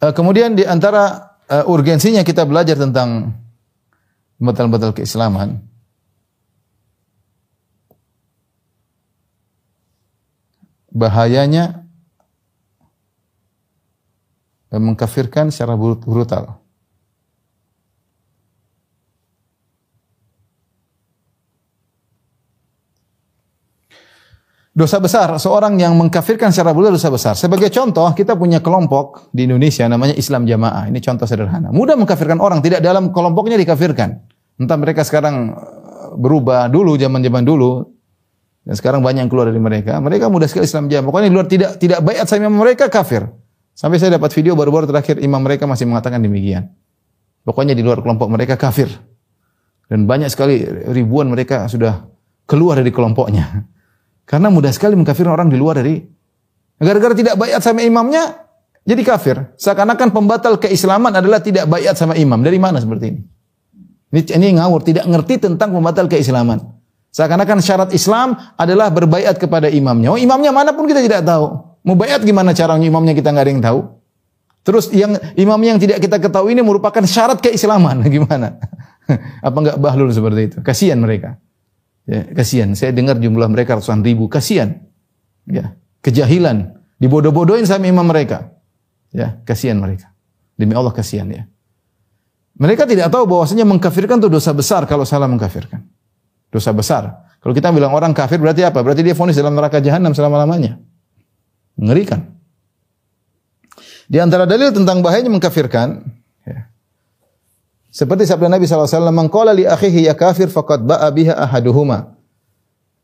Uh, 0.00 0.12
kemudian 0.16 0.56
di 0.58 0.64
antara 0.66 1.36
uh, 1.46 1.64
urgensinya 1.70 2.24
kita 2.24 2.48
belajar 2.48 2.74
tentang 2.74 3.36
batal-batal 4.40 4.96
keislaman, 4.96 5.60
bahayanya 10.90 11.84
mengkafirkan 14.70 15.50
secara 15.50 15.74
brutal. 15.76 16.59
Dosa 24.70 25.02
besar, 25.02 25.34
seorang 25.34 25.82
yang 25.82 25.98
mengkafirkan 25.98 26.54
secara 26.54 26.70
brutal 26.70 26.94
dosa 26.94 27.10
besar. 27.10 27.34
Sebagai 27.34 27.74
contoh, 27.74 28.06
kita 28.14 28.38
punya 28.38 28.62
kelompok 28.62 29.34
di 29.34 29.50
Indonesia 29.50 29.82
namanya 29.90 30.14
Islam 30.14 30.46
Jamaah. 30.46 30.86
Ini 30.86 30.98
contoh 31.02 31.26
sederhana. 31.26 31.74
Mudah 31.74 31.98
mengkafirkan 31.98 32.38
orang, 32.38 32.62
tidak 32.62 32.78
dalam 32.78 33.10
kelompoknya 33.10 33.58
dikafirkan. 33.58 34.22
Entah 34.62 34.78
mereka 34.78 35.02
sekarang 35.02 35.58
eh, 35.58 36.10
berubah 36.14 36.70
dulu, 36.70 36.94
zaman-zaman 36.94 37.42
dulu, 37.42 37.82
dan 38.62 38.74
sekarang 38.78 39.02
banyak 39.02 39.26
yang 39.26 39.30
keluar 39.32 39.50
dari 39.50 39.58
mereka. 39.58 39.98
Mereka 39.98 40.30
mudah 40.30 40.46
sekali 40.46 40.70
Islam 40.70 40.86
jam. 40.86 41.02
Pokoknya 41.02 41.26
di 41.26 41.34
luar 41.34 41.46
tidak 41.50 41.70
tidak 41.82 41.98
bayat 42.06 42.30
sama 42.30 42.46
mereka 42.46 42.86
kafir. 42.86 43.26
Sampai 43.74 43.98
saya 43.98 44.20
dapat 44.20 44.30
video 44.36 44.54
baru-baru 44.54 44.86
terakhir 44.86 45.18
imam 45.18 45.42
mereka 45.42 45.66
masih 45.66 45.90
mengatakan 45.90 46.22
demikian. 46.22 46.70
Pokoknya 47.42 47.74
di 47.74 47.82
luar 47.82 48.04
kelompok 48.04 48.30
mereka 48.30 48.54
kafir. 48.54 48.86
Dan 49.90 50.06
banyak 50.06 50.30
sekali 50.30 50.62
ribuan 50.94 51.26
mereka 51.26 51.66
sudah 51.66 52.06
keluar 52.46 52.78
dari 52.78 52.94
kelompoknya. 52.94 53.66
Karena 54.30 54.46
mudah 54.46 54.70
sekali 54.70 54.94
mengkafirkan 54.94 55.34
orang 55.34 55.48
di 55.50 55.58
luar 55.58 55.82
dari 55.82 55.98
gara-gara 56.78 57.18
tidak 57.18 57.34
bayat 57.34 57.58
sama 57.66 57.82
imamnya 57.82 58.46
jadi 58.86 59.02
kafir. 59.02 59.36
Seakan-akan 59.58 60.14
pembatal 60.14 60.54
keislaman 60.62 61.10
adalah 61.10 61.42
tidak 61.42 61.66
bayat 61.66 61.98
sama 61.98 62.14
imam. 62.14 62.38
Dari 62.38 62.62
mana 62.62 62.78
seperti 62.78 63.10
ini? 63.10 63.20
Ini, 64.10 64.20
ini 64.38 64.46
ngawur, 64.58 64.86
tidak 64.86 65.06
ngerti 65.10 65.50
tentang 65.50 65.74
pembatal 65.74 66.06
keislaman. 66.06 66.62
Seakan-akan 67.10 67.58
syarat 67.58 67.90
Islam 67.90 68.38
adalah 68.54 68.86
berbaiat 68.94 69.34
kepada 69.34 69.66
imamnya. 69.66 70.14
Oh, 70.14 70.18
imamnya 70.18 70.54
mana 70.54 70.70
pun 70.70 70.86
kita 70.86 71.02
tidak 71.02 71.26
tahu. 71.26 71.74
Mau 71.82 71.98
baiat 71.98 72.22
gimana 72.22 72.54
caranya 72.54 72.86
imamnya 72.86 73.18
kita 73.18 73.34
nggak 73.34 73.44
ada 73.44 73.52
yang 73.52 73.64
tahu. 73.66 73.80
Terus 74.60 74.92
yang 74.92 75.16
imam 75.34 75.58
yang 75.58 75.80
tidak 75.80 75.98
kita 75.98 76.20
ketahui 76.20 76.54
ini 76.54 76.62
merupakan 76.62 77.02
syarat 77.02 77.40
keislaman. 77.40 78.04
Gimana? 78.14 78.60
Apa 79.46 79.56
enggak 79.56 79.76
bahlul 79.80 80.12
seperti 80.12 80.40
itu? 80.52 80.56
Kasihan 80.60 81.00
mereka. 81.00 81.40
Ya, 82.10 82.26
kasihan. 82.34 82.74
Saya 82.74 82.90
dengar 82.90 83.22
jumlah 83.22 83.46
mereka 83.46 83.78
ratusan 83.78 84.02
ribu. 84.02 84.26
Kasihan. 84.26 84.82
Ya, 85.46 85.78
kejahilan. 86.02 86.74
Dibodoh-bodohin 86.98 87.70
sama 87.70 87.86
imam 87.86 88.02
mereka. 88.02 88.50
Ya, 89.14 89.38
kasihan 89.46 89.78
mereka. 89.78 90.10
Demi 90.58 90.74
Allah 90.74 90.90
kasihan 90.90 91.30
ya. 91.30 91.46
Mereka 92.58 92.84
tidak 92.90 93.14
tahu 93.14 93.30
bahwasanya 93.30 93.62
mengkafirkan 93.62 94.18
itu 94.18 94.28
dosa 94.28 94.50
besar 94.50 94.84
kalau 94.90 95.06
salah 95.06 95.30
mengkafirkan. 95.30 95.86
Dosa 96.50 96.74
besar. 96.74 97.30
Kalau 97.38 97.54
kita 97.54 97.70
bilang 97.70 97.94
orang 97.94 98.10
kafir 98.10 98.36
berarti 98.36 98.66
apa? 98.66 98.82
Berarti 98.82 99.06
dia 99.06 99.14
fonis 99.14 99.38
dalam 99.38 99.54
neraka 99.54 99.78
jahanam 99.78 100.12
selama-lamanya. 100.12 100.82
Mengerikan. 101.78 102.36
Di 104.10 104.18
antara 104.18 104.44
dalil 104.44 104.74
tentang 104.74 105.00
bahayanya 105.00 105.30
mengkafirkan. 105.30 106.04
Seperti 107.90 108.22
sabda 108.22 108.46
Nabi 108.46 108.70
SAW, 108.70 109.10
Mengkola 109.10 109.50
li 109.50 109.66
akhihi 109.66 110.06
ya 110.06 110.14
kafir 110.14 110.46
faqad 110.46 110.86
ba'a 110.86 111.10
biha 111.10 111.34
ahaduhuma. 111.34 112.14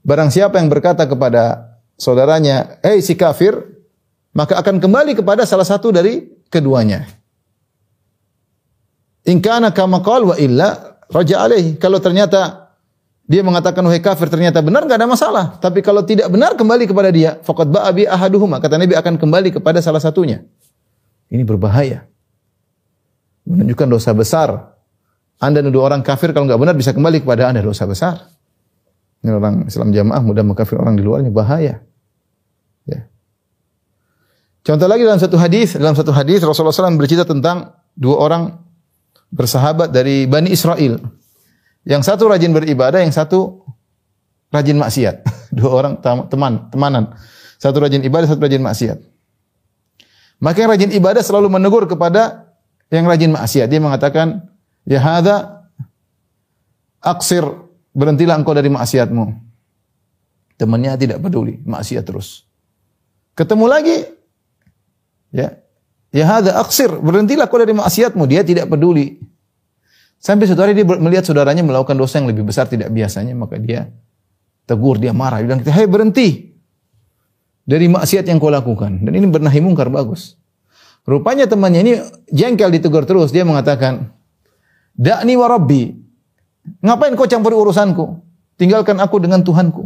Barang 0.07 0.31
siapa 0.31 0.63
yang 0.63 0.71
berkata 0.71 1.03
kepada 1.11 1.75
saudaranya, 1.99 2.79
hei 2.87 3.03
si 3.03 3.19
kafir, 3.19 3.59
maka 4.31 4.55
akan 4.63 4.79
kembali 4.79 5.19
kepada 5.19 5.43
salah 5.43 5.67
satu 5.67 5.91
dari 5.91 6.23
keduanya. 6.47 7.11
In 9.27 9.43
kana 9.43 9.75
kama 9.75 9.99
wa 10.07 10.39
illa 10.39 11.03
raja 11.11 11.43
alaih. 11.43 11.75
Kalau 11.83 11.99
ternyata 11.99 12.71
dia 13.27 13.43
mengatakan 13.43 13.83
wahai 13.83 13.99
kafir 13.99 14.31
ternyata 14.31 14.63
benar 14.63 14.87
nggak 14.87 15.03
ada 15.03 15.11
masalah. 15.11 15.45
Tapi 15.59 15.83
kalau 15.83 16.07
tidak 16.07 16.31
benar 16.31 16.55
kembali 16.55 16.87
kepada 16.87 17.11
dia. 17.11 17.43
Fakat 17.43 17.67
ba'abi 17.67 18.07
ahaduhuma. 18.07 18.63
Kata 18.63 18.79
Nabi 18.79 18.95
akan 18.95 19.19
kembali 19.19 19.59
kepada 19.59 19.83
salah 19.83 19.99
satunya. 19.99 20.47
Ini 21.27 21.43
berbahaya. 21.43 22.07
Menunjukkan 23.43 23.89
dosa 23.91 24.15
besar. 24.15 24.76
Anda 25.37 25.61
nuduh 25.61 25.85
orang 25.85 26.01
kafir 26.01 26.33
kalau 26.33 26.49
nggak 26.49 26.61
benar 26.61 26.75
bisa 26.77 26.97
kembali 26.97 27.21
kepada 27.21 27.53
Anda 27.53 27.61
dosa 27.61 27.85
besar. 27.85 28.33
Ini 29.21 29.37
orang 29.37 29.69
Islam 29.69 29.93
jamaah 29.93 30.23
mudah 30.25 30.45
mengkafir 30.45 30.81
orang 30.81 30.97
di 30.97 31.05
luarnya 31.05 31.29
bahaya. 31.29 31.85
Ya. 32.89 33.01
Contoh 34.65 34.89
lagi 34.89 35.05
dalam 35.05 35.21
satu 35.21 35.37
hadis, 35.37 35.77
dalam 35.77 35.93
satu 35.99 36.15
hadis 36.15 36.41
Rasulullah 36.41 36.73
SAW 36.73 36.97
bercerita 36.97 37.29
tentang 37.29 37.77
dua 37.97 38.17
orang 38.23 38.43
bersahabat 39.35 39.93
dari 39.93 40.25
Bani 40.25 40.53
Israel. 40.53 41.01
Yang 41.87 42.03
satu 42.03 42.27
rajin 42.27 42.51
beribadah, 42.51 42.99
yang 43.03 43.15
satu 43.15 43.63
rajin 44.51 44.79
maksiat. 44.79 45.23
Dua 45.57 45.71
orang 45.73 46.03
teman, 46.03 46.69
temanan. 46.69 47.15
Satu 47.57 47.79
rajin 47.81 48.03
ibadah, 48.03 48.27
satu 48.27 48.43
rajin 48.43 48.61
maksiat. 48.61 48.99
Maka 50.43 50.67
yang 50.67 50.71
rajin 50.75 50.91
ibadah 50.93 51.23
selalu 51.23 51.49
menegur 51.49 51.87
kepada 51.89 52.53
yang 52.91 53.07
rajin 53.07 53.33
maksiat. 53.33 53.71
Dia 53.71 53.81
mengatakan, 53.81 54.51
"Ya 54.87 55.03
hadza 55.03 55.67
aksir, 57.03 57.43
berhentilah 57.93 58.39
engkau 58.39 58.55
dari 58.55 58.71
maksiatmu." 58.71 59.45
Temannya 60.57 60.97
tidak 60.97 61.21
peduli, 61.21 61.61
maksiat 61.69 62.09
terus. 62.09 62.49
Ketemu 63.37 63.69
lagi, 63.69 64.09
ya, 65.29 65.53
ya 66.09 66.25
hadza 66.25 66.57
aksir, 66.57 66.89
berhentilah 66.89 67.45
kau 67.45 67.61
dari 67.61 67.77
maksiatmu. 67.77 68.25
Dia 68.25 68.41
tidak 68.41 68.73
peduli. 68.73 69.21
Sampai 70.17 70.49
suatu 70.49 70.65
hari 70.65 70.73
dia 70.73 70.89
melihat 70.89 71.29
saudaranya 71.29 71.61
melakukan 71.61 71.93
dosa 71.93 72.17
yang 72.17 72.33
lebih 72.33 72.49
besar 72.49 72.65
tidak 72.65 72.89
biasanya, 72.89 73.37
maka 73.37 73.61
dia 73.61 73.93
tegur, 74.65 74.97
dia 74.97 75.13
marah. 75.13 75.45
Dia 75.45 75.47
bilang, 75.53 75.61
hei 75.61 75.85
berhenti 75.85 76.57
dari 77.69 77.87
maksiat 77.93 78.25
yang 78.25 78.41
kau 78.41 78.49
lakukan. 78.49 79.05
Dan 79.05 79.13
ini 79.13 79.29
bernahi 79.29 79.61
mungkar, 79.61 79.93
bagus. 79.93 80.41
Rupanya 81.05 81.45
temannya 81.45 81.81
ini 81.85 81.93
jengkel 82.33 82.73
ditegur 82.73 83.05
terus. 83.05 83.29
Dia 83.31 83.45
mengatakan, 83.45 84.11
Da'ni 84.97 85.37
wa 85.37 85.47
Rabbi. 85.47 85.93
Ngapain 86.83 87.13
kau 87.15 87.29
campuri 87.29 87.55
urusanku? 87.55 88.25
Tinggalkan 88.57 88.97
aku 88.99 89.21
dengan 89.21 89.45
Tuhanku. 89.45 89.85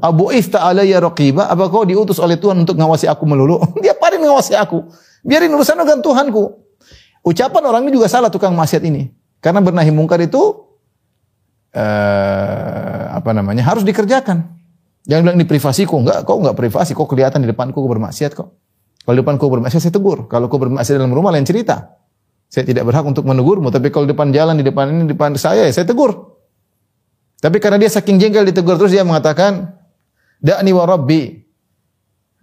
Abu 0.00 0.32
ifta 0.34 0.64
alayya 0.64 0.98
raqiba. 0.98 1.46
Apa 1.46 1.70
kau 1.70 1.86
diutus 1.86 2.18
oleh 2.18 2.40
Tuhan 2.40 2.64
untuk 2.64 2.74
ngawasi 2.74 3.06
aku 3.06 3.22
melulu? 3.28 3.60
Dia 3.84 3.94
paling 3.94 4.24
ngawasi 4.24 4.56
aku. 4.58 4.88
Biarin 5.22 5.52
urusan 5.54 5.78
dengan 5.78 6.00
Tuhanku. 6.02 6.44
Ucapan 7.24 7.62
orang 7.64 7.82
ini 7.88 7.96
juga 7.96 8.10
salah 8.10 8.32
tukang 8.32 8.56
maksiat 8.56 8.82
ini. 8.84 9.08
Karena 9.38 9.60
bernahi 9.60 9.92
mungkar 9.92 10.20
itu 10.24 10.40
uh, 11.76 13.02
apa 13.12 13.30
namanya 13.36 13.64
harus 13.64 13.84
dikerjakan. 13.84 14.44
Jangan 15.04 15.20
bilang 15.20 15.36
ini 15.36 15.44
privasiku, 15.44 16.00
enggak, 16.00 16.24
kok 16.24 16.36
enggak 16.40 16.56
privasi, 16.56 16.96
kok 16.96 17.04
kelihatan 17.04 17.44
di 17.44 17.48
depanku 17.52 17.76
kok 17.76 17.90
bermaksiat 17.92 18.32
kok. 18.32 18.48
Kalau 19.04 19.14
di 19.16 19.20
depanku 19.20 19.44
bermaksiat 19.52 19.82
saya 19.84 19.92
tegur. 19.92 20.24
Kalau 20.32 20.48
kau 20.48 20.56
bermaksiat 20.56 20.96
dalam 20.96 21.12
rumah 21.12 21.28
lain 21.28 21.44
cerita. 21.44 21.92
Saya 22.54 22.70
tidak 22.70 22.86
berhak 22.86 23.02
untuk 23.02 23.26
menegurmu, 23.26 23.74
tapi 23.74 23.90
kalau 23.90 24.06
depan 24.06 24.30
jalan 24.30 24.54
di 24.54 24.62
depan 24.62 24.86
ini 24.86 25.10
depan 25.10 25.34
saya, 25.34 25.66
saya 25.74 25.82
tegur. 25.82 26.38
Tapi 27.42 27.58
karena 27.58 27.82
dia 27.82 27.90
saking 27.90 28.22
jengkel 28.22 28.46
ditegur 28.46 28.78
terus 28.78 28.94
dia 28.94 29.02
mengatakan, 29.02 29.74
"Da'ni 30.38 30.70
wa 30.70 30.86
rabbi." 30.86 31.42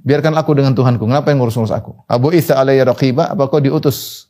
Biarkan 0.03 0.35
aku 0.35 0.51
dengan 0.51 0.75
Tuhanku. 0.75 1.07
Kenapa 1.07 1.31
yang 1.31 1.39
ngurus-ngurus 1.39 1.71
aku? 1.71 1.95
Abu 2.11 2.35
Isa 2.35 2.59
alayya 2.59 2.83
raqiba, 2.91 3.31
apa 3.31 3.47
kau 3.47 3.63
diutus 3.63 4.27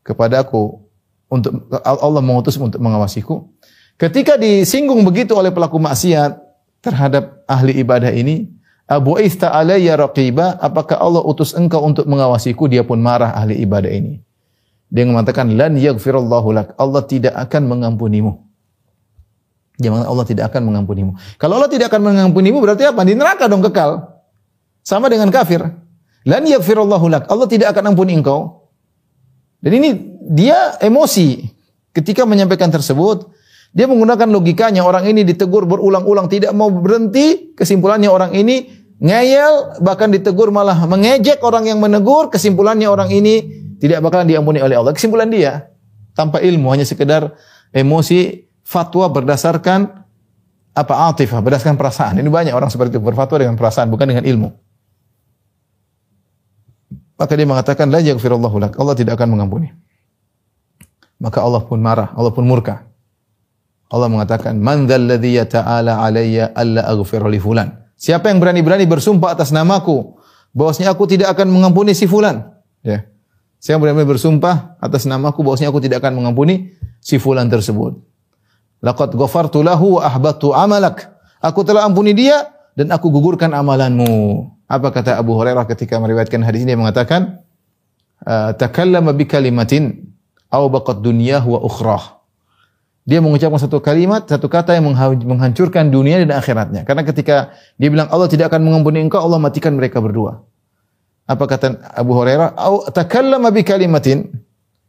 kepada 0.00 0.40
aku 0.40 0.80
untuk 1.28 1.68
Allah 1.84 2.22
mengutus 2.24 2.56
untuk 2.56 2.80
mengawasiku. 2.80 3.44
Ketika 4.00 4.40
disinggung 4.40 5.04
begitu 5.04 5.36
oleh 5.36 5.52
pelaku 5.52 5.76
maksiat 5.76 6.32
terhadap 6.80 7.44
ahli 7.44 7.76
ibadah 7.76 8.08
ini, 8.08 8.48
Abu 8.88 9.20
Ista 9.20 9.52
alayya 9.52 10.00
raqiba, 10.00 10.56
apakah 10.62 10.96
Allah 10.96 11.20
utus 11.28 11.52
engkau 11.52 11.84
untuk 11.84 12.08
mengawasiku? 12.08 12.72
Dia 12.72 12.86
pun 12.88 13.02
marah 13.04 13.36
ahli 13.36 13.60
ibadah 13.60 13.92
ini. 13.92 14.29
Dia 14.90 15.06
mengatakan, 15.06 15.54
lan 15.54 15.78
yaghfirullahu 15.78 16.48
lak. 16.50 16.68
Allah 16.74 17.02
tidak 17.06 17.38
akan 17.38 17.70
mengampunimu. 17.70 18.50
Jangan 19.80 20.04
Allah 20.04 20.26
tidak 20.28 20.52
akan 20.52 20.62
mengampunimu. 20.66 21.16
Kalau 21.40 21.56
Allah 21.56 21.70
tidak 21.72 21.88
akan 21.88 22.12
mengampunimu 22.12 22.58
berarti 22.60 22.84
apa? 22.84 23.00
Di 23.06 23.16
neraka 23.16 23.48
dong 23.48 23.64
kekal. 23.64 24.20
Sama 24.84 25.08
dengan 25.08 25.32
kafir. 25.32 25.64
Lan 26.28 26.42
yaghfirullahu 26.44 27.06
lak. 27.08 27.24
Allah 27.32 27.48
tidak 27.48 27.72
akan 27.72 27.96
ampuni 27.96 28.18
engkau. 28.18 28.68
Dan 29.62 29.80
ini 29.80 29.90
dia 30.28 30.76
emosi 30.82 31.48
ketika 31.96 32.28
menyampaikan 32.28 32.68
tersebut. 32.68 33.32
Dia 33.70 33.86
menggunakan 33.86 34.26
logikanya 34.26 34.82
orang 34.82 35.06
ini 35.06 35.22
ditegur 35.22 35.64
berulang-ulang 35.64 36.26
tidak 36.26 36.50
mau 36.52 36.68
berhenti. 36.68 37.54
Kesimpulannya 37.54 38.10
orang 38.10 38.34
ini 38.34 38.66
ngeyel 38.98 39.80
bahkan 39.80 40.10
ditegur 40.10 40.50
malah 40.50 40.76
mengejek 40.84 41.40
orang 41.40 41.70
yang 41.70 41.78
menegur. 41.78 42.28
Kesimpulannya 42.28 42.90
orang 42.90 43.08
ini 43.14 43.60
tidak 43.80 44.04
bakalan 44.04 44.28
diampuni 44.28 44.60
oleh 44.60 44.76
Allah. 44.76 44.92
Kesimpulan 44.92 45.32
dia 45.32 45.72
tanpa 46.12 46.44
ilmu 46.44 46.68
hanya 46.68 46.84
sekedar 46.84 47.32
emosi 47.72 48.44
fatwa 48.60 49.08
berdasarkan 49.08 50.04
apa 50.76 50.94
atifah, 51.10 51.40
berdasarkan 51.40 51.80
perasaan. 51.80 52.14
Ini 52.20 52.28
banyak 52.28 52.54
orang 52.54 52.68
seperti 52.68 53.00
itu 53.00 53.02
berfatwa 53.02 53.40
dengan 53.40 53.56
perasaan 53.56 53.88
bukan 53.88 54.06
dengan 54.06 54.24
ilmu. 54.28 54.48
Maka 57.20 57.32
dia 57.36 57.48
mengatakan 57.48 57.88
la 57.92 58.00
yaghfirullahu 58.00 58.56
lak. 58.60 58.72
Allah 58.80 58.94
tidak 58.96 59.20
akan 59.20 59.36
mengampuni. 59.36 59.68
Maka 61.20 61.44
Allah 61.44 61.60
pun 61.60 61.76
marah, 61.76 62.16
Allah 62.16 62.32
pun 62.32 62.48
murka. 62.48 62.88
Allah 63.92 64.08
mengatakan, 64.08 64.56
"Man 64.56 64.88
dzalladzi 64.88 65.36
yata'ala 65.36 66.00
alayya 66.00 66.54
alla 66.56 66.86
aghfir 66.88 67.20
li 67.28 67.36
fulan." 67.36 67.76
Siapa 68.00 68.32
yang 68.32 68.40
berani-berani 68.40 68.88
bersumpah 68.88 69.36
atas 69.36 69.52
namaku 69.52 70.16
bahwasanya 70.56 70.96
aku 70.96 71.04
tidak 71.04 71.36
akan 71.36 71.52
mengampuni 71.52 71.92
si 71.92 72.08
fulan? 72.08 72.56
Ya. 72.80 73.09
Saya 73.60 73.76
berani-berani 73.76 74.08
bersumpah 74.08 74.80
atas 74.80 75.04
namaku 75.04 75.44
bahwasanya 75.44 75.68
aku 75.68 75.84
tidak 75.84 76.00
akan 76.00 76.16
mengampuni 76.16 76.72
si 76.96 77.20
fulan 77.20 77.52
tersebut. 77.52 78.00
Laqad 78.80 79.12
ghafartu 79.12 79.60
lahu 79.60 80.00
wa 80.00 80.08
ahbattu 80.08 80.56
amalak. 80.56 81.12
Aku 81.44 81.60
telah 81.60 81.84
ampuni 81.84 82.16
dia 82.16 82.48
dan 82.72 82.88
aku 82.88 83.12
gugurkan 83.12 83.52
amalanmu. 83.52 84.48
Apa 84.64 84.88
kata 84.88 85.20
Abu 85.20 85.36
Hurairah 85.36 85.68
ketika 85.68 86.00
meriwayatkan 86.00 86.40
hadis 86.40 86.64
ini 86.64 86.72
mengatakan 86.72 87.44
takallama 88.56 89.12
bi 89.12 89.28
kalimatin 89.28 90.08
aw 90.48 90.64
baqat 90.72 91.04
dunyahu 91.04 91.52
wa 91.52 91.60
ukhrah. 91.60 92.04
Dia 93.04 93.20
mengucapkan 93.20 93.60
satu 93.60 93.84
kalimat, 93.84 94.24
satu 94.24 94.48
kata 94.48 94.76
yang 94.76 94.88
menghancurkan 95.26 95.92
dunia 95.92 96.20
dan 96.24 96.32
akhiratnya. 96.36 96.88
Karena 96.88 97.04
ketika 97.04 97.52
dia 97.76 97.88
bilang 97.92 98.08
Allah 98.08 98.28
tidak 98.28 98.48
akan 98.52 98.64
mengampuni 98.64 99.04
engkau, 99.04 99.20
Allah 99.20 99.36
matikan 99.36 99.76
mereka 99.76 100.00
berdua. 100.00 100.48
Apa 101.30 101.46
kata 101.46 101.78
Abu 101.94 102.18
Hurairah? 102.18 102.58
Au 102.58 102.90
takallama 102.90 103.54
bi 103.54 103.62
kalimatin. 103.62 104.34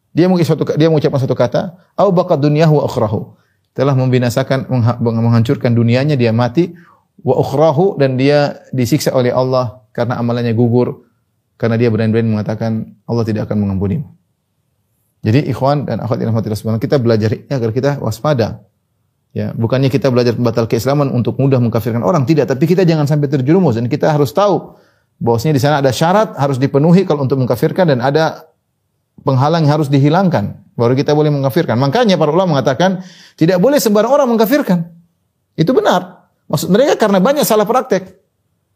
Dia 0.09 0.25
mengucapkan 0.25 0.73
dia 0.73 0.89
mengucapkan 0.89 1.21
satu 1.21 1.37
kata, 1.37 1.77
au 1.93 2.09
baqat 2.09 2.41
dunyahu 2.41 2.81
wa 2.81 2.83
ukhrahu 2.89 3.37
telah 3.71 3.95
membinasakan 3.95 4.67
menghancurkan 4.99 5.71
dunianya 5.71 6.19
dia 6.19 6.35
mati 6.35 6.75
wa 7.23 7.39
ukhrahu 7.39 7.95
dan 7.95 8.19
dia 8.19 8.59
disiksa 8.75 9.15
oleh 9.15 9.31
Allah 9.31 9.87
karena 9.95 10.19
amalannya 10.19 10.51
gugur 10.51 11.07
karena 11.55 11.79
dia 11.79 11.87
berani-berani 11.87 12.27
mengatakan 12.27 12.97
Allah 13.07 13.23
tidak 13.23 13.47
akan 13.47 13.63
mengampuni. 13.63 14.03
Jadi 15.21 15.45
ikhwan 15.53 15.85
dan 15.85 16.01
akhwat 16.01 16.17
yang 16.17 16.33
rahmatillah 16.33 16.81
kita 16.81 16.97
belajar 16.97 17.29
ini 17.37 17.53
agar 17.53 17.69
kita 17.69 17.91
waspada. 18.01 18.65
Ya, 19.31 19.55
bukannya 19.55 19.87
kita 19.87 20.11
belajar 20.11 20.35
pembatal 20.35 20.67
keislaman 20.67 21.07
untuk 21.07 21.39
mudah 21.39 21.55
mengkafirkan 21.63 22.03
orang, 22.03 22.27
tidak, 22.27 22.51
tapi 22.51 22.67
kita 22.67 22.83
jangan 22.83 23.07
sampai 23.07 23.31
terjerumus 23.31 23.79
dan 23.79 23.87
kita 23.87 24.11
harus 24.11 24.35
tahu 24.35 24.75
bahwasanya 25.21 25.53
di 25.55 25.61
sana 25.61 25.75
ada 25.79 25.93
syarat 25.93 26.33
harus 26.35 26.57
dipenuhi 26.57 27.05
kalau 27.05 27.23
untuk 27.23 27.37
mengkafirkan 27.37 27.93
dan 27.93 28.01
ada 28.01 28.49
penghalang 29.21 29.69
yang 29.69 29.77
harus 29.77 29.87
dihilangkan 29.87 30.57
baru 30.73 30.97
kita 30.97 31.13
boleh 31.13 31.29
mengkafirkan. 31.29 31.77
Makanya 31.77 32.17
para 32.17 32.33
ulama 32.33 32.57
mengatakan 32.57 33.05
tidak 33.37 33.61
boleh 33.61 33.77
sembarang 33.77 34.09
orang 34.09 34.27
mengkafirkan. 34.33 34.89
Itu 35.53 35.77
benar. 35.77 36.31
Maksud 36.49 36.73
mereka 36.73 36.97
karena 36.97 37.21
banyak 37.21 37.45
salah 37.45 37.69
praktek. 37.69 38.17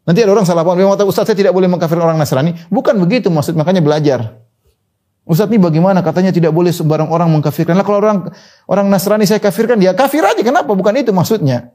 Nanti 0.05 0.21
ada 0.21 0.37
orang 0.37 0.45
salah 0.45 0.61
paham, 0.61 0.77
dia 0.77 0.85
mengatakan 0.85 1.09
Ustaz 1.09 1.25
saya 1.25 1.33
tidak 1.33 1.49
boleh 1.49 1.65
mengkafirkan 1.65 2.05
orang 2.13 2.19
Nasrani. 2.21 2.53
Bukan 2.69 2.93
begitu 3.01 3.33
maksud 3.33 3.57
makanya 3.57 3.81
belajar. 3.81 4.37
Ustaz 5.25 5.49
ini 5.49 5.57
bagaimana 5.57 6.05
katanya 6.05 6.29
tidak 6.29 6.53
boleh 6.53 6.69
sembarang 6.69 7.09
orang 7.09 7.33
mengkafirkan. 7.33 7.73
Lah 7.73 7.81
kalau 7.81 7.97
orang 7.97 8.29
orang 8.69 8.85
Nasrani 8.85 9.25
saya 9.25 9.41
kafirkan, 9.41 9.81
dia 9.81 9.97
kafir 9.97 10.21
aja. 10.21 10.37
Kenapa? 10.45 10.77
Bukan 10.77 10.93
itu 10.93 11.09
maksudnya. 11.09 11.73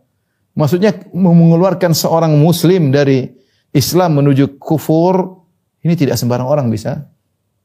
Maksudnya 0.54 0.94
mengeluarkan 1.10 1.90
seorang 1.90 2.38
muslim 2.38 2.94
dari 2.94 3.39
Islam 3.70 4.18
menuju 4.18 4.58
kufur, 4.58 5.46
ini 5.86 5.94
tidak 5.94 6.18
sembarang 6.18 6.46
orang 6.46 6.66
bisa 6.68 7.06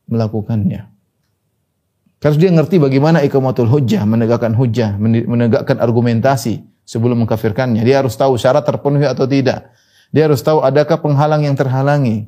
melakukannya. 0.06 0.88
Harus 2.26 2.41
dia 2.41 2.49
ngerti 2.49 2.82
bagaimana 2.82 3.22
ikamatul 3.22 3.70
hujjah, 3.70 4.01
menegakkan 4.01 4.58
hujjah, 4.58 4.97
menegakkan 5.01 5.78
argumentasi 5.78 6.66
sebelum 6.82 7.22
mengkafirkannya. 7.22 7.86
Dia 7.86 8.01
harus 8.01 8.18
tahu 8.18 8.34
syarat 8.34 8.66
terpenuhi 8.66 9.06
atau 9.06 9.30
tidak. 9.30 9.70
Dia 10.10 10.26
harus 10.26 10.41
tahu 10.41 10.66
adakah 10.66 11.06
penghalang 11.06 11.45
yang 11.45 11.53
terhalangi. 11.53 12.26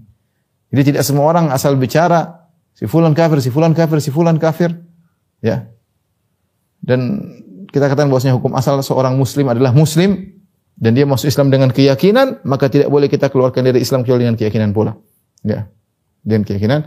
Jadi 0.69 0.93
tidak 0.93 1.01
semua 1.01 1.25
orang 1.25 1.49
asal 1.49 1.73
bicara 1.73 2.45
si 2.77 2.85
fulan 2.85 3.17
kafir, 3.17 3.41
si 3.41 3.49
fulan 3.49 3.73
kafir, 3.73 3.97
si 3.97 4.13
fulan 4.13 4.37
kafir. 4.37 4.77
Ya. 5.41 5.65
Dan 6.77 7.25
kita 7.73 7.89
katakan 7.89 8.13
bahwasanya 8.13 8.37
hukum 8.37 8.53
asal 8.53 8.77
seorang 8.85 9.17
muslim 9.17 9.49
adalah 9.49 9.73
muslim 9.73 10.36
dan 10.77 10.93
dia 10.93 11.09
masuk 11.09 11.27
Islam 11.27 11.49
dengan 11.49 11.73
keyakinan, 11.73 12.45
maka 12.45 12.69
tidak 12.69 12.93
boleh 12.93 13.09
kita 13.09 13.33
keluarkan 13.33 13.65
dari 13.65 13.81
Islam 13.81 14.05
kecuali 14.05 14.29
dengan 14.29 14.37
keyakinan 14.37 14.69
pula. 14.71 14.93
Ya. 15.41 15.65
Dengan 16.21 16.45
keyakinan 16.45 16.79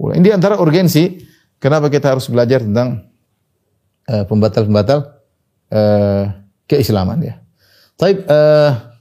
pula. 0.00 0.16
Ini 0.16 0.32
antara 0.32 0.56
urgensi 0.56 1.20
Kenapa 1.64 1.88
kita 1.88 2.12
harus 2.12 2.28
belajar 2.28 2.60
tentang 2.60 3.08
uh, 4.04 4.24
pembatal-pembatal 4.28 5.16
uh, 5.72 6.28
keislaman 6.68 7.24
ya. 7.24 7.40
Taib 7.96 8.20
uh, 8.28 8.92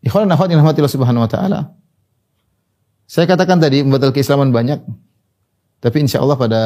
ikhwan 0.00 0.24
akhwat 0.32 0.48
yang 0.48 0.64
subhanahu 0.88 1.28
wa 1.28 1.28
taala. 1.28 1.76
Saya 3.04 3.28
katakan 3.28 3.60
tadi 3.60 3.84
pembatal 3.84 4.16
keislaman 4.16 4.48
banyak. 4.48 4.80
Tapi 5.84 6.00
insya 6.00 6.24
Allah 6.24 6.40
pada 6.40 6.60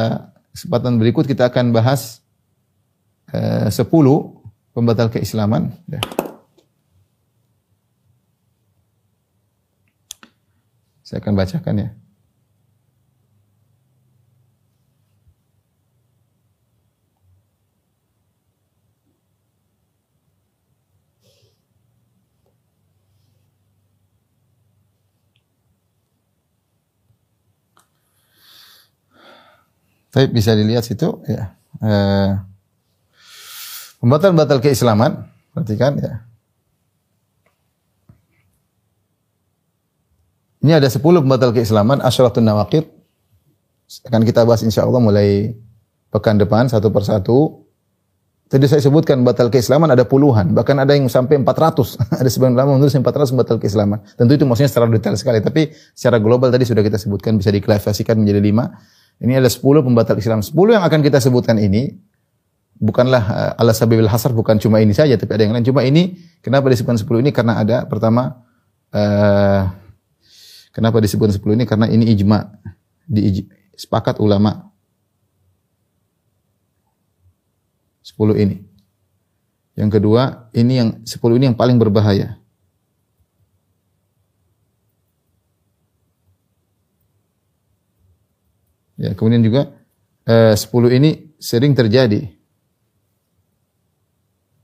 kesempatan 0.55 0.95
berikut 0.95 1.27
kita 1.27 1.51
akan 1.51 1.75
bahas 1.75 2.23
uh, 3.35 3.67
10 3.67 3.83
pembatal 4.71 5.11
keislaman. 5.11 5.75
Ya. 5.91 5.99
Saya 11.03 11.19
akan 11.19 11.35
bacakan 11.35 11.75
ya. 11.83 11.89
Tapi 30.13 30.29
bisa 30.29 30.53
dilihat 30.53 30.85
situ 30.85 31.25
ya. 31.25 31.57
Eh, 31.81 32.31
pembatal-batal 33.97 34.61
keislaman, 34.61 35.25
perhatikan 35.51 35.97
ya. 35.97 36.21
Ini 40.63 40.79
ada 40.79 40.87
10 40.87 41.03
pembatal 41.03 41.51
keislaman, 41.51 41.99
asyaratun 41.99 42.47
nawaqid. 42.47 42.87
Akan 44.07 44.23
kita 44.23 44.47
bahas 44.47 44.63
insya 44.63 44.87
Allah 44.87 45.03
mulai 45.03 45.51
pekan 46.07 46.39
depan 46.39 46.71
satu 46.71 46.87
persatu. 46.87 47.67
Tadi 48.47 48.69
saya 48.69 48.79
sebutkan 48.79 49.25
batal 49.25 49.49
keislaman 49.49 49.91
ada 49.91 50.05
puluhan, 50.05 50.53
bahkan 50.53 50.77
ada 50.77 50.93
yang 50.95 51.09
sampai 51.11 51.41
400. 51.41 51.99
ada 52.21 52.29
sebagian 52.29 52.53
ulama 52.55 52.79
menulis 52.79 52.95
400 52.95 53.33
batal 53.35 53.57
keislaman. 53.59 53.99
Tentu 54.15 54.39
itu 54.39 54.45
maksudnya 54.47 54.69
secara 54.71 54.87
detail 54.87 55.17
sekali, 55.19 55.43
tapi 55.43 55.73
secara 55.91 56.21
global 56.21 56.47
tadi 56.53 56.63
sudah 56.63 56.79
kita 56.79 56.95
sebutkan 56.95 57.35
bisa 57.35 57.51
diklasifikasikan 57.51 58.15
menjadi 58.15 58.39
lima. 58.39 58.71
Ini 59.19 59.43
ada 59.43 59.49
10 59.51 59.59
pembatal 59.83 60.15
Islam. 60.15 60.45
10 60.45 60.53
yang 60.79 60.83
akan 60.85 60.99
kita 61.03 61.17
sebutkan 61.19 61.59
ini 61.59 61.91
bukanlah 62.79 63.23
uh, 63.25 63.61
ala 63.61 63.73
sabibil 63.75 64.07
hasar 64.07 64.31
bukan 64.31 64.61
cuma 64.61 64.79
ini 64.79 64.95
saja 64.95 65.19
tapi 65.19 65.33
ada 65.33 65.43
yang 65.43 65.53
lain. 65.57 65.65
Cuma 65.65 65.83
ini 65.83 66.15
kenapa 66.39 66.71
disebutkan 66.71 67.01
10 67.01 67.25
ini 67.25 67.31
karena 67.35 67.57
ada 67.57 67.89
pertama 67.89 68.37
uh, 68.93 69.82
kenapa 70.73 70.97
disebutkan 70.99 71.37
10 71.37 71.55
ini 71.61 71.65
karena 71.69 71.85
ini 71.87 72.09
ijma 72.17 72.49
di 73.05 73.45
sepakat 73.77 74.17
ulama 74.17 74.73
10 78.03 78.35
ini. 78.35 78.57
Yang 79.73 79.89
kedua, 79.97 80.51
ini 80.53 80.73
yang 80.77 80.89
10 81.07 81.39
ini 81.39 81.49
yang 81.49 81.57
paling 81.57 81.79
berbahaya. 81.79 82.37
Ya, 88.99 89.17
kemudian 89.17 89.41
juga 89.41 89.73
eh, 90.27 90.53
10 90.53 90.97
ini 90.99 91.33
sering 91.41 91.73
terjadi. 91.73 92.29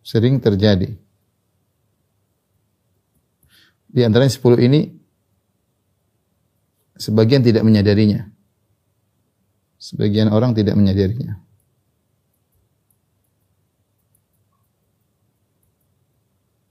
Sering 0.06 0.38
terjadi. 0.38 0.94
Di 3.90 4.06
antaranya 4.06 4.30
10 4.30 4.62
ini 4.62 4.99
sebagian 7.00 7.42
tidak 7.42 7.64
menyadarinya. 7.64 8.28
Sebagian 9.80 10.28
orang 10.30 10.52
tidak 10.52 10.76
menyadarinya. 10.76 11.40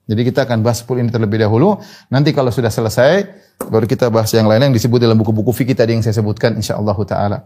Jadi 0.08 0.24
kita 0.24 0.48
akan 0.48 0.64
bahas 0.64 0.80
10 0.80 1.04
ini 1.04 1.10
terlebih 1.12 1.36
dahulu. 1.36 1.76
Nanti 2.08 2.32
kalau 2.32 2.48
sudah 2.48 2.72
selesai, 2.72 3.28
baru 3.68 3.84
kita 3.84 4.08
bahas 4.08 4.32
yang 4.32 4.48
lain 4.48 4.68
yang 4.68 4.74
disebut 4.76 4.96
dalam 4.96 5.20
buku-buku 5.20 5.52
fikih 5.52 5.76
tadi 5.76 5.96
yang 5.96 6.04
saya 6.04 6.16
sebutkan 6.16 6.56
insyaallah 6.56 6.96
taala. 7.04 7.38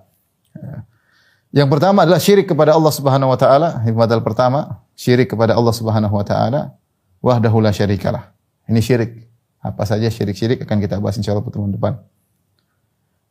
Yang 1.51 1.69
pertama 1.69 2.07
adalah 2.07 2.23
syirik 2.23 2.47
kepada 2.47 2.79
Allah 2.79 2.95
Subhanahu 2.95 3.35
wa 3.35 3.39
taala. 3.39 3.83
Hikmatul 3.83 4.23
pertama, 4.23 4.79
syirik 4.95 5.35
kepada 5.35 5.59
Allah 5.59 5.75
Subhanahu 5.75 6.15
wa 6.15 6.23
taala 6.23 6.79
wahdahu 7.19 7.59
la 7.59 7.75
syarikalah. 7.75 8.31
Ini 8.71 8.79
syirik. 8.79 9.27
Apa 9.59 9.83
saja 9.83 10.07
syirik-syirik 10.07 10.63
akan 10.63 10.79
kita 10.79 11.03
bahas 11.03 11.19
insyaallah 11.19 11.43
pertemuan 11.43 11.75
depan. 11.75 11.99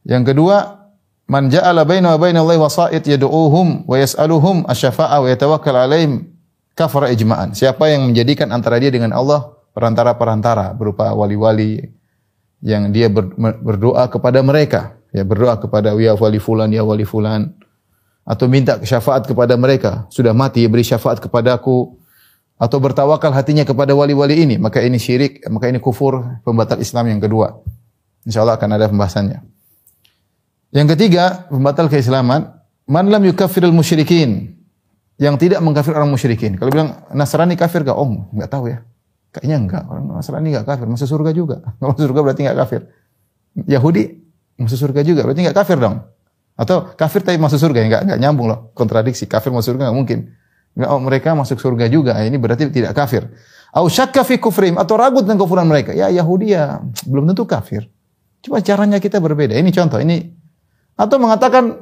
Yang 0.01 0.33
kedua, 0.33 0.87
man 1.29 1.47
ja'ala 1.47 1.85
baina 1.85 2.15
wa 2.15 2.19
baina 2.19 2.41
Allah 2.41 2.57
wasa'id 2.57 3.05
yad'uuhum 3.05 3.85
wa 3.85 3.95
yas'aluhum 3.95 4.65
asy-syafa'ah 4.65 5.21
wa 5.21 5.27
yatawakkal 5.29 5.75
'alaihim 5.77 6.25
kafara 6.73 7.13
ijma'an. 7.13 7.53
Siapa 7.53 7.87
yang 7.91 8.09
menjadikan 8.09 8.49
antara 8.49 8.81
dia 8.81 8.89
dengan 8.89 9.13
Allah 9.13 9.53
perantara-perantara 9.77 10.73
berupa 10.73 11.13
wali-wali 11.13 11.85
yang 12.61 12.89
dia 12.93 13.09
ber, 13.09 13.33
berdoa 13.37 14.09
kepada 14.09 14.41
mereka, 14.41 14.97
ya 15.13 15.25
berdoa 15.25 15.57
kepada 15.57 15.93
ya 15.97 16.13
wali 16.17 16.37
fulan 16.37 16.69
ya 16.69 16.85
wali 16.85 17.05
fulan 17.05 17.53
atau 18.21 18.45
minta 18.45 18.77
syafaat 18.81 19.25
kepada 19.25 19.57
mereka, 19.57 20.05
sudah 20.13 20.33
mati 20.33 20.61
beri 20.69 20.85
syafaat 20.85 21.17
kepadaku 21.17 21.97
atau 22.61 22.77
bertawakal 22.77 23.33
hatinya 23.33 23.65
kepada 23.65 23.97
wali-wali 23.97 24.45
ini, 24.45 24.55
maka 24.61 24.77
ini 24.85 25.01
syirik, 25.01 25.41
maka 25.49 25.65
ini 25.65 25.81
kufur, 25.81 26.21
pembatal 26.45 26.77
Islam 26.77 27.09
yang 27.09 27.17
kedua. 27.17 27.57
Insyaallah 28.29 28.61
akan 28.61 28.69
ada 28.77 28.85
pembahasannya. 28.85 29.41
Yang 30.71 30.95
ketiga, 30.95 31.51
pembatal 31.51 31.91
keislaman, 31.91 32.47
man 32.87 33.05
lam 33.11 33.23
yukaffirul 33.27 33.75
musyrikin 33.75 34.55
yang 35.21 35.35
tidak 35.37 35.59
mengkafir 35.61 35.93
orang 35.93 36.09
musyrikin. 36.09 36.57
Kalau 36.57 36.71
bilang 36.73 36.89
Nasrani 37.13 37.59
kafir 37.59 37.85
gak? 37.85 37.93
Oh, 37.93 38.25
nggak 38.33 38.49
tahu 38.49 38.73
ya. 38.73 38.81
Kayaknya 39.35 39.57
enggak. 39.61 39.83
Orang 39.85 40.09
Nasrani 40.15 40.49
enggak 40.49 40.65
kafir, 40.65 40.87
masuk 40.89 41.07
surga 41.07 41.31
juga. 41.35 41.55
Kalau 41.77 41.93
masuk 41.93 42.03
surga 42.09 42.19
berarti 42.23 42.41
enggak 42.47 42.57
kafir. 42.65 42.81
Yahudi 43.67 44.03
masuk 44.57 44.77
surga 44.79 45.01
juga, 45.05 45.21
berarti 45.27 45.41
enggak 45.43 45.57
kafir 45.61 45.77
dong. 45.77 46.01
Atau 46.57 46.89
kafir 46.97 47.21
tapi 47.21 47.37
masuk 47.37 47.59
surga, 47.61 47.79
enggak 47.85 48.01
enggak 48.07 48.19
nyambung 48.23 48.47
loh. 48.49 48.59
Kontradiksi. 48.73 49.29
Kafir 49.29 49.53
masuk 49.53 49.75
surga 49.75 49.91
enggak 49.91 49.97
mungkin. 49.99 50.19
Enggak, 50.73 50.89
oh, 50.89 50.99
mereka 51.03 51.29
masuk 51.35 51.59
surga 51.59 51.85
juga. 51.91 52.15
Ini 52.17 52.39
berarti 52.41 52.71
tidak 52.71 52.95
kafir. 52.97 53.27
Au 53.71 53.87
syakka 53.91 54.23
fi 54.23 54.35
kufrim 54.39 54.75
atau 54.75 54.95
ragu 54.95 55.19
tentang 55.21 55.39
kufuran 55.39 55.67
mereka. 55.67 55.93
Ya 55.93 56.09
Yahudi 56.09 56.55
ya 56.55 56.79
belum 57.05 57.29
tentu 57.29 57.43
kafir. 57.43 57.87
Cuma 58.41 58.57
caranya 58.59 58.97
kita 58.97 59.21
berbeda. 59.21 59.53
Ini 59.53 59.69
contoh, 59.69 60.01
ini 60.01 60.40
atau 60.95 61.17
mengatakan 61.17 61.77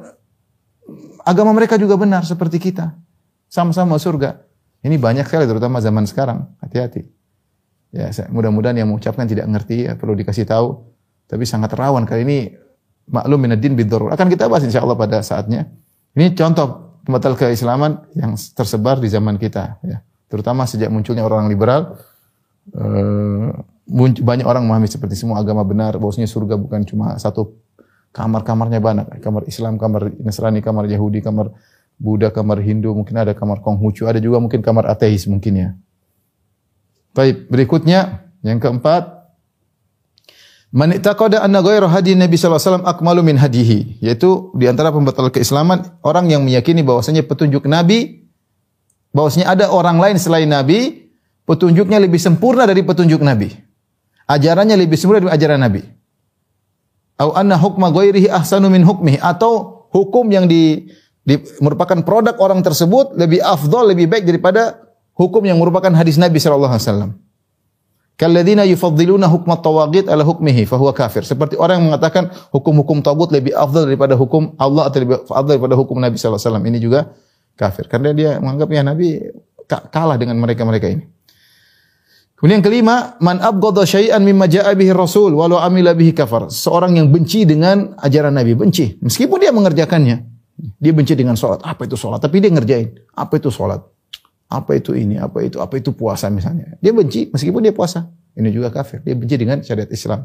agama 1.24 1.54
mereka 1.54 1.76
juga 1.76 1.94
benar 2.00 2.26
seperti 2.26 2.58
kita 2.58 2.94
sama-sama 3.50 3.98
surga. 3.98 4.40
Ini 4.80 4.96
banyak 4.96 5.28
sekali 5.28 5.44
terutama 5.44 5.82
zaman 5.82 6.08
sekarang. 6.08 6.56
Hati-hati. 6.62 7.04
Ya, 7.90 8.08
mudah-mudahan 8.30 8.78
yang 8.78 8.88
mengucapkan 8.88 9.26
tidak 9.26 9.50
ngerti 9.50 9.90
ya, 9.90 9.98
perlu 9.98 10.16
dikasih 10.16 10.46
tahu. 10.46 10.88
Tapi 11.26 11.44
sangat 11.44 11.74
rawan 11.76 12.06
kali 12.08 12.22
ini 12.24 12.38
maklum 13.10 13.38
minadin 13.42 13.74
bidur. 13.76 14.08
Akan 14.08 14.30
kita 14.30 14.46
bahas 14.46 14.64
insya 14.64 14.80
Allah 14.80 14.96
pada 14.96 15.20
saatnya. 15.20 15.68
Ini 16.16 16.32
contoh 16.32 16.98
pembatal 17.04 17.34
keislaman 17.36 18.08
yang 18.16 18.34
tersebar 18.34 19.02
di 19.02 19.10
zaman 19.10 19.36
kita. 19.36 19.82
Ya. 19.84 20.00
Terutama 20.30 20.64
sejak 20.64 20.88
munculnya 20.88 21.26
orang 21.26 21.50
liberal. 21.50 21.98
Eh, 22.70 23.50
banyak 24.22 24.46
orang 24.46 24.62
memahami 24.64 24.86
seperti 24.86 25.18
semua 25.18 25.42
agama 25.42 25.66
benar. 25.66 25.98
Bahwasanya 25.98 26.30
surga 26.30 26.54
bukan 26.54 26.86
cuma 26.86 27.18
satu 27.18 27.58
kamar-kamarnya 28.10 28.80
banyak. 28.82 29.06
Kamar 29.22 29.46
Islam, 29.46 29.78
kamar 29.78 30.10
Nasrani, 30.22 30.60
kamar 30.60 30.86
Yahudi, 30.90 31.22
kamar 31.22 31.54
Buddha, 32.00 32.32
kamar 32.32 32.64
Hindu, 32.64 32.96
mungkin 32.96 33.16
ada 33.20 33.36
kamar 33.36 33.60
Konghucu, 33.60 34.08
ada 34.08 34.18
juga 34.18 34.40
mungkin 34.40 34.64
kamar 34.64 34.88
ateis 34.88 35.28
mungkin 35.28 35.52
ya. 35.54 35.68
Baik, 37.12 37.50
berikutnya 37.50 38.24
yang 38.40 38.62
keempat 38.62 39.20
Man 40.70 40.94
i'taqada 40.94 41.42
anna 41.42 41.66
ghayra 41.66 41.90
hadi 41.90 42.14
Nabi 42.14 42.38
sallallahu 42.38 42.62
alaihi 42.62 42.70
wasallam 42.70 42.86
akmalu 42.86 43.20
min 43.26 43.36
hadihi, 43.42 43.98
yaitu 43.98 44.54
di 44.54 44.70
antara 44.70 44.94
pembatal 44.94 45.26
keislaman 45.34 45.82
orang 46.06 46.30
yang 46.30 46.46
meyakini 46.46 46.86
bahwasanya 46.86 47.26
petunjuk 47.26 47.66
Nabi 47.66 48.30
bahwasanya 49.10 49.50
ada 49.50 49.74
orang 49.74 49.98
lain 49.98 50.16
selain 50.22 50.46
Nabi, 50.46 51.10
petunjuknya 51.42 51.98
lebih 51.98 52.22
sempurna 52.22 52.70
dari 52.70 52.86
petunjuk 52.86 53.18
Nabi. 53.18 53.50
Ajarannya 54.30 54.78
lebih 54.78 54.94
sempurna 54.94 55.26
dari 55.26 55.34
ajaran 55.34 55.58
Nabi. 55.58 55.82
Au 57.20 57.36
anna 57.36 57.60
hukma 57.60 57.92
ghairihi 57.92 58.32
ahsanu 58.32 58.72
min 58.72 58.80
hukmihi 58.80 59.20
atau 59.20 59.84
hukum 59.92 60.24
yang 60.32 60.48
di 60.48 60.88
di, 61.20 61.36
merupakan 61.60 62.00
produk 62.00 62.34
orang 62.40 62.64
tersebut 62.64 63.12
lebih 63.14 63.44
afdol, 63.44 63.92
lebih 63.92 64.08
baik 64.08 64.24
daripada 64.24 64.80
hukum 65.12 65.44
yang 65.44 65.60
merupakan 65.60 65.92
hadis 65.92 66.16
Nabi 66.16 66.40
sallallahu 66.40 66.72
alaihi 66.72 66.86
wasallam. 66.88 67.10
Kalladzina 68.16 68.68
yufaddiluna 68.68 69.28
hukma 69.32 69.60
tawagid 69.60 70.08
ala 70.08 70.24
hukmihi 70.24 70.68
fahuwa 70.68 70.92
kafir. 70.92 71.24
Seperti 71.24 71.56
orang 71.56 71.80
yang 71.80 71.86
mengatakan 71.92 72.28
hukum-hukum 72.52 73.00
tagut 73.00 73.32
lebih 73.32 73.56
afdal 73.56 73.88
daripada 73.88 74.12
hukum 74.12 74.52
Allah 74.60 74.92
atau 74.92 74.98
lebih 75.00 75.24
afdal 75.24 75.56
daripada 75.56 75.76
hukum 75.76 75.96
Nabi 75.96 76.20
sallallahu 76.20 76.36
alaihi 76.36 76.48
wasallam. 76.52 76.64
Ini 76.68 76.78
juga 76.84 77.00
kafir. 77.56 77.88
Karena 77.88 78.12
dia 78.12 78.36
menganggap 78.36 78.68
ya 78.76 78.82
Nabi 78.84 79.08
kalah 79.68 80.20
dengan 80.20 80.36
mereka-mereka 80.36 80.88
ini. 80.92 81.04
Kemudian 82.40 82.64
yang 82.64 82.66
kelima, 82.72 82.96
man 83.20 83.36
abghadha 83.36 83.84
syai'an 83.84 84.24
mimma 84.24 84.48
ja'a 84.48 84.72
bihi 84.72 84.96
Rasul 84.96 85.36
walau 85.36 85.60
amila 85.60 85.92
bihi 85.92 86.16
kafar. 86.16 86.48
Seorang 86.48 86.96
yang 86.96 87.12
benci 87.12 87.44
dengan 87.44 87.92
ajaran 88.00 88.32
Nabi, 88.32 88.56
benci 88.56 88.96
meskipun 89.04 89.44
dia 89.44 89.52
mengerjakannya. 89.52 90.24
Dia 90.80 90.92
benci 90.96 91.12
dengan 91.12 91.36
sholat. 91.36 91.60
Apa 91.60 91.84
itu 91.84 92.00
sholat? 92.00 92.16
Tapi 92.24 92.40
dia 92.40 92.48
ngerjain. 92.48 92.96
Apa 93.12 93.36
itu 93.36 93.52
sholat? 93.52 93.84
Apa 94.48 94.72
itu 94.72 94.96
ini? 94.96 95.20
Apa 95.20 95.44
itu? 95.44 95.60
Apa 95.60 95.76
itu 95.76 95.92
puasa 95.92 96.32
misalnya? 96.32 96.80
Dia 96.80 96.96
benci 96.96 97.28
meskipun 97.28 97.60
dia 97.60 97.76
puasa. 97.76 98.08
Ini 98.32 98.48
juga 98.48 98.72
kafir. 98.72 99.04
Dia 99.04 99.12
benci 99.12 99.36
dengan 99.36 99.60
syariat 99.60 99.92
Islam. 99.92 100.24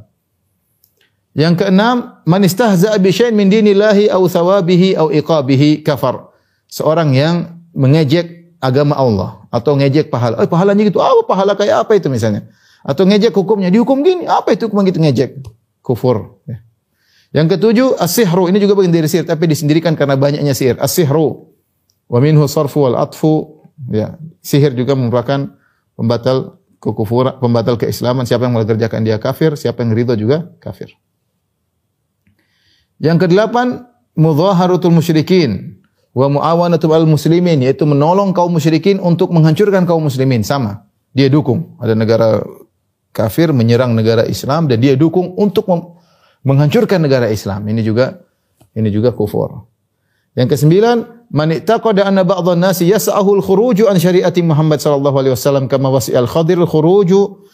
Yang 1.35 1.67
keenam, 1.67 2.23
man 2.23 2.41
istahza'a 2.47 2.95
bi 2.95 3.11
syai'in 3.11 3.35
min 3.35 3.51
dinillahi 3.51 4.07
aw 4.07 4.23
thawabihi 4.23 4.95
aw 4.95 5.11
iqabihi 5.11 5.83
kafar. 5.83 6.31
Seorang 6.71 7.11
yang 7.11 7.59
mengejek 7.75 8.55
agama 8.63 8.95
Allah 8.95 9.44
atau 9.55 9.79
ngejek 9.79 10.11
pahala. 10.11 10.43
Oh, 10.43 10.47
pahalanya 10.51 10.83
gitu. 10.83 10.99
Oh, 10.99 11.23
pahala 11.23 11.55
kayak 11.55 11.87
apa 11.87 11.95
itu 11.95 12.11
misalnya? 12.11 12.51
Atau 12.83 13.07
ngejek 13.07 13.31
hukumnya. 13.31 13.71
Dihukum 13.71 14.03
gini. 14.03 14.27
Apa 14.27 14.51
itu 14.51 14.67
hukum 14.67 14.83
gitu 14.83 14.99
ngejek? 14.99 15.39
Kufur. 15.79 16.43
Ya. 16.43 16.59
Yang 17.31 17.55
ketujuh, 17.55 17.95
as-sihru. 17.95 18.51
Ini 18.51 18.59
juga 18.59 18.75
bagian 18.75 18.91
dari 18.91 19.07
sihir, 19.07 19.23
tapi 19.23 19.47
disendirikan 19.47 19.95
karena 19.95 20.19
banyaknya 20.19 20.51
sihir. 20.51 20.75
As-sihru. 20.79 21.55
Wa 22.11 22.19
minhu 22.19 22.43
sarfu 22.51 22.83
wal 22.83 22.99
atfu. 22.99 23.63
Ya, 23.91 24.19
sihir 24.39 24.71
juga 24.71 24.95
merupakan 24.95 25.55
pembatal 25.99 26.59
kekufuran, 26.79 27.39
pembatal 27.39 27.75
keislaman. 27.75 28.23
Siapa 28.23 28.47
yang 28.47 28.55
mengerjakan 28.55 29.03
dia 29.03 29.19
kafir, 29.19 29.55
siapa 29.59 29.83
yang 29.83 29.91
ridho 29.91 30.15
juga 30.15 30.51
kafir. 30.63 30.95
Yang 33.03 33.27
kedelapan, 33.27 33.83
mudhaharatul 34.15 34.95
musyrikin 34.95 35.83
wa 36.15 36.31
muawanatul 36.31 36.95
al 36.95 37.03
muslimin 37.03 37.59
yaitu 37.59 37.83
menolong 37.83 38.31
kaum 38.31 38.55
musyrikin 38.55 39.03
untuk 39.03 39.35
menghancurkan 39.35 39.83
kaum 39.83 40.07
muslimin 40.07 40.47
sama. 40.47 40.87
Dia 41.11 41.27
dukung. 41.27 41.75
Ada 41.83 41.91
negara 41.91 42.39
kafir 43.11 43.51
menyerang 43.51 43.91
negara 43.95 44.23
Islam 44.23 44.71
dan 44.71 44.79
dia 44.79 44.95
dukung 44.95 45.35
untuk 45.35 45.67
menghancurkan 46.47 47.03
negara 47.03 47.27
Islam. 47.27 47.67
Ini 47.67 47.83
juga 47.83 48.23
ini 48.75 48.87
juga 48.87 49.11
kufur. 49.11 49.67
Yang 50.35 50.59
kesembilan, 50.59 51.27
man 51.31 51.47
ittaqada 51.55 52.07
anna 52.11 52.27
ba'dhan 52.27 52.59
nasi 52.59 52.91
yas'ahu 52.91 53.39
al-khuruju 53.39 53.87
an 53.87 53.95
syariati 53.95 54.43
Muhammad 54.43 54.83
sallallahu 54.83 55.15
alaihi 55.15 55.33
wasallam 55.35 55.71
kama 55.71 55.87
wasi'al 55.95 56.27
Khadir 56.27 56.59
al-khuruju 56.59 57.47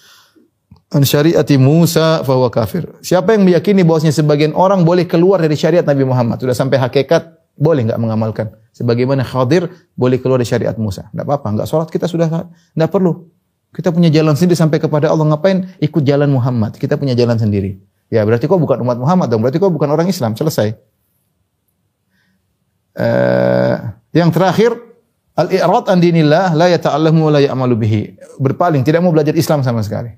an 0.98 1.06
syariati 1.06 1.62
Musa 1.62 2.26
fa 2.26 2.34
kafir. 2.50 2.90
Siapa 3.06 3.38
yang 3.38 3.46
meyakini 3.46 3.86
bahwasanya 3.86 4.18
sebagian 4.18 4.58
orang 4.58 4.82
boleh 4.82 5.06
keluar 5.06 5.38
dari 5.38 5.54
syariat 5.54 5.86
Nabi 5.86 6.10
Muhammad, 6.10 6.42
sudah 6.42 6.58
sampai 6.58 6.82
hakikat 6.82 7.41
boleh 7.62 7.86
enggak 7.86 8.02
mengamalkan. 8.02 8.48
Sebagaimana 8.74 9.22
Khadir 9.22 9.70
boleh 9.94 10.18
keluar 10.18 10.42
dari 10.42 10.50
syariat 10.50 10.74
Musa. 10.82 11.14
Enggak 11.14 11.30
apa-apa, 11.30 11.48
enggak 11.54 11.68
salat 11.70 11.94
kita 11.94 12.10
sudah 12.10 12.50
enggak 12.74 12.90
perlu. 12.90 13.30
Kita 13.72 13.94
punya 13.94 14.12
jalan 14.12 14.36
sendiri 14.36 14.58
sampai 14.58 14.82
kepada 14.82 15.08
Allah. 15.08 15.32
Ngapain 15.32 15.78
ikut 15.80 16.04
jalan 16.04 16.28
Muhammad? 16.28 16.76
Kita 16.76 17.00
punya 17.00 17.16
jalan 17.16 17.40
sendiri. 17.40 17.80
Ya 18.12 18.28
berarti 18.28 18.44
kau 18.50 18.60
bukan 18.60 18.84
umat 18.84 19.00
Muhammad 19.00 19.32
dong. 19.32 19.40
Berarti 19.40 19.64
kau 19.64 19.72
bukan 19.72 19.88
orang 19.88 20.12
Islam. 20.12 20.36
Selesai. 20.36 20.76
Uh, 22.92 23.96
yang 24.12 24.28
terakhir 24.36 24.76
al-i'rad 25.40 25.88
an 25.88 26.04
dinillah 26.04 26.52
la 26.52 26.68
yata'allamu 26.68 27.32
wa 27.32 27.32
la 27.32 27.40
ya'malu 27.40 27.80
bihi. 27.80 28.02
Berpaling, 28.44 28.84
tidak 28.84 29.00
mau 29.00 29.16
belajar 29.16 29.32
Islam 29.32 29.64
sama 29.64 29.80
sekali. 29.80 30.12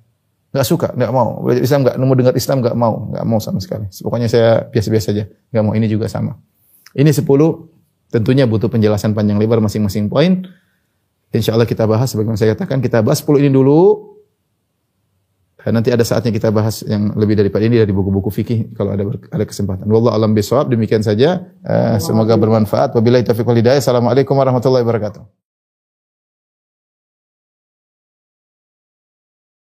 Enggak 0.50 0.66
suka, 0.66 0.88
enggak 0.98 1.14
mau. 1.14 1.46
Belajar 1.46 1.62
Islam 1.62 1.80
enggak 1.86 1.96
nemu 2.02 2.14
dengar 2.18 2.34
Islam 2.34 2.58
enggak 2.66 2.78
mau, 2.78 2.94
enggak 3.14 3.26
mau 3.30 3.38
sama 3.38 3.60
sekali. 3.62 3.86
Pokoknya 3.94 4.26
saya 4.26 4.66
biasa-biasa 4.74 5.08
aja. 5.14 5.26
Enggak 5.54 5.62
mau. 5.62 5.74
Ini 5.78 5.86
juga 5.86 6.10
sama. 6.10 6.34
Ini 6.94 7.10
10 7.10 7.26
tentunya 8.14 8.46
butuh 8.46 8.70
penjelasan 8.70 9.18
panjang 9.18 9.42
lebar 9.42 9.62
masing-masing 9.62 10.10
poin. 10.10 10.46
Insya 11.34 11.58
Allah 11.58 11.66
kita 11.66 11.90
bahas 11.90 12.14
sebagaimana 12.14 12.38
saya 12.38 12.54
katakan 12.54 12.78
kita 12.78 13.02
bahas 13.02 13.26
10 13.26 13.42
ini 13.42 13.50
dulu 13.50 14.14
Nanti 15.64 15.96
ada 15.96 16.04
saatnya 16.04 16.36
kita 16.36 16.52
bahas 16.52 16.84
yang 16.84 17.16
lebih 17.16 17.40
daripada 17.40 17.64
ini 17.64 17.80
dari 17.80 17.96
buku-buku 17.96 18.28
fikih 18.28 18.76
kalau 18.76 18.92
ada 18.92 19.08
ada 19.32 19.46
kesempatan. 19.48 19.88
Wallahu 19.88 20.12
alam 20.12 20.36
bisawab. 20.36 20.68
Demikian 20.68 21.00
saja. 21.00 21.40
Uh, 21.64 21.96
semoga 22.04 22.36
bermanfaat. 22.36 22.92
Wabillahi 22.92 23.24
taufiq 23.24 23.48
wal 23.48 23.56
hidayah. 23.56 23.80
Assalamualaikum 23.80 24.36
warahmatullahi 24.36 24.84
wabarakatuh. 24.84 25.24